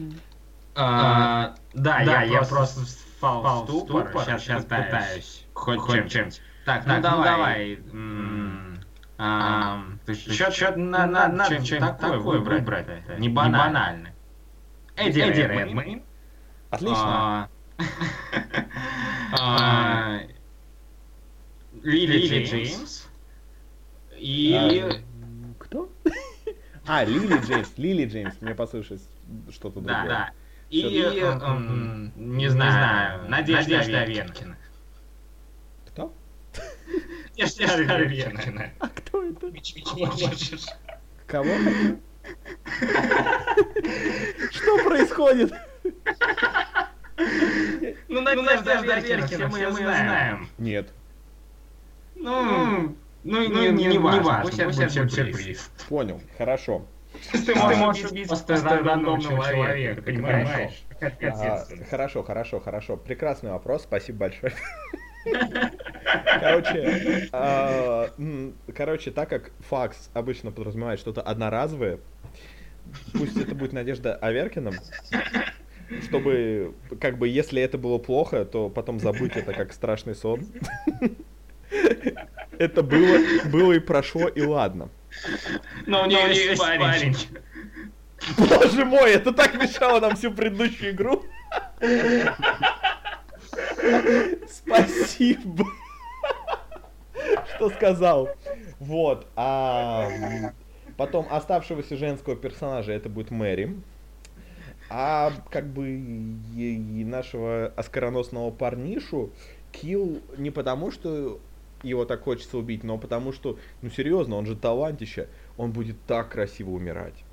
А, 0.73 1.53
да, 1.73 2.01
я, 2.01 2.41
просто 2.41 2.81
впал 2.81 3.65
в 3.65 3.69
ступор, 3.69 4.11
сейчас, 4.25 4.63
пытаюсь 4.63 5.45
хоть, 5.53 6.11
чем-нибудь. 6.11 6.41
Так, 6.65 6.87
ну 6.87 7.01
давай. 7.01 7.75
м, 7.91 8.79
а, 9.19 9.83
Что 10.07 10.75
на, 10.77 11.05
на, 11.05 11.27
надо 11.27 11.63
чем-то 11.63 11.93
такое 11.99 12.17
выбрать, 12.39 12.87
не 13.19 13.29
банально. 13.29 14.09
Эдди, 14.95 15.19
Эдди 15.19 15.41
Редмейн. 15.41 16.03
Отлично. 16.71 16.97
а, 16.97 17.49
а, 19.39 20.19
Лили 21.83 22.45
Джеймс. 22.45 23.07
И... 24.17 24.53
А, 24.55 25.53
Кто? 25.59 25.89
А, 26.87 27.03
Лили 27.03 27.37
Джеймс. 27.39 27.69
Лили 27.77 28.05
Джеймс. 28.05 28.35
Мне 28.41 28.55
послышалось 28.55 29.07
что-то 29.51 29.79
Да, 29.81 29.93
другое. 29.99 30.09
да. 30.09 30.31
И, 30.69 30.81
Всё. 30.81 31.31
м, 31.31 32.13
не 32.15 32.47
знаю, 32.49 33.29
Надежда 33.29 34.05
Венкина. 34.05 34.57
Кто? 35.87 36.13
Надежда 37.37 37.97
Венкина. 38.03 38.71
А 38.79 38.87
кто 38.87 39.23
это? 39.23 39.51
Кого? 41.27 41.49
Что 44.51 44.77
происходит? 44.83 45.53
Ну, 48.07 48.21
Надежда 48.21 48.79
Аверкина, 48.79 49.27
все 49.27 49.47
мы 49.47 49.59
ее 49.59 49.71
знаем. 49.71 50.47
Нет. 50.57 50.89
Ну, 52.15 52.95
ну, 53.23 53.47
не, 53.47 53.69
не, 53.69 53.85
не 53.85 53.97
важно, 53.97 54.39
пусть 54.43 54.59
это 54.59 54.69
будет 54.69 54.91
сюрприз. 54.91 55.69
Понял, 55.89 56.21
хорошо. 56.37 56.85
Ты 57.45 57.55
можешь 57.75 58.11
убить 58.11 58.27
просто 58.27 58.55
рандомного 58.83 59.43
человека, 59.49 60.01
понимаешь? 60.01 60.85
А, 61.23 61.65
хорошо, 61.89 62.23
хорошо, 62.23 62.59
хорошо. 62.59 62.97
Прекрасный 62.97 63.51
вопрос, 63.51 63.83
спасибо 63.83 64.19
большое. 64.19 64.53
Короче, 66.39 67.29
а, 67.31 68.09
м, 68.17 68.55
короче, 68.75 69.11
так 69.11 69.29
как 69.29 69.51
факс 69.59 70.09
обычно 70.13 70.51
подразумевает 70.51 70.99
что-то 70.99 71.21
одноразовое, 71.21 71.99
пусть 73.13 73.37
это 73.37 73.53
будет 73.53 73.73
Надежда 73.73 74.15
Аверкиным, 74.15 74.73
чтобы, 76.01 76.73
как 76.99 77.19
бы, 77.19 77.27
если 77.27 77.61
это 77.61 77.77
было 77.77 77.99
плохо, 77.99 78.45
то 78.45 78.69
потом 78.69 78.99
забыть 78.99 79.35
это 79.37 79.53
как 79.53 79.73
страшный 79.73 80.15
сон. 80.15 80.43
Это 82.57 82.83
было, 82.83 83.17
было 83.45 83.73
и 83.73 83.79
прошло, 83.79 84.27
и 84.27 84.41
ладно. 84.41 84.89
Но 85.91 86.03
у 86.03 86.05
нее 86.05 86.33
есть 86.33 86.57
парень. 86.57 87.15
Боже 88.37 88.85
мой, 88.85 89.11
это 89.11 89.33
так 89.33 89.55
мешало 89.55 89.99
нам 89.99 90.15
всю 90.15 90.31
предыдущую 90.31 90.91
игру. 90.91 91.25
Спасибо. 94.49 95.65
Что 97.55 97.69
сказал. 97.71 98.29
Вот. 98.79 99.27
А 99.35 100.07
потом 100.95 101.27
оставшегося 101.29 101.97
женского 101.97 102.37
персонажа 102.37 102.93
это 102.93 103.09
будет 103.09 103.31
Мэри. 103.31 103.75
А 104.89 105.33
как 105.49 105.67
бы 105.67 105.89
и 105.89 107.03
нашего 107.03 107.73
оскароносного 107.75 108.51
парнишу 108.51 109.31
Килл 109.73 110.21
не 110.37 110.51
потому, 110.51 110.91
что 110.91 111.41
его 111.83 112.05
так 112.05 112.21
хочется 112.23 112.57
убить, 112.57 112.83
но 112.83 112.97
потому 112.97 113.33
что, 113.33 113.57
ну 113.81 113.89
серьезно, 113.89 114.35
он 114.35 114.45
же 114.45 114.55
талантище, 114.55 115.27
он 115.61 115.71
будет 115.71 116.03
так 116.07 116.31
красиво 116.31 116.71
умирать. 116.71 117.23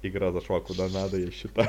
Игра 0.00 0.32
зашла 0.32 0.58
куда 0.60 0.88
надо, 0.88 1.18
я 1.18 1.30
считаю. 1.30 1.68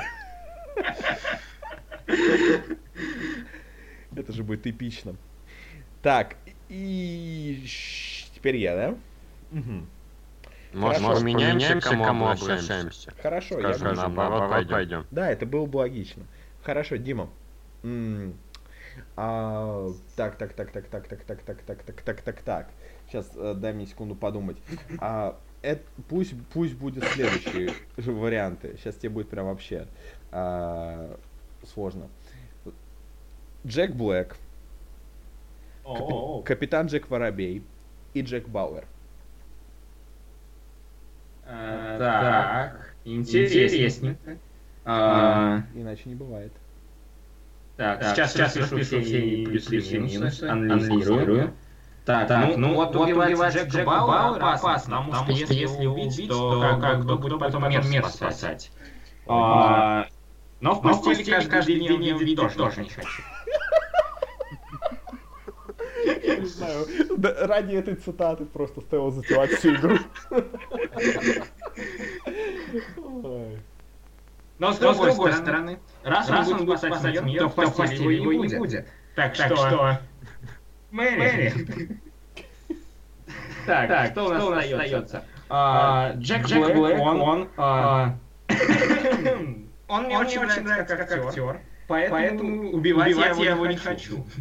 Это 4.16 4.32
же 4.32 4.43
будет 4.43 4.66
эпично. 4.66 5.16
Так, 6.01 6.38
и 6.70 7.66
теперь 8.34 8.56
я, 8.58 8.76
да? 8.76 8.95
Мгм. 9.51 9.89
Может, 10.74 11.01
Хорошо. 11.01 11.20
поменяемся, 11.20 11.76
к 11.76 11.82
кому 11.82 12.30
обращаемся? 12.30 13.14
Хорошо, 13.22 13.60
я 13.60 13.74
Скажем, 13.74 13.95
наоборот, 13.95 14.68
пойдем. 14.70 15.06
Да, 15.12 15.30
это 15.30 15.45
было 15.45 15.66
бы 15.66 15.78
логично. 15.78 16.24
Хорошо, 16.64 16.95
Дима. 16.95 17.30
М, 17.84 18.38
а, 19.18 19.91
так, 20.16 20.38
так, 20.38 20.54
так, 20.54 20.72
так, 20.72 20.88
так, 20.88 21.08
так, 21.08 21.24
так, 21.26 21.43
так, 21.43 21.62
так, 21.64 21.84
так, 21.84 22.01
так, 22.01 22.22
так, 22.22 22.41
так. 22.41 22.70
Сейчас 23.14 23.30
дай 23.57 23.74
мне 23.74 23.86
секунду 23.86 24.16
подумать. 24.16 24.57
А, 24.99 25.38
эт- 25.61 25.86
пусть, 26.09 26.34
пусть 26.51 26.74
будут 26.74 27.03
следующие 27.03 27.70
варианты. 27.97 28.76
Сейчас 28.78 28.95
тебе 28.95 29.09
будет 29.11 29.30
прям 29.30 29.45
вообще 29.45 29.86
а, 30.32 31.16
сложно. 31.64 32.07
Джек 33.66 33.91
Блэк, 33.91 34.36
О, 35.86 36.41
Капитан 36.41 36.88
Джек 36.88 37.07
Воробей 37.11 37.61
и 38.16 38.22
Джек 38.22 38.47
Бауэр. 38.47 38.86
э, 41.45 41.95
Так, 41.99 42.95
интересненько. 43.05 44.38
А, 44.86 45.61
Иначе 45.76 46.09
не 46.09 46.16
бывает. 46.16 46.51
Так, 47.78 48.03
сейчас, 48.03 48.34
сейчас 48.34 48.53
пишу 48.53 48.80
все 48.80 49.01
плюсы 49.45 49.78
и 49.78 49.99
минусы, 49.99 50.43
анализирую. 50.45 51.53
Так, 52.06 52.28
так, 52.28 52.58
ну 52.58 52.74
вот 52.74 52.95
убивать 52.95 53.56
Джека 53.56 53.86
Бауэра 53.86 54.54
опасно, 54.54 55.04
потому 55.04 55.24
что 55.24 55.32
если 55.32 55.84
его 55.84 55.93
убить, 55.93 56.28
то 56.28 56.78
как, 56.80 57.04
кто 57.04 57.18
будет 57.18 57.39
потом 57.39 57.70
мир 57.70 58.06
спасать. 58.06 58.72
А, 59.26 60.08
Но 60.60 60.76
в 60.76 60.82
постели 60.82 61.47
каждый 61.47 61.80
день 61.80 62.04
я 62.04 62.16
увидеть 62.16 62.56
тоже 62.56 62.82
не 62.82 62.89
хочу. 62.89 63.24
Я 66.24 66.36
не 66.36 66.45
знаю. 66.45 66.86
Ради 67.47 67.76
этой 67.76 67.95
цитаты 67.95 68.45
просто 68.45 68.82
стоило 68.82 69.12
затевать 69.12 69.51
всю 69.51 69.76
игру. 69.76 69.97
Но 74.60 74.74
с 74.74 74.78
другой 74.78 75.34
стороны, 75.34 75.80
раз 76.04 76.30
он 76.30 76.66
будет 76.66 76.80
спасать 76.80 77.22
мир, 77.24 77.43
то 77.43 77.49
в 77.49 77.56
постели 77.56 78.14
его 78.14 78.32
и 78.32 78.38
не 78.38 78.58
будет. 78.58 78.88
Так 79.16 79.36
что... 79.36 79.99
Мэри. 80.94 81.52
Так, 83.66 84.12
что 84.12 84.26
у 84.26 84.30
нас 84.30 84.72
остается? 84.72 85.26
А, 85.50 86.14
Джек 86.18 86.46
Блэк, 86.48 87.00
он... 87.00 87.50
а, 87.58 88.16
Он 89.88 90.04
мне 90.04 90.18
очень 90.18 90.41
нравится 90.41 90.96
как 90.96 91.12
актер, 91.12 91.62
поэтому 91.88 92.72
убивать 92.72 93.16
я 93.16 93.52
его 93.52 93.66
не 93.66 93.76
хочу. 93.78 94.26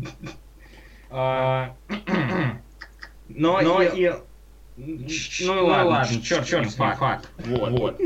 А, 1.15 1.75
Но 3.29 3.83
и... 3.83 4.13
Ну 4.79 5.67
ладно, 5.67 6.07
черт, 6.23 6.47
черт, 6.47 6.71
факт. 6.73 7.29
Вот. 7.37 8.01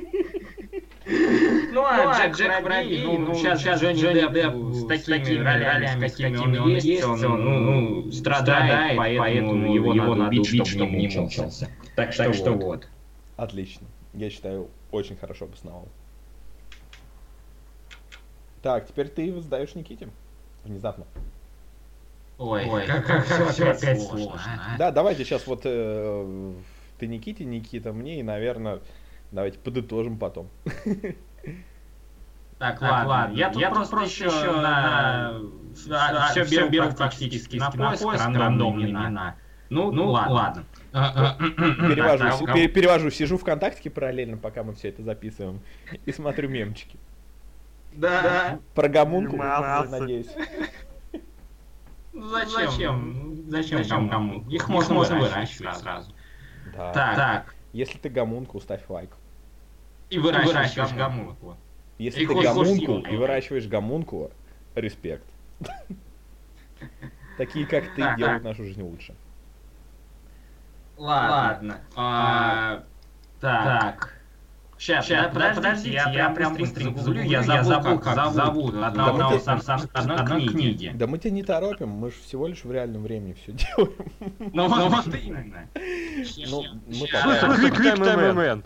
Ну 1.08 1.84
а 1.84 2.28
Джек 2.28 2.62
Воробей, 2.62 3.18
ну 3.18 3.34
сейчас 3.34 3.62
Джонни 3.62 4.32
Депп 4.32 4.74
с 4.74 5.04
такими 5.04 5.38
ролями, 5.38 6.08
с 6.08 6.16
какими 6.16 6.58
он 6.58 6.68
есть, 6.76 7.04
он 7.04 7.20
ну, 7.20 8.12
страдает, 8.12 8.96
поэтому 8.96 9.72
его 9.72 10.14
надо 10.14 10.36
убить, 10.36 10.66
чтобы 10.66 10.92
не 10.92 11.08
мучился. 11.08 11.70
Так 11.94 12.12
что 12.12 12.52
вот. 12.52 12.88
Отлично. 13.36 13.86
Я 14.14 14.30
считаю, 14.30 14.70
очень 14.90 15.16
хорошо 15.16 15.44
обосновал. 15.44 15.88
Так, 18.62 18.88
теперь 18.88 19.08
ты 19.08 19.30
задаешь 19.40 19.74
Никите. 19.74 20.08
Внезапно. 20.64 21.04
Ой, 22.38 22.66
как, 22.86 23.06
как, 23.06 23.50
все 23.50 23.70
опять 23.70 24.02
сложно. 24.02 24.32
а. 24.34 24.78
Да, 24.78 24.90
давайте 24.90 25.24
сейчас 25.24 25.46
вот 25.46 25.60
э, 25.64 26.52
ты 26.98 27.06
Никите, 27.06 27.44
Никита 27.44 27.92
мне, 27.92 28.20
и, 28.20 28.22
наверное, 28.22 28.80
давайте 29.36 29.58
подытожим 29.58 30.18
потом. 30.18 30.48
Так, 32.58 32.80
ладно, 32.80 33.30
я 33.34 33.50
тут 33.50 33.62
просто 33.70 33.98
еще 34.00 34.28
на... 34.28 35.40
Все 35.74 36.44
беру, 36.50 36.70
беру 36.70 36.92
практически 36.92 37.56
на 37.58 37.70
поиск, 37.70 38.26
рандомные 38.26 38.90
имена. 38.90 39.36
Ну, 39.68 39.92
ну 39.92 40.10
ладно. 40.10 40.64
Перевожу, 40.92 42.24
Так, 42.24 42.34
си- 42.34 42.44
а- 42.46 42.54
пере- 42.54 42.68
перевожу, 42.68 43.10
сижу 43.10 43.36
ВКонтакте 43.36 43.90
параллельно, 43.90 44.38
пока 44.38 44.62
мы 44.62 44.74
все 44.74 44.88
это 44.88 45.02
записываем, 45.02 45.60
и 46.06 46.12
смотрю 46.12 46.48
мемчики. 46.48 46.98
Да. 47.92 48.60
Про 48.74 48.88
гомункул, 48.88 49.36
Мемасы. 49.38 49.90
надеюсь. 49.90 50.30
Ну 52.12 52.28
зачем? 52.28 53.44
Зачем 53.48 53.84
кому? 53.86 54.08
кому? 54.08 54.48
Их 54.48 54.68
можно, 54.68 55.18
выращивать 55.18 55.76
сразу. 55.76 56.12
Да. 56.74 56.92
Так, 56.92 57.16
так. 57.16 57.54
Если 57.72 57.98
ты 57.98 58.08
гомункул, 58.08 58.60
ставь 58.62 58.88
лайк. 58.88 59.10
И 60.10 60.18
выращиваешь 60.18 60.92
гомункула. 60.92 61.56
Если 61.98 62.22
И 62.22 62.26
ты 62.26 62.34
гомункул 62.34 63.00
и 63.00 63.16
выращиваешь 63.16 63.66
гомункула, 63.66 64.30
респект. 64.74 65.24
Такие, 67.38 67.66
как 67.66 67.94
ты, 67.94 68.16
делают 68.16 68.44
нашу 68.44 68.64
жизнь 68.64 68.82
лучше. 68.82 69.14
Ладно. 70.96 71.80
А, 71.94 72.84
Так. 73.40 74.15
Сейчас, 74.78 75.06
сейчас, 75.06 75.32
подождите, 75.32 76.02
я 76.12 76.30
прям 76.30 76.54
быстренько 76.54 77.00
загуглю, 77.00 77.22
я 77.24 77.42
забыл, 77.62 77.98
как 77.98 78.32
зовут 78.32 78.74
Да 78.74 78.88
одного 78.88 79.30
мы 79.30 79.40
сам 79.40 79.62
сам 79.62 79.80
одной 79.92 80.46
книги. 80.48 80.92
Да 80.94 81.06
мы 81.06 81.18
тебя 81.18 81.30
не 81.30 81.42
торопим, 81.42 81.88
мы 81.88 82.10
же 82.10 82.16
всего 82.24 82.46
лишь 82.46 82.64
в 82.64 82.70
реальном 82.70 83.02
времени 83.02 83.36
все 83.42 83.52
делаем. 83.52 84.52
Ну 84.52 84.68
вот 84.68 85.06
именно. 85.14 85.68
Ну, 86.48 86.64
мы 86.86 87.06
Quick 87.70 87.96
time 87.96 88.34
event. 88.34 88.64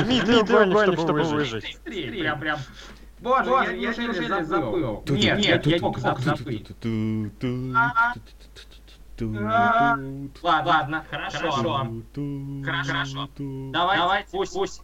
Жми 0.00 0.20
треугольник, 0.20 0.98
чтобы 0.98 1.22
выжить. 1.24 1.78
Прям. 1.84 2.58
Боже, 3.20 3.50
я, 3.50 3.70
я 3.72 3.94
неужели 3.94 4.42
забыл? 4.44 5.04
Нет, 5.08 5.38
нет, 5.38 5.66
я 5.66 5.78
не 5.78 5.82
мог 5.82 5.98
забыть. 5.98 6.70
Ладно, 9.20 10.30
ладно, 10.42 11.04
хорошо. 11.10 11.52
Хорошо. 12.64 13.28
Давай, 13.38 13.98
давай, 13.98 14.24
пусть, 14.30 14.82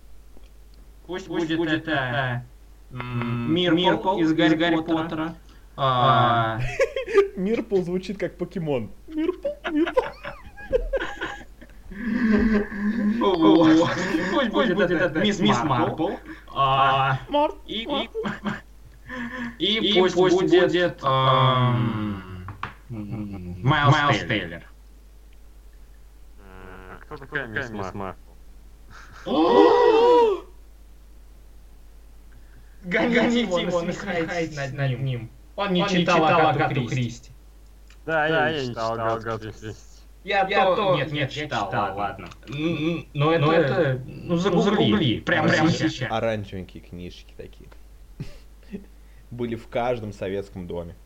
пусть, 1.07 1.26
пусть 1.26 1.54
будет 1.57 1.88
это 1.88 2.44
м, 2.92 3.54
Мирпл 3.54 4.18
из 4.18 4.32
Гарри, 4.34 4.54
Гарри 4.57 4.76
Поттера. 4.82 5.34
А, 5.76 6.59
Мирпл 7.36 7.82
звучит 7.82 8.18
как 8.18 8.36
покемон. 8.38 8.90
Мирпл, 9.09 9.48
Мирпл. 9.70 10.00
Пусть 14.50 14.50
будет 14.74 14.90
это 14.90 15.18
мисс 15.20 15.38
Марпл. 15.64 16.11
А, 16.54 17.18
И 17.66 17.82
и- 19.78 20.00
пусть 20.00 20.16
будет 20.16 20.98
ам, 21.02 22.22
Майлз 22.88 24.18
Тейлор. 24.28 24.62
Э, 26.38 26.96
Кто 27.02 27.16
такая 27.16 27.46
мисс 27.46 27.70
Марпл? 27.94 28.20
Гоните 32.87 33.41
его, 33.43 33.82
насмехайтесь 33.82 34.72
над 34.72 35.01
ним. 35.01 35.30
Он 35.57 35.72
не 35.72 35.87
читал 35.89 36.24
Агату 36.24 36.87
Кристи. 36.87 37.32
Да, 38.05 38.26
я 38.26 38.61
не 38.61 38.68
читал 38.68 38.93
Агату 38.99 39.51
Кристи. 39.51 39.97
Я, 40.24 40.45
то... 40.74 40.97
Нет, 40.97 41.12
нет, 41.12 41.30
читал, 41.30 41.70
ладно. 41.72 42.28
Н- 42.49 43.07
Но 43.14 43.32
это... 43.32 43.53
это... 43.53 44.03
Ну, 44.07 44.37
загугли. 44.37 45.20
Прямо, 45.20 45.49
прямо 45.49 45.70
сейчас. 45.70 46.11
Оранжевенькие 46.11 46.82
книжки 46.82 47.32
такие. 47.37 47.68
Были 49.30 49.55
в 49.55 49.68
каждом 49.68 50.12
советском 50.12 50.66
доме. 50.66 50.97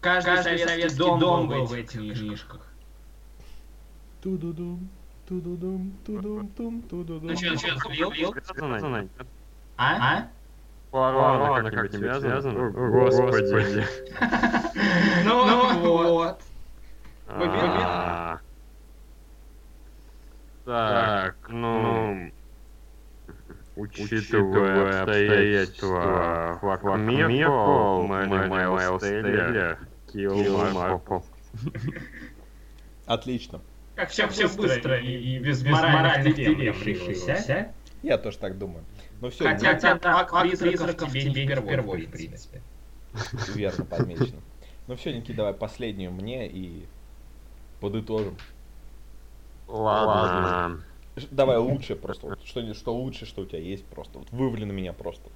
Каждый 0.00 0.42
советский 0.42 0.98
дом 0.98 1.48
был 1.48 1.64
в 1.64 1.72
этих 1.72 2.00
книжках. 2.00 2.72
Тудудум, 4.22 4.88
тудудум, 5.28 5.92
тудум, 6.04 6.48
тум, 6.48 6.82
тудудум. 6.82 7.28
Ну 7.28 7.36
что, 7.36 7.56
что, 7.56 9.10
А? 9.76 10.18
А? 10.18 10.28
Ворона 10.90 11.70
как-нибудь 11.70 12.20
связано? 12.20 12.70
Господи. 12.70 13.84
Ну 15.24 16.14
вот. 16.14 16.40
А. 17.28 18.38
Так, 20.64 21.36
ну... 21.48 22.30
Учитывая 23.76 25.02
обстоятельства, 25.02 26.56
Хвак 26.60 26.82
Миркл, 26.98 28.02
Мэри 28.02 28.48
Майлз 28.48 29.02
Килл 30.12 30.72
Марпл. 30.72 31.18
Отлично. 33.06 33.60
Как 33.94 34.10
все, 34.10 34.28
все 34.28 34.48
быстро 34.48 34.98
и, 34.98 35.36
и 35.36 35.38
без, 35.38 35.62
без 35.62 35.72
моральных 35.72 36.34
дилемм 36.34 36.82
решилось, 36.82 37.48
а? 37.48 37.72
Я 38.02 38.18
тоже 38.18 38.38
так 38.38 38.58
думаю. 38.58 38.84
Ну 39.20 39.30
все, 39.30 39.44
Хотя, 39.44 39.74
хотя 39.74 39.98
так, 39.98 40.30
призраков 40.58 41.10
тебе 41.10 41.46
не 41.46 41.54
впервой, 41.54 42.06
в 42.06 42.10
принципе. 42.10 42.62
верно 43.54 43.84
подмечено. 43.84 44.40
Ну 44.86 44.96
все, 44.96 45.12
Ники, 45.12 45.32
давай 45.32 45.54
последнюю 45.54 46.12
мне 46.12 46.46
и 46.48 46.86
подытожим. 47.80 48.36
Ладно. 49.66 50.82
Давай 51.30 51.56
лучше 51.56 51.96
просто. 51.96 52.36
Что, 52.44 52.74
что 52.74 52.94
лучше, 52.94 53.26
что 53.26 53.42
у 53.42 53.46
тебя 53.46 53.58
есть 53.58 53.84
просто. 53.86 54.18
Вот 54.18 54.30
вывали 54.30 54.64
на 54.64 54.72
меня 54.72 54.92
просто. 54.92 55.30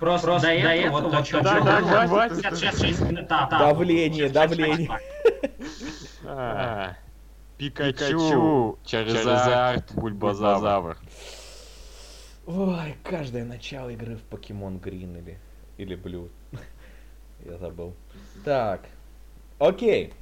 Просто, 0.00 0.40
до 0.40 0.48
этого 0.48 1.00
вот 1.00 1.10
то, 1.10 1.24
что 1.24 1.42
Да, 1.42 1.60
да, 1.60 2.06
хватит. 2.06 3.28
Да, 3.28 3.46
да. 3.50 3.58
Давление, 3.58 4.28
давление. 4.28 4.90
А, 6.28 6.96
Пикачу, 7.56 8.78
Чаризард, 8.84 9.94
Бульбазавр. 9.94 10.96
Ой, 12.46 12.96
каждое 13.02 13.44
начало 13.44 13.90
игры 13.90 14.16
в 14.16 14.32
Pokemon 14.32 14.80
Green 14.80 15.18
или, 15.18 15.38
или 15.78 15.96
Blue. 15.96 16.30
Я 17.44 17.58
забыл. 17.58 17.92
Так. 18.44 18.82
Окей. 19.58 20.12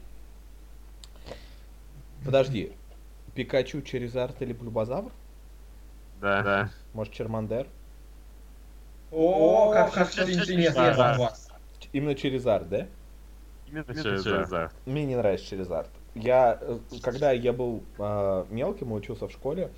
Подожди. 2.24 2.72
Пикачу, 3.34 3.82
Черезард 3.82 4.40
или 4.40 4.52
Бульбазавр? 4.52 5.12
Да, 6.20 6.42
да. 6.42 6.70
Может, 6.94 7.12
Чермандер? 7.12 7.66
О, 9.10 9.72
как, 9.72 10.08
все 10.08 10.22
интересно 10.22 10.94
Да. 10.96 11.14
у 11.16 11.22
вас. 11.22 11.48
Именно 11.92 12.14
Черезард, 12.14 12.68
да? 12.68 12.86
Именно 13.68 13.94
Чаризард. 13.94 14.72
Мне 14.86 15.04
не 15.04 15.16
нравится 15.16 15.46
Черезард. 15.46 15.90
Я, 16.14 16.58
э, 16.60 16.78
когда 17.02 17.32
я 17.32 17.52
был 17.52 17.82
а, 17.98 18.46
мелким 18.50 18.92
учился 18.92 19.26
в 19.26 19.32
школе, 19.32 19.70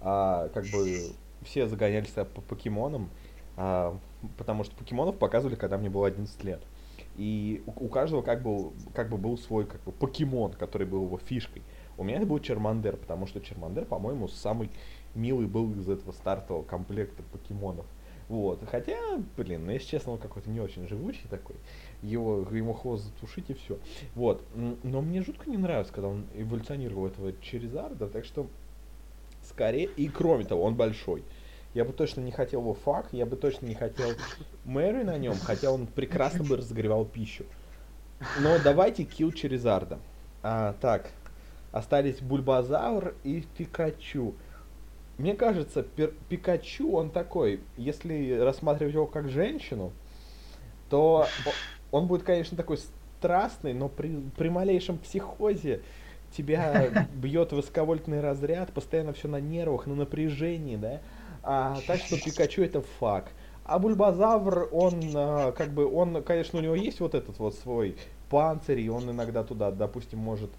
а, 0.00 0.48
как 0.50 0.64
бы 0.66 1.12
все 1.42 1.66
загонялись 1.66 2.10
по 2.10 2.24
по 2.24 2.40
покемонам, 2.40 3.10
а, 3.56 3.98
потому 4.36 4.64
что 4.64 4.74
покемонов 4.76 5.18
показывали, 5.18 5.56
когда 5.56 5.78
мне 5.78 5.90
было 5.90 6.06
11 6.06 6.44
лет. 6.44 6.60
И 7.16 7.62
у, 7.66 7.86
у 7.86 7.88
каждого 7.88 8.22
как 8.22 8.42
бы, 8.42 8.72
как 8.94 9.08
бы 9.08 9.16
был 9.16 9.36
свой 9.36 9.66
как 9.66 9.82
бы, 9.82 9.92
покемон, 9.92 10.52
который 10.52 10.86
был 10.86 11.04
его 11.04 11.18
фишкой. 11.18 11.62
У 11.96 12.04
меня 12.04 12.18
это 12.18 12.26
был 12.26 12.38
Чермандер, 12.38 12.96
потому 12.96 13.26
что 13.26 13.40
Чермандер, 13.40 13.84
по-моему, 13.84 14.28
самый 14.28 14.70
милый 15.14 15.46
был 15.46 15.72
из 15.72 15.88
этого 15.88 16.12
стартового 16.12 16.62
комплекта 16.62 17.24
покемонов. 17.24 17.86
Вот. 18.28 18.62
Хотя, 18.70 18.98
блин, 19.36 19.64
ну 19.64 19.72
если 19.72 19.88
честно, 19.88 20.12
он 20.12 20.18
какой-то 20.18 20.50
не 20.50 20.60
очень 20.60 20.86
живучий 20.86 21.26
такой. 21.28 21.56
Его, 22.02 22.46
ему 22.52 22.74
хвост 22.74 23.04
затушить 23.04 23.50
и 23.50 23.54
все. 23.54 23.78
Вот. 24.14 24.44
Но 24.54 25.00
мне 25.00 25.22
жутко 25.22 25.50
не 25.50 25.56
нравится, 25.56 25.92
когда 25.92 26.08
он 26.08 26.26
эволюционировал 26.34 27.06
этого 27.06 27.32
Черезарда, 27.40 28.06
так 28.08 28.24
что 28.24 28.46
скорее. 29.48 29.88
И 29.96 30.08
кроме 30.08 30.44
того, 30.44 30.62
он 30.62 30.74
большой. 30.74 31.24
Я 31.74 31.84
бы 31.84 31.92
точно 31.92 32.20
не 32.22 32.32
хотел 32.32 32.60
его 32.60 32.74
фак, 32.74 33.08
я 33.12 33.26
бы 33.26 33.36
точно 33.36 33.66
не 33.66 33.74
хотел 33.74 34.10
Мэри 34.64 35.02
на 35.02 35.18
нем, 35.18 35.34
хотя 35.42 35.70
он 35.70 35.86
прекрасно 35.86 36.44
бы 36.44 36.56
разогревал 36.56 37.04
пищу. 37.04 37.44
Но 38.40 38.56
давайте 38.62 39.04
килл 39.04 39.32
Черезарда. 39.32 39.98
А, 40.42 40.74
так, 40.80 41.10
остались 41.72 42.20
Бульбазавр 42.20 43.14
и 43.22 43.44
Пикачу. 43.56 44.34
Мне 45.18 45.34
кажется, 45.34 45.82
Пер- 45.82 46.14
Пикачу, 46.28 46.92
он 46.92 47.10
такой, 47.10 47.60
если 47.76 48.38
рассматривать 48.38 48.94
его 48.94 49.06
как 49.06 49.28
женщину, 49.28 49.92
то 50.90 51.26
он 51.90 52.06
будет, 52.06 52.22
конечно, 52.22 52.56
такой 52.56 52.78
страстный, 53.18 53.74
но 53.74 53.88
при, 53.88 54.20
при 54.36 54.48
малейшем 54.48 54.98
психозе 54.98 55.82
тебя 56.36 57.08
бьет 57.14 57.52
высоковольтный 57.52 58.20
разряд, 58.20 58.72
постоянно 58.72 59.12
все 59.12 59.28
на 59.28 59.40
нервах, 59.40 59.86
на 59.86 59.94
напряжении, 59.94 60.76
да. 60.76 61.00
А, 61.42 61.78
так 61.86 62.00
что 62.00 62.16
Пикачу 62.16 62.62
это 62.62 62.82
факт. 62.98 63.32
А 63.64 63.78
Бульбазавр, 63.78 64.68
он 64.72 65.00
а, 65.14 65.52
как 65.52 65.70
бы, 65.70 65.86
он, 65.86 66.22
конечно, 66.22 66.58
у 66.58 66.62
него 66.62 66.74
есть 66.74 67.00
вот 67.00 67.14
этот 67.14 67.38
вот 67.38 67.54
свой 67.54 67.96
панцирь, 68.30 68.80
и 68.80 68.88
он 68.88 69.10
иногда 69.10 69.44
туда, 69.44 69.70
допустим, 69.70 70.18
может, 70.18 70.50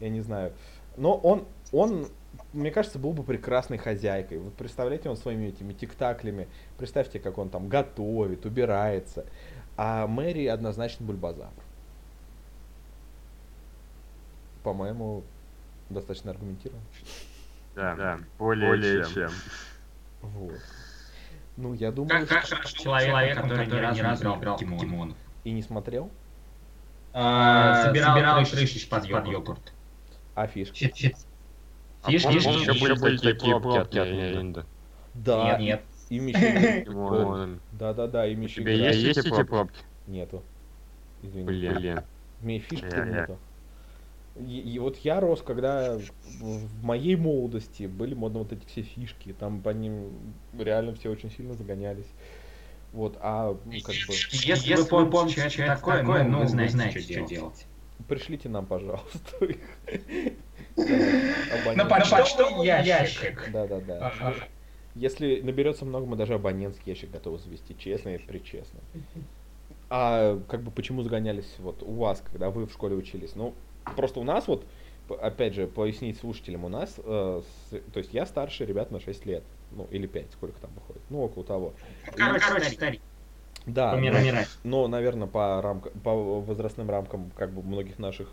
я 0.00 0.08
не 0.08 0.20
знаю, 0.20 0.52
но 0.98 1.14
он, 1.14 1.44
он, 1.72 2.08
мне 2.52 2.70
кажется, 2.70 2.98
был 2.98 3.12
бы 3.12 3.22
прекрасной 3.22 3.78
хозяйкой. 3.78 4.38
Вот 4.38 4.54
представляете, 4.54 5.08
он 5.08 5.16
своими 5.16 5.46
этими 5.46 5.72
тиктаклями, 5.72 6.48
представьте, 6.76 7.20
как 7.20 7.38
он 7.38 7.48
там 7.48 7.68
готовит, 7.68 8.44
убирается. 8.44 9.24
А 9.76 10.06
Мэри 10.06 10.46
однозначно 10.46 11.06
Бульбазавр. 11.06 11.67
По-моему, 14.62 15.22
достаточно 15.90 16.30
аргументированно. 16.30 16.84
Да, 17.74 17.94
да, 17.94 18.18
более 18.38 19.04
чем. 19.04 19.30
Вот. 20.20 20.58
Ну, 21.56 21.74
я 21.74 21.90
думаю, 21.92 22.26
Как, 22.26 22.44
что- 22.44 22.56
как, 22.56 22.64
как 22.64 22.72
человек, 22.72 23.40
который, 23.40 23.66
ни 23.66 24.00
разу 24.00 24.28
не 24.28 24.34
играл 24.36 24.56
в 24.56 24.60
покемонов. 24.60 25.16
и 25.44 25.50
не 25.50 25.62
смотрел. 25.62 26.10
А, 27.12 27.84
собирал, 27.86 28.44
крышечки 28.44 28.88
под 28.88 29.06
йогурт. 29.06 29.72
А 30.34 30.46
фишки? 30.46 30.92
Щит. 30.94 31.16
А 32.02 32.10
Фишки, 32.12 32.26
помнишь, 32.26 32.44
фишки, 32.44 32.60
еще 32.70 32.74
фишки. 32.74 33.00
были 33.02 33.16
такие 33.16 33.60
пробки 33.60 33.98
от 33.98 34.08
Нинтендо? 34.08 34.66
Да. 35.14 35.58
Нет, 35.58 35.60
нет. 35.60 35.82
Им 36.10 36.26
еще... 36.28 37.58
Да-да-да, 37.72 38.26
им 38.26 38.40
У 38.40 38.42
еще 38.44 38.62
тебя 38.62 38.76
играть 38.78 38.96
есть 38.96 39.18
эти 39.18 39.44
пробки? 39.44 39.80
Нету. 40.06 40.42
Извини. 41.22 41.44
Блин. 41.44 42.00
У 42.40 42.48
и 42.48 42.58
фишки 42.60 42.84
нету. 42.84 43.38
И, 44.46 44.60
и 44.60 44.78
вот 44.78 44.96
я 44.98 45.20
рос, 45.20 45.42
когда 45.42 45.98
в, 45.98 46.84
моей 46.84 47.16
молодости 47.16 47.84
были 47.84 48.14
модны 48.14 48.40
вот 48.40 48.52
эти 48.52 48.64
все 48.66 48.82
фишки, 48.82 49.34
там 49.38 49.60
по 49.60 49.70
ним 49.70 50.10
реально 50.56 50.94
все 50.94 51.10
очень 51.10 51.30
сильно 51.30 51.54
загонялись. 51.54 52.06
Вот, 52.92 53.18
а 53.20 53.56
ну, 53.64 53.72
как 53.82 53.94
бы 53.94 54.14
Если, 54.32 54.74
вы 54.74 55.10
помните, 55.10 55.48
что 55.48 55.62
это 55.62 55.76
такое, 55.76 56.02
ну, 56.02 56.40
вы 56.40 56.48
знаете, 56.48 57.00
что 57.00 57.22
делать. 57.22 57.66
пришлите 58.06 58.48
нам, 58.48 58.66
пожалуйста. 58.66 59.44
их. 59.44 59.58
На 61.74 61.84
почтовый 61.84 62.66
ящик. 62.66 63.50
Да-да-да. 63.52 64.34
Если 64.94 65.40
наберется 65.42 65.84
много, 65.84 66.06
мы 66.06 66.16
даже 66.16 66.34
абонентский 66.34 66.92
ящик 66.92 67.10
готовы 67.10 67.38
завести, 67.38 67.76
честно 67.78 68.10
и 68.10 68.18
причестно. 68.18 68.80
А 69.90 70.38
как 70.48 70.62
бы 70.62 70.70
почему 70.70 71.02
загонялись 71.02 71.54
вот 71.58 71.82
у 71.82 71.92
вас, 71.92 72.22
когда 72.30 72.50
вы 72.50 72.66
в 72.66 72.72
школе 72.72 72.94
учились? 72.94 73.34
Ну, 73.34 73.54
просто 73.96 74.20
у 74.20 74.24
нас 74.24 74.46
вот, 74.48 74.66
опять 75.20 75.54
же, 75.54 75.66
пояснить 75.66 76.18
слушателям, 76.18 76.64
у 76.64 76.68
нас, 76.68 76.94
э, 76.98 77.42
с- 77.70 77.80
то 77.92 77.98
есть 77.98 78.12
я 78.12 78.26
старше 78.26 78.64
ребят 78.64 78.90
на 78.90 79.00
6 79.00 79.26
лет, 79.26 79.44
ну, 79.70 79.86
или 79.90 80.06
5, 80.06 80.32
сколько 80.32 80.60
там 80.60 80.70
выходит, 80.74 81.02
ну, 81.10 81.22
около 81.22 81.44
того. 81.44 81.74
Короче, 82.16 82.44
короче, 82.46 82.70
старик. 82.70 83.02
Да, 83.66 83.96
но, 83.96 84.08
но, 84.64 84.88
наверное, 84.88 85.28
по, 85.28 85.60
рамкам, 85.60 85.92
по 86.00 86.40
возрастным 86.40 86.88
рамкам 86.88 87.30
как 87.36 87.52
бы 87.52 87.62
многих 87.62 87.98
наших 87.98 88.28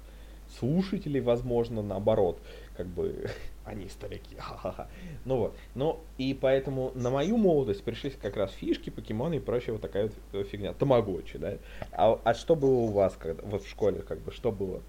слушателей, 0.59 1.19
возможно, 1.21 1.81
наоборот, 1.81 2.39
как 2.77 2.87
бы 2.87 3.29
они 3.65 3.89
старики, 3.89 4.35
ха-ха-ха. 4.39 4.87
Ну 5.25 5.37
вот, 5.37 5.57
ну 5.73 5.99
и 6.17 6.33
поэтому 6.33 6.91
на 6.95 7.09
мою 7.09 7.37
молодость 7.37 7.83
пришли 7.83 8.11
как 8.11 8.37
раз 8.37 8.51
фишки, 8.51 8.89
покемоны 8.89 9.35
и 9.35 9.39
прочая 9.39 9.73
вот 9.73 9.81
такая 9.81 10.03
вот 10.03 10.13
э, 10.33 10.43
фигня, 10.43 10.73
тамагочи, 10.73 11.37
да. 11.37 11.57
А, 11.91 12.19
а 12.23 12.33
что 12.33 12.55
было 12.55 12.75
у 12.81 12.91
вас 12.91 13.15
когда, 13.17 13.41
вот 13.43 13.63
в 13.63 13.69
школе, 13.69 14.01
как 14.01 14.19
бы, 14.21 14.31
что 14.31 14.51
было 14.51 14.81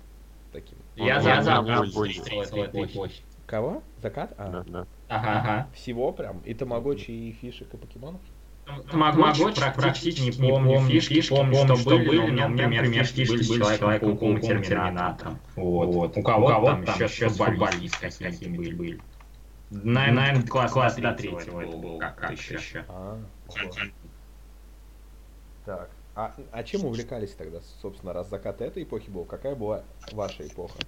таким? 0.56 0.78
Я 0.96 1.20
за 1.20 1.42
за. 1.42 1.64
Кого? 3.46 3.82
Закат? 4.02 4.34
А, 4.38 4.50
Да, 4.50 4.64
да. 4.66 4.86
Ага, 5.08 5.40
ага. 5.40 5.68
всего 5.72 6.12
прям? 6.12 6.40
И 6.40 6.52
тамагочи, 6.52 7.12
и 7.12 7.32
фишек, 7.32 7.72
и 7.74 7.76
покемонов? 7.76 8.20
Тамагочи 8.90 9.44
практически 9.76 10.22
не 10.22 10.32
помню 10.32 10.80
фишки, 10.80 11.28
помню, 11.28 11.76
что 11.76 11.76
были, 11.84 12.18
но 12.18 12.24
у 12.24 12.28
меня, 12.28 12.48
например, 12.48 12.86
фишки 12.86 13.28
были 13.28 13.42
с 13.42 13.78
Человеком-пауком 13.78 14.38
и 14.38 14.40
Терминатором. 14.40 15.38
Вот. 15.54 16.16
У 16.16 16.22
кого-то 16.22 16.82
там 16.84 17.06
еще, 17.06 17.28
футболист 17.28 18.00
какие-то 18.00 18.50
были. 18.50 18.74
были. 18.74 19.00
Наверное, 19.70 20.42
класс, 20.42 20.72
класс 20.72 20.96
до 20.96 21.12
третьего 21.12 21.60
был 21.60 21.98
как 21.98 22.30
еще. 22.32 22.84
А. 22.88 23.18
Так. 25.64 25.95
А, 26.16 26.34
а 26.50 26.64
чем 26.64 26.86
увлекались 26.86 27.32
тогда, 27.32 27.58
собственно, 27.82 28.14
раз 28.14 28.30
закат 28.30 28.62
этой 28.62 28.84
эпохи 28.84 29.10
был? 29.10 29.26
Какая 29.26 29.54
была 29.54 29.84
ваша 30.12 30.46
эпоха? 30.46 30.78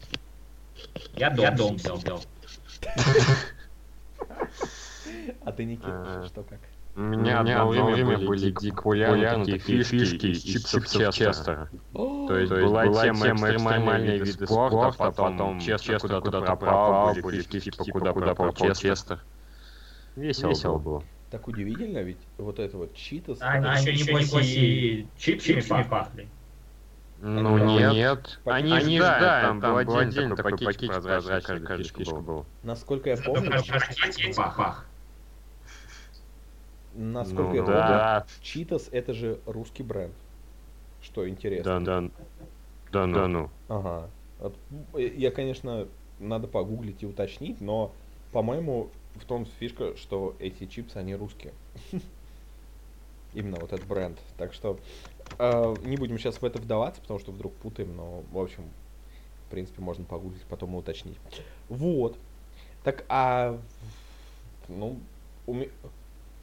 Я 1.17 1.31
дом, 1.31 1.55
дом 1.55 1.79
сделал. 1.79 2.23
А 5.43 5.53
ты, 5.53 5.65
Никита, 5.65 6.23
А. 6.23 6.27
что 6.27 6.43
как? 6.43 6.61
У 6.95 7.01
меня 7.01 7.41
одно 7.41 7.69
время 7.69 8.19
были 8.19 8.51
дико 8.51 8.77
популярны 8.77 9.45
такие 9.45 9.83
фишки 9.83 10.27
из 10.27 10.43
чипсов. 10.43 11.15
То 11.93 12.39
есть 12.39 12.53
была 12.53 12.89
тема 12.89 13.31
экстремальные 13.31 14.19
виды 14.19 14.47
спорта, 14.47 15.13
потом 15.13 15.61
Честер 15.61 16.01
куда-то 16.01 16.31
пропал, 16.31 17.15
были 17.15 17.43
фишки 17.43 17.71
типа 17.71 18.03
куда 18.13 18.35
пропал 18.35 18.53
Честер. 18.55 19.23
Весело 20.17 20.79
было. 20.79 21.05
Так 21.31 21.47
удивительно, 21.47 21.99
ведь 21.99 22.19
вот 22.39 22.59
это 22.59 22.77
вот 22.77 22.95
читас. 22.95 23.39
Они 23.43 23.67
еще, 23.67 24.15
небось, 24.15 24.33
и 24.47 25.07
чипсами 25.19 25.83
пахли. 25.89 26.29
Ну 27.21 27.57
Они 27.57 27.79
нет, 27.95 28.41
Они 28.45 28.73
они 28.73 28.99
ж, 28.99 29.01
да, 29.01 29.41
там 29.43 29.61
был 29.61 29.77
отдельно 29.77 30.37
такой 30.37 30.53
пакетик 30.53 30.89
прозрачный, 30.89 31.61
каждая 31.61 31.79
фишка 31.79 32.21
был. 32.21 32.47
Насколько 32.63 33.11
я 33.11 33.17
помню, 33.17 33.51
Пах. 34.37 34.87
насколько 36.95 37.43
Ну 37.43 37.55
я 37.55 37.63
помню, 37.63 37.79
да, 37.79 38.27
Читас 38.41 38.89
это 38.93 39.13
же 39.13 39.39
русский 39.47 39.83
бренд. 39.83 40.15
Что 41.03 41.29
интересно. 41.29 41.85
да, 41.85 42.01
да, 42.01 43.07
да, 43.07 43.07
да, 43.07 43.29
ну. 43.29 43.51
Ага. 43.69 44.09
Я, 44.97 45.31
конечно, 45.31 45.87
надо 46.21 46.47
погуглить 46.47 47.03
и 47.03 47.07
уточнить, 47.07 47.61
но, 47.61 47.93
по-моему, 48.33 48.89
в 49.19 49.25
том 49.25 49.47
фишка, 49.59 49.97
что 49.97 50.35
эти 50.39 50.67
чипсы, 50.67 50.97
они 50.97 51.15
русские. 51.15 51.53
Именно 53.35 53.59
вот 53.61 53.73
этот 53.73 53.87
бренд. 53.87 54.19
Так 54.37 54.53
что 54.55 54.79
э, 55.39 55.77
не 55.83 55.97
будем 55.97 56.19
сейчас 56.19 56.41
в 56.41 56.45
это 56.45 56.59
вдаваться, 56.59 57.01
потому 57.01 57.21
что 57.21 57.33
вдруг 57.33 57.55
путаем, 57.55 57.95
но, 57.97 58.23
в 58.33 58.39
общем, 58.39 58.65
в 59.47 59.51
принципе, 59.51 59.83
можно 59.83 60.05
погуглить, 60.05 60.43
потом 60.45 60.75
уточнить. 60.75 61.19
Вот. 61.69 62.17
Так, 62.85 63.05
а... 63.09 63.61
Ну, 64.69 64.99
у, 65.47 65.55
ме- 65.55 65.71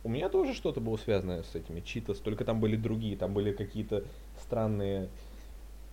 у 0.04 0.10
меня 0.10 0.30
тоже 0.30 0.54
что-то 0.54 0.82
было 0.82 0.98
связанное 0.98 1.44
с 1.44 1.56
этими 1.56 1.80
читас, 1.82 2.18
только 2.18 2.44
там 2.44 2.60
были 2.60 2.76
другие, 2.76 3.16
там 3.18 3.34
были 3.34 3.52
какие-то 3.52 4.04
странные 4.42 5.10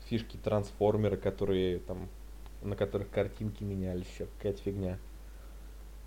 фишки 0.08 0.38
трансформеры, 0.38 1.16
которые 1.16 1.78
там 1.80 2.08
на 2.62 2.76
которых 2.76 3.10
картинки 3.10 3.62
менялись, 3.64 4.06
еще 4.14 4.26
какая-то 4.36 4.62
фигня. 4.62 4.98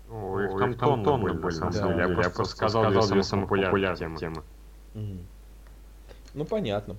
Ой, 0.08 0.72
их 0.72 0.78
там 0.78 1.04
тонны 1.04 1.32
были, 1.34 1.58
на 1.58 1.72
самом 1.72 1.96
Да. 1.96 2.06
деле. 2.06 2.22
Я 2.22 2.30
просто 2.30 2.44
сказал 2.44 2.90
две 2.90 3.22
самые 3.22 3.46
популярные 3.48 4.16
темы. 4.16 4.42
Мгм. 4.94 5.26
Ну, 6.34 6.44
понятно. 6.44 6.96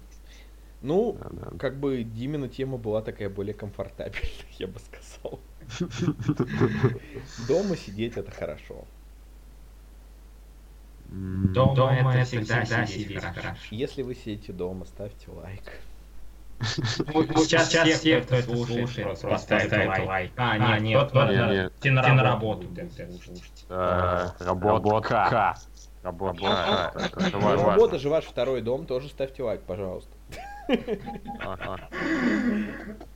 Ну, 0.81 1.17
Да, 1.19 1.29
да. 1.31 1.57
как 1.57 1.79
бы 1.79 2.03
Димина 2.03 2.47
тема 2.47 2.77
была 2.77 3.01
такая 3.01 3.29
более 3.29 3.53
комфортабельная, 3.53 4.21
я 4.59 4.67
бы 4.67 4.79
сказал. 4.79 5.39
Дома 7.47 7.75
сидеть 7.75 8.17
это 8.17 8.31
хорошо. 8.31 8.85
Дома 11.09 12.13
это 12.13 12.25
всегда 12.25 12.65
сидеть 12.87 13.23
хорошо. 13.23 13.57
Если 13.71 14.01
вы 14.03 14.15
сидите 14.15 14.53
дома, 14.53 14.85
ставьте 14.85 15.31
лайк. 15.31 15.63
Сейчас, 16.59 17.69
сейчас 17.69 17.87
все, 17.99 18.21
кто 18.21 18.35
это 18.35 18.55
слушает, 18.55 19.21
поставит 19.21 19.71
лайк. 20.07 20.31
А, 20.37 20.79
нет, 20.79 20.99
тот, 20.99 21.13
Нет, 21.29 21.37
тот, 21.39 21.49
нет. 21.51 21.73
те 21.81 21.91
на 21.91 22.23
работу. 22.23 22.67
Это- 26.03 27.17
это 27.27 27.37
Ну, 27.37 27.65
работа 27.65 27.99
же 27.99 28.09
ваш 28.09 28.25
второй 28.25 28.61
дом, 28.61 28.85
тоже 28.85 29.09
ставьте 29.09 29.43
лайк, 29.43 29.61
пожалуйста. 29.63 30.11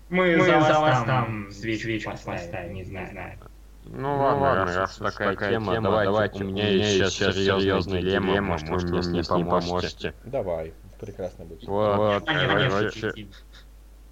Мы, 0.10 0.42
за 0.42 0.60
вас 0.60 1.04
там 1.06 1.52
свечку 1.52 2.12
поставим, 2.26 2.74
не 2.74 2.84
знаю. 2.84 3.38
Ну 3.84 4.16
ладно, 4.18 4.66
раз 4.76 4.98
такая 4.98 5.36
тема, 5.60 5.94
давайте, 6.04 6.44
у 6.44 6.48
меня 6.48 6.68
есть 6.70 7.00
сейчас 7.16 7.36
серьезная 7.36 8.02
дилемма, 8.02 8.42
может 8.68 8.70
вы 8.70 8.78
мне 8.92 9.02
с 9.02 9.08
ней 9.08 9.24
поможете. 9.24 10.14
Давай, 10.24 10.74
прекрасно 11.02 11.46
будет. 11.46 11.68
Вот, 11.68 12.24
короче, 12.26 13.28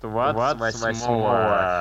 28 0.02 0.96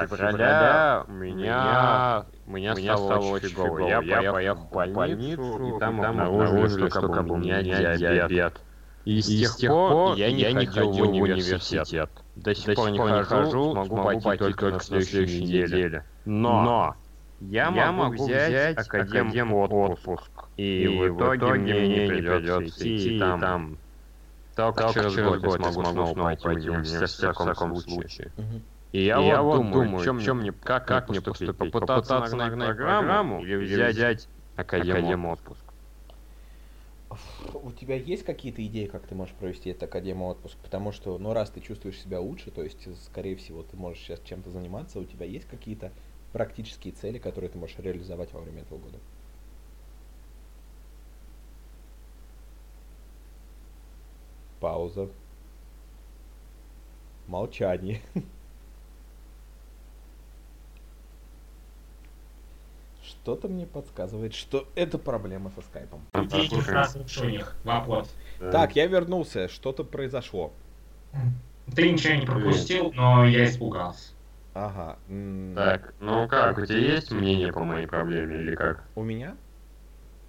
февраля 0.06 1.04
у 1.06 1.12
меня, 1.12 2.24
у 2.46 2.50
меня 2.52 2.74
стало 2.74 3.18
очень 3.18 3.48
фигово. 3.48 4.02
Я 4.02 4.32
поехал 4.32 4.62
в 4.70 4.70
больницу, 4.92 5.76
и 5.76 5.80
там 5.80 6.00
обнаружили, 6.00 6.88
что 6.88 7.08
как 7.08 7.26
бы 7.26 7.34
у 7.34 7.38
меня 7.38 7.62
диабет. 7.62 8.60
И 9.04 9.22
с 9.22 9.56
тех 9.56 9.70
пор 9.70 10.16
я 10.16 10.52
не 10.52 10.66
ходил 10.66 10.92
в 10.92 11.00
университет. 11.00 12.10
До 12.36 12.54
сих 12.54 12.76
пор 12.76 12.90
не 12.90 13.24
хожу, 13.24 13.72
смогу 13.72 14.20
пойти 14.20 14.36
только 14.36 14.70
на 14.70 14.80
следующей 14.80 15.42
неделе. 15.42 16.04
Но 16.24 16.94
я 17.40 17.70
могу 17.70 18.26
взять 18.26 18.76
академ 18.76 19.54
отпуск. 19.54 20.30
И 20.56 20.86
в 20.86 21.16
итоге 21.16 21.46
мне 21.54 21.88
не 21.88 22.08
придется 22.08 22.66
идти, 22.66 23.16
и 23.16 23.20
там 24.62 24.74
только 24.74 24.92
через 24.92 25.16
год 25.16 25.42
я 25.42 25.50
смогу 25.50 25.84
снова 25.84 26.14
пойти 26.14 26.48
в 26.48 26.74
университет 26.74 27.36
в 27.36 27.44
таком 27.44 27.76
случае. 27.76 28.32
Мгм. 28.36 28.62
И 28.92 29.02
я, 29.02 29.42
вот 29.42 29.70
думаю, 29.70 30.04
чем, 30.04 30.18
чем 30.18 30.38
мне, 30.40 30.52
как, 30.52 30.86
как 30.86 31.08
мне 31.08 31.20
поступить? 31.20 31.72
Попытаться 31.72 32.18
нагнать 32.18 32.76
программу 32.76 33.42
или 33.42 33.90
взять 33.90 34.28
академ 34.56 35.26
отпуск? 35.26 35.64
У 37.54 37.72
тебя 37.72 37.94
есть 37.94 38.24
какие-то 38.24 38.64
идеи, 38.66 38.86
как 38.86 39.06
ты 39.06 39.14
можешь 39.14 39.34
провести 39.34 39.70
этот 39.70 39.84
академ 39.84 40.22
отпуск? 40.22 40.58
Потому 40.62 40.92
что, 40.92 41.16
ну, 41.18 41.32
раз 41.32 41.50
ты 41.50 41.60
чувствуешь 41.60 41.98
себя 41.98 42.20
лучше, 42.20 42.50
то 42.50 42.62
есть, 42.62 42.86
скорее 43.04 43.36
всего, 43.36 43.62
ты 43.62 43.76
можешь 43.76 44.02
сейчас 44.02 44.20
чем-то 44.20 44.50
заниматься, 44.50 45.00
у 45.00 45.04
тебя 45.04 45.24
есть 45.24 45.46
какие-то 45.46 45.92
практические 46.32 46.92
цели, 46.92 47.18
которые 47.18 47.50
ты 47.50 47.58
можешь 47.58 47.78
реализовать 47.78 48.32
во 48.34 48.40
время 48.40 48.62
этого 48.62 48.78
года? 48.78 49.00
Пауза. 54.68 55.08
Молчание. 57.26 58.02
Что-то 63.02 63.48
мне 63.48 63.64
подсказывает, 63.64 64.34
что 64.34 64.68
это 64.74 64.98
проблема 64.98 65.50
со 65.52 65.62
скайпом. 65.62 66.02
Так, 68.52 68.76
я 68.76 68.86
вернулся, 68.86 69.48
что-то 69.48 69.84
произошло. 69.84 70.52
Ты 71.74 71.90
ничего 71.90 72.16
не 72.16 72.26
пропустил, 72.26 72.92
но 72.92 73.26
я 73.26 73.46
испугался. 73.46 74.12
Ага. 74.52 74.98
Так, 75.54 75.94
ну 75.98 76.28
как, 76.28 76.58
у 76.58 76.66
тебя 76.66 76.76
есть 76.76 77.10
мнение 77.10 77.54
по 77.54 77.64
моей 77.64 77.86
проблеме 77.86 78.36
или 78.36 78.54
как? 78.54 78.84
У 78.94 79.02
меня? 79.02 79.34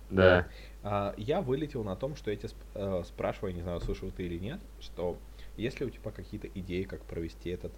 Да. 0.10 0.48
А, 0.84 1.14
я 1.18 1.42
вылетел 1.42 1.84
на 1.84 1.96
том, 1.96 2.16
что 2.16 2.32
я 2.32 2.38
тебя 2.38 2.50
э, 2.76 3.04
спрашиваю, 3.06 3.54
не 3.54 3.62
знаю, 3.62 3.82
слышал 3.82 4.12
ты 4.12 4.24
или 4.24 4.38
нет, 4.38 4.60
что 4.80 5.18
есть 5.58 5.80
ли 5.80 5.86
у 5.86 5.90
тебя 5.90 6.12
какие-то 6.12 6.48
идеи, 6.48 6.84
как 6.84 7.02
провести 7.02 7.50
этот 7.50 7.74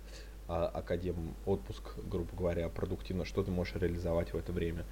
а, 0.48 0.68
академ 0.68 1.34
отпуск, 1.46 1.82
грубо 1.98 2.30
говоря, 2.36 2.70
продуктивно, 2.70 3.26
что 3.26 3.44
ты 3.44 3.52
можешь 3.52 3.76
реализовать 3.76 4.34
в 4.34 4.38
это 4.38 4.52
время? 4.52 4.86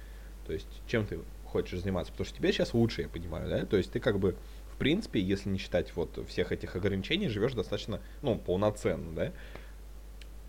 То 0.46 0.52
есть, 0.52 0.66
чем 0.86 1.06
ты 1.06 1.20
хочешь 1.44 1.80
заниматься? 1.80 2.12
Потому 2.12 2.26
что 2.26 2.36
тебе 2.36 2.52
сейчас 2.52 2.74
лучше, 2.74 3.02
я 3.02 3.08
понимаю, 3.08 3.48
да? 3.48 3.64
То 3.64 3.76
есть 3.76 3.92
ты 3.92 4.00
как 4.00 4.18
бы, 4.18 4.34
в 4.72 4.76
принципе, 4.78 5.20
если 5.20 5.48
не 5.48 5.58
считать 5.58 5.94
вот 5.94 6.18
всех 6.28 6.50
этих 6.50 6.74
ограничений, 6.74 7.28
живешь 7.28 7.52
достаточно, 7.52 8.00
ну, 8.22 8.36
полноценно, 8.36 9.14
да? 9.14 9.32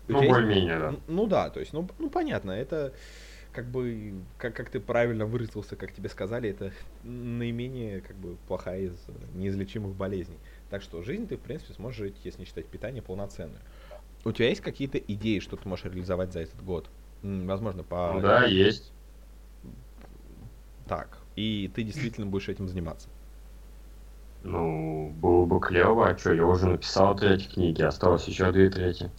Ну, 0.08 0.26
более-менее, 0.26 0.78
да. 0.78 0.94
Ну 1.06 1.26
да, 1.26 1.50
то 1.50 1.60
есть, 1.60 1.72
ну, 1.72 1.88
ну 1.98 2.10
понятно, 2.10 2.50
это 2.50 2.92
как 3.52 3.66
бы, 3.66 4.14
как, 4.38 4.54
как 4.54 4.70
ты 4.70 4.80
правильно 4.80 5.26
выразился, 5.26 5.76
как 5.76 5.92
тебе 5.92 6.08
сказали, 6.08 6.50
это 6.50 6.72
наименее 7.02 8.00
как 8.00 8.16
бы 8.16 8.36
плохая 8.48 8.80
из 8.82 8.94
неизлечимых 9.34 9.94
болезней. 9.94 10.38
Так 10.70 10.82
что 10.82 11.02
жизнь 11.02 11.28
ты, 11.28 11.36
в 11.36 11.40
принципе, 11.40 11.74
сможешь 11.74 11.98
жить, 11.98 12.16
если 12.24 12.40
не 12.40 12.46
считать 12.46 12.66
питание, 12.66 13.02
полноценную. 13.02 13.60
У 14.24 14.32
тебя 14.32 14.48
есть 14.48 14.60
какие-то 14.60 14.98
идеи, 14.98 15.40
что 15.40 15.56
ты 15.56 15.68
можешь 15.68 15.84
реализовать 15.84 16.32
за 16.32 16.40
этот 16.40 16.62
год? 16.64 16.88
Возможно, 17.22 17.82
по... 17.82 18.12
Ну 18.14 18.20
Да, 18.20 18.44
есть. 18.44 18.92
Так. 20.86 21.18
И 21.36 21.70
ты 21.74 21.82
действительно 21.82 22.26
будешь 22.26 22.48
этим 22.48 22.68
заниматься. 22.68 23.08
Ну, 24.44 25.10
было 25.20 25.44
бы 25.44 25.60
клево, 25.60 26.08
а 26.08 26.18
что, 26.18 26.32
я 26.32 26.44
уже 26.44 26.66
написал 26.68 27.16
третьи 27.16 27.48
книги, 27.48 27.82
осталось 27.82 28.26
еще 28.26 28.50
две 28.50 28.70
трети. 28.70 29.10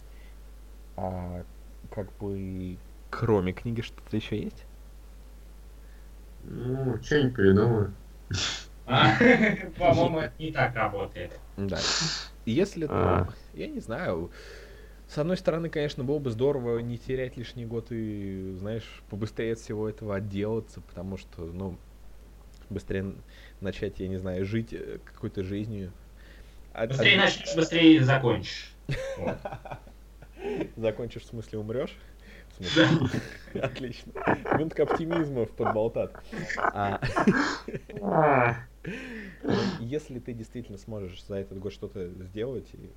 А 0.96 1.42
как 1.90 2.12
бы 2.18 2.76
кроме 3.18 3.52
книги 3.52 3.80
что-то 3.80 4.16
еще 4.16 4.40
есть? 4.40 4.64
Ну, 6.44 7.00
что-нибудь 7.02 7.34
придумаю. 7.34 7.94
А, 8.86 9.16
По-моему, 9.78 10.18
это 10.20 10.34
не 10.38 10.52
так 10.52 10.74
работает. 10.74 11.38
Да. 11.56 11.78
Если, 12.44 12.86
А. 12.90 13.28
я 13.54 13.66
не 13.68 13.80
знаю, 13.80 14.30
с 15.08 15.16
одной 15.16 15.36
стороны, 15.36 15.70
конечно, 15.70 16.04
было 16.04 16.18
бы 16.18 16.30
здорово 16.30 16.78
не 16.80 16.98
терять 16.98 17.36
лишний 17.36 17.64
год 17.64 17.86
и, 17.90 18.54
знаешь, 18.58 19.02
побыстрее 19.08 19.52
от 19.54 19.58
всего 19.58 19.88
этого 19.88 20.16
отделаться, 20.16 20.80
потому 20.82 21.16
что, 21.16 21.42
ну, 21.44 21.78
быстрее 22.68 23.14
начать, 23.60 24.00
я 24.00 24.08
не 24.08 24.16
знаю, 24.18 24.44
жить 24.44 24.72
э, 24.72 24.98
какой-то 25.04 25.44
жизнью. 25.44 25.92
А- 26.74 26.86
Быстрее 26.86 27.16
начнешь, 27.18 27.54
быстрее 27.54 28.02
закончишь. 28.04 28.74
Закончишь, 30.76 31.22
в 31.22 31.26
смысле, 31.26 31.58
умрешь? 31.60 31.96
Отлично. 33.60 34.12
Минутка 34.52 34.84
оптимизма 34.84 35.44
в 35.46 35.52
подболтат. 35.52 36.12
А, 36.72 37.00
А, 38.02 38.56
Ну, 39.42 39.54
Если 39.78 40.18
ты 40.18 40.32
действительно 40.32 40.78
сможешь 40.78 41.24
за 41.24 41.36
этот 41.36 41.58
год 41.58 41.72
что-то 41.72 42.08
сделать 42.24 42.74
и 42.74 42.90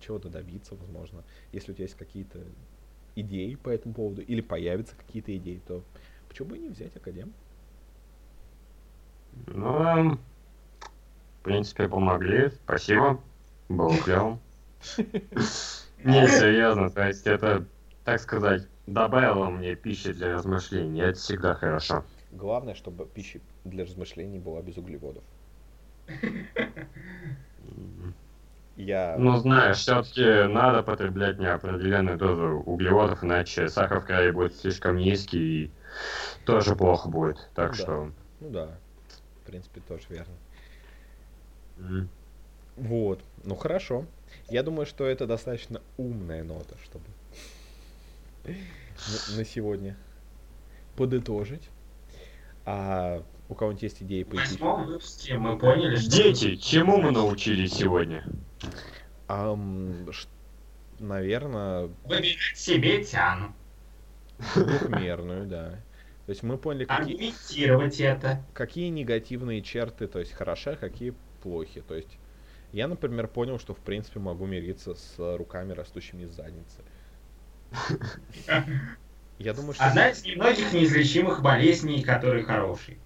чего-то 0.00 0.28
добиться, 0.28 0.74
возможно, 0.74 1.24
если 1.52 1.72
у 1.72 1.74
тебя 1.74 1.84
есть 1.84 1.96
какие-то 1.96 2.38
идеи 3.16 3.54
по 3.54 3.70
этому 3.70 3.94
поводу 3.94 4.22
или 4.22 4.40
появятся 4.40 4.96
какие-то 4.96 5.36
идеи, 5.36 5.58
то 5.66 5.82
почему 6.28 6.48
бы 6.50 6.56
и 6.58 6.60
не 6.60 6.68
взять 6.68 6.96
академ? 6.96 7.32
Ну, 9.46 9.82
эм, 9.82 10.18
в 11.40 11.42
принципе, 11.42 11.88
помогли, 11.88 12.50
спасибо, 12.50 13.20
было 13.68 13.96
клево. 13.98 14.38
Не, 16.04 16.26
серьезно, 16.28 16.90
то 16.90 17.06
есть 17.06 17.26
это, 17.26 17.66
так 18.04 18.20
сказать, 18.20 18.68
добавило 18.86 19.50
мне 19.50 19.74
пищи 19.74 20.12
для 20.12 20.34
размышлений, 20.34 21.00
это 21.00 21.18
всегда 21.18 21.54
хорошо. 21.54 22.04
Главное, 22.32 22.74
чтобы 22.74 23.06
пища 23.06 23.40
для 23.64 23.84
размышлений 23.84 24.38
была 24.38 24.60
без 24.62 24.76
углеводов. 24.76 25.24
Я... 28.76 29.16
Ну, 29.18 29.36
знаешь, 29.36 29.78
все-таки 29.78 30.48
надо 30.48 30.82
потреблять 30.82 31.38
неопределенную 31.38 32.18
дозу 32.18 32.62
углеводов, 32.66 33.22
иначе 33.22 33.68
сахар 33.68 34.00
в 34.00 34.06
крови 34.06 34.32
будет 34.32 34.56
слишком 34.56 34.96
низкий 34.96 35.66
и 35.66 35.70
тоже 36.44 36.74
плохо 36.74 37.08
будет. 37.08 37.38
Так 37.54 37.70
Ну 37.70 37.76
да. 37.76 37.82
что... 37.82 38.10
Ну 38.40 38.50
да, 38.50 38.68
в 39.42 39.46
принципе, 39.46 39.80
тоже 39.80 40.02
верно. 40.08 40.34
м, 41.78 42.08
Вот, 42.76 43.20
ну 43.44 43.54
хорошо. 43.54 44.04
Я 44.48 44.64
думаю, 44.64 44.86
что 44.86 45.06
это 45.06 45.26
достаточно 45.26 45.80
умная 45.96 46.42
нота, 46.42 46.74
чтобы 46.82 47.04
на, 48.44 49.44
сегодня 49.44 49.96
подытожить. 50.96 51.68
А 52.64 53.22
у 53.48 53.54
кого-нибудь 53.54 53.82
есть 53.82 54.02
идеи 54.02 54.22
В 54.22 54.28
по 54.30 54.36
восьмом 54.36 54.86
выпуске 54.86 55.36
мы 55.36 55.58
поняли, 55.58 55.96
что... 55.96 56.10
Дети, 56.10 56.56
чему 56.56 56.98
мы 57.00 57.10
научились 57.10 57.74
сегодня? 57.74 58.24
наверное, 60.98 61.90
Выбирать 62.04 62.56
себе 62.56 63.04
тяну. 63.04 63.54
двухмерную, 64.54 65.46
да. 65.46 65.70
То 66.26 66.30
есть 66.30 66.42
мы 66.42 66.56
поняли, 66.56 66.86
какие, 66.86 67.14
Аргументировать 67.14 68.00
это. 68.00 68.42
какие 68.54 68.88
негативные 68.88 69.60
черты, 69.60 70.06
то 70.06 70.18
есть 70.20 70.32
хороши, 70.32 70.70
а 70.70 70.76
какие 70.76 71.12
плохи. 71.42 71.82
То 71.82 71.94
есть 71.94 72.18
я, 72.72 72.88
например, 72.88 73.28
понял, 73.28 73.58
что 73.58 73.74
в 73.74 73.78
принципе 73.78 74.20
могу 74.20 74.46
мириться 74.46 74.94
с 74.94 75.36
руками, 75.36 75.72
растущими 75.72 76.22
из 76.22 76.30
задницы. 76.30 76.80
Я 79.38 79.52
думаю, 79.52 79.74
что... 79.74 79.84
Одна 79.84 80.10
из 80.10 80.24
немногих 80.24 80.72
неизлечимых 80.72 81.42
болезней, 81.42 82.02
которые 82.02 82.44
хорошие. 82.44 82.98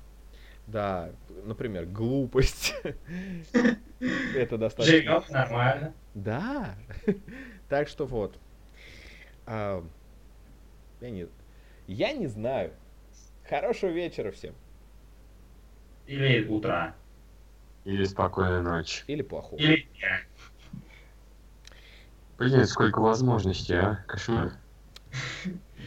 Да, 0.66 1.10
например, 1.44 1.86
глупость. 1.86 2.74
Это 4.34 4.58
достаточно... 4.58 4.98
Живем 4.98 5.24
нормально. 5.30 5.94
Да. 6.14 6.74
Так 7.68 7.88
что 7.88 8.06
вот. 8.06 8.38
А, 9.46 9.84
Я 11.00 11.10
не... 11.10 11.26
Я 11.86 12.12
не 12.12 12.26
знаю. 12.26 12.72
Хорошего 13.48 13.90
вечера 13.90 14.30
всем. 14.30 14.54
Или 16.06 16.46
утра. 16.46 16.94
Или 17.84 18.04
спокойной 18.04 18.62
ночи. 18.62 19.04
Или 19.06 19.22
плохого. 19.22 19.58
Или 19.58 19.88
дня. 19.96 20.20
Блин, 22.38 22.66
сколько 22.66 23.00
возможностей, 23.00 23.74
а? 23.74 24.04
Кошмар. 24.06 24.52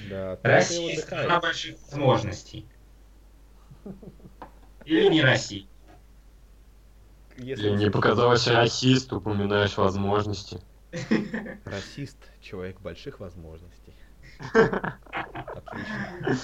Да, 0.09 0.37
Россия 0.43 0.97
страна 0.99 1.39
больших 1.39 1.77
возможностей. 1.89 2.65
Или 4.85 5.07
не 5.07 5.21
Россия. 5.21 5.65
Если 7.37 7.63
Блин, 7.63 7.75
мне 7.75 7.89
показалось, 7.89 8.47
расист, 8.47 9.13
упоминаешь 9.13 9.77
возможности. 9.77 10.59
расист, 11.65 12.17
человек 12.41 12.81
больших 12.81 13.21
возможностей. 13.21 13.93
Отлично. 15.03 16.37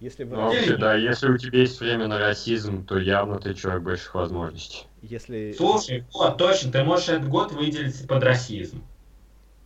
Если 0.00 0.24
вы, 0.24 0.36
Ну, 0.36 0.42
вообще, 0.48 0.76
да, 0.76 0.96
если 0.96 1.28
у 1.28 1.38
тебя 1.38 1.60
есть 1.60 1.78
время 1.78 2.08
на 2.08 2.18
расизм, 2.18 2.84
то 2.84 2.98
явно 2.98 3.38
ты 3.38 3.54
человек 3.54 3.84
больших 3.84 4.16
возможностей. 4.16 4.86
если 5.00 5.54
Слушай, 5.56 6.04
вот, 6.12 6.38
точно, 6.38 6.72
ты 6.72 6.82
можешь 6.82 7.08
этот 7.08 7.28
год 7.28 7.52
выделить 7.52 8.08
под 8.08 8.24
расизм. 8.24 8.82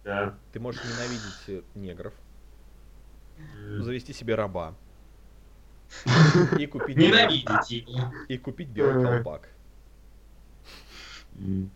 Да. 0.06 0.38
ты 0.52 0.60
можешь 0.60 0.80
ненавидеть 0.84 1.48
э, 1.48 1.62
негров, 1.74 2.14
завести 3.80 4.12
себе 4.12 4.36
раба 4.36 4.72
и 6.58 6.66
купить 6.66 6.96
Ненавидеть 6.96 7.70
его. 7.70 8.12
и 8.28 8.38
купить 8.38 8.68
белый 8.68 9.04
колпак. 9.04 9.48
М. 11.38 11.70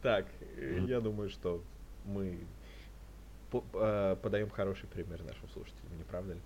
Так, 0.00 0.24
э, 0.56 0.84
я 0.88 1.00
думаю, 1.02 1.28
что 1.28 1.62
мы 2.06 2.38
по- 3.50 3.62
э, 3.74 4.16
подаем 4.22 4.48
хороший 4.48 4.86
пример 4.88 5.22
нашим 5.22 5.48
слушателям, 5.50 5.98
не 5.98 6.04
правда 6.04 6.32
ли? 6.32 6.40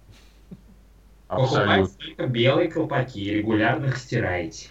Покупайте 1.29 1.63
Абсолютно. 1.83 2.07
только 2.07 2.27
белые 2.27 2.69
колпаки 2.71 3.31
регулярно 3.31 3.87
их 3.87 3.97
стираете. 3.99 4.71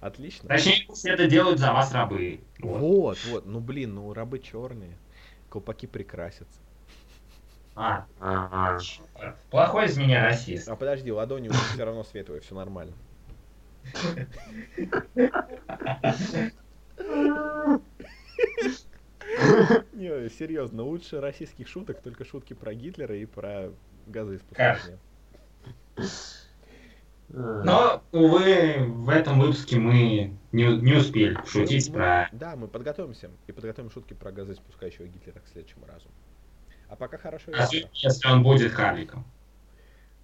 Отлично. 0.00 0.48
Точнее, 0.48 0.84
пусть 0.86 1.04
это 1.04 1.26
делают 1.26 1.58
за 1.58 1.72
вас 1.72 1.92
рабы. 1.92 2.40
Вот. 2.60 2.80
Вот, 2.80 3.18
вот, 3.24 3.46
ну 3.46 3.60
блин, 3.60 3.94
ну 3.94 4.12
рабы 4.12 4.38
черные, 4.38 4.96
колпаки 5.48 5.86
прекрасятся. 5.86 6.60
А, 7.74 8.06
Ага. 8.20 8.78
чёрт. 8.80 9.36
плохой 9.50 9.86
из 9.86 9.96
меня 9.96 10.24
расист. 10.24 10.68
А 10.68 10.76
подожди, 10.76 11.10
ладони 11.12 11.48
у 11.48 11.52
них 11.52 11.60
все 11.72 11.84
равно 11.84 12.04
светлые, 12.04 12.40
все 12.40 12.54
нормально. 12.54 12.94
Не, 19.92 20.28
серьезно, 20.30 20.82
лучше 20.82 21.20
российских 21.20 21.68
шуток 21.68 22.00
только 22.02 22.24
шутки 22.24 22.54
про 22.54 22.74
Гитлера 22.74 23.16
и 23.16 23.26
про 23.26 23.70
газоиспускание. 24.06 24.98
Но, 27.30 28.02
увы, 28.12 28.76
в 28.78 29.10
этом 29.10 29.38
выпуске 29.40 29.78
мы 29.78 30.38
не, 30.52 30.76
не 30.78 30.94
успели 30.94 31.38
шутить 31.46 31.88
Мы- 31.88 31.94
про... 31.94 32.28
Да, 32.32 32.56
мы 32.56 32.68
подготовимся 32.68 33.30
и 33.46 33.52
подготовим 33.52 33.90
шутки 33.90 34.14
про 34.14 34.32
газоиспускающего 34.32 35.06
Гитлера 35.06 35.40
к 35.40 35.48
следующему 35.48 35.86
разу. 35.86 36.08
А 36.88 36.96
пока 36.96 37.18
хорошо. 37.18 37.52
Особенно, 37.52 37.90
если 37.92 38.28
он 38.28 38.42
будет 38.42 38.72
Харликом. 38.72 39.26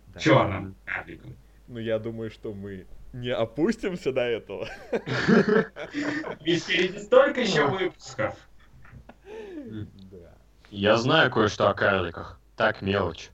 Да. 0.09 0.21
Черным 0.21 0.75
Харликом. 0.87 1.37
Ну 1.69 1.79
я 1.79 1.99
думаю, 1.99 2.31
что 2.31 2.55
мы 2.55 2.87
не 3.13 3.31
опустимся 3.31 4.13
до 4.13 4.23
этого. 4.23 4.67
Ведь 6.41 6.65
впереди 6.65 6.99
столько 6.99 7.41
еще 7.43 7.67
выпусков. 7.67 8.35
Да. 10.11 10.35
Я 10.71 10.97
знаю 10.97 11.31
кое-что 11.31 11.69
о 11.69 11.75
карликах. 11.75 12.41
Так, 12.57 12.83
мелочь. 12.83 13.31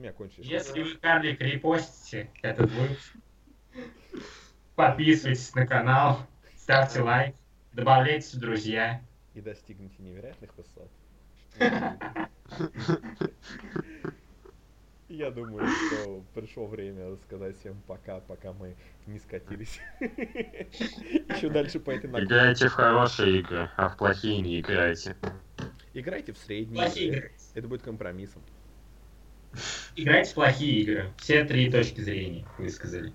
меня 0.00 0.12
кончились. 0.12 0.46
Если 0.46 0.82
вы, 0.82 0.96
Карлик, 0.96 1.40
репостите 1.40 2.30
этот 2.42 2.70
выпуск, 2.70 3.14
подписывайтесь 4.74 5.54
на 5.54 5.66
канал, 5.66 6.26
ставьте 6.56 7.00
лайк, 7.00 7.34
добавляйтесь 7.72 8.34
в 8.34 8.40
друзья. 8.40 9.00
И 9.34 9.40
достигните 9.40 10.02
невероятных 10.02 10.50
высот. 10.56 10.90
Я 15.08 15.30
думаю, 15.30 15.68
что 15.68 16.24
пришло 16.34 16.66
время 16.66 17.16
сказать 17.16 17.56
всем 17.58 17.80
пока, 17.86 18.20
пока 18.20 18.52
мы 18.52 18.76
не 19.06 19.18
скатились. 19.18 19.80
Еще 20.00 21.50
дальше 21.50 21.80
по 21.80 21.90
этой 21.90 22.06
накладке. 22.06 22.26
Играйте 22.26 22.68
в 22.68 22.72
хорошие 22.72 23.40
игры, 23.40 23.70
а 23.76 23.88
в 23.88 23.96
плохие 23.96 24.40
не 24.40 24.60
играйте. 24.60 25.16
Играйте 25.94 26.32
в 26.32 26.38
средние 26.38 26.88
игры. 26.88 27.32
Это 27.54 27.66
будет 27.66 27.82
компромиссом. 27.82 28.42
Играйте 29.96 30.30
в 30.30 30.34
плохие 30.34 30.80
игры. 30.82 31.12
Все 31.18 31.44
три 31.44 31.70
точки 31.70 32.00
зрения 32.00 32.46
высказали. 32.58 33.12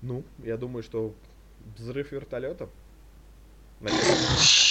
Ну, 0.00 0.24
я 0.44 0.56
думаю, 0.56 0.82
что 0.82 1.14
взрыв 1.76 2.12
вертолета. 2.12 2.68
Наверное. 3.80 4.04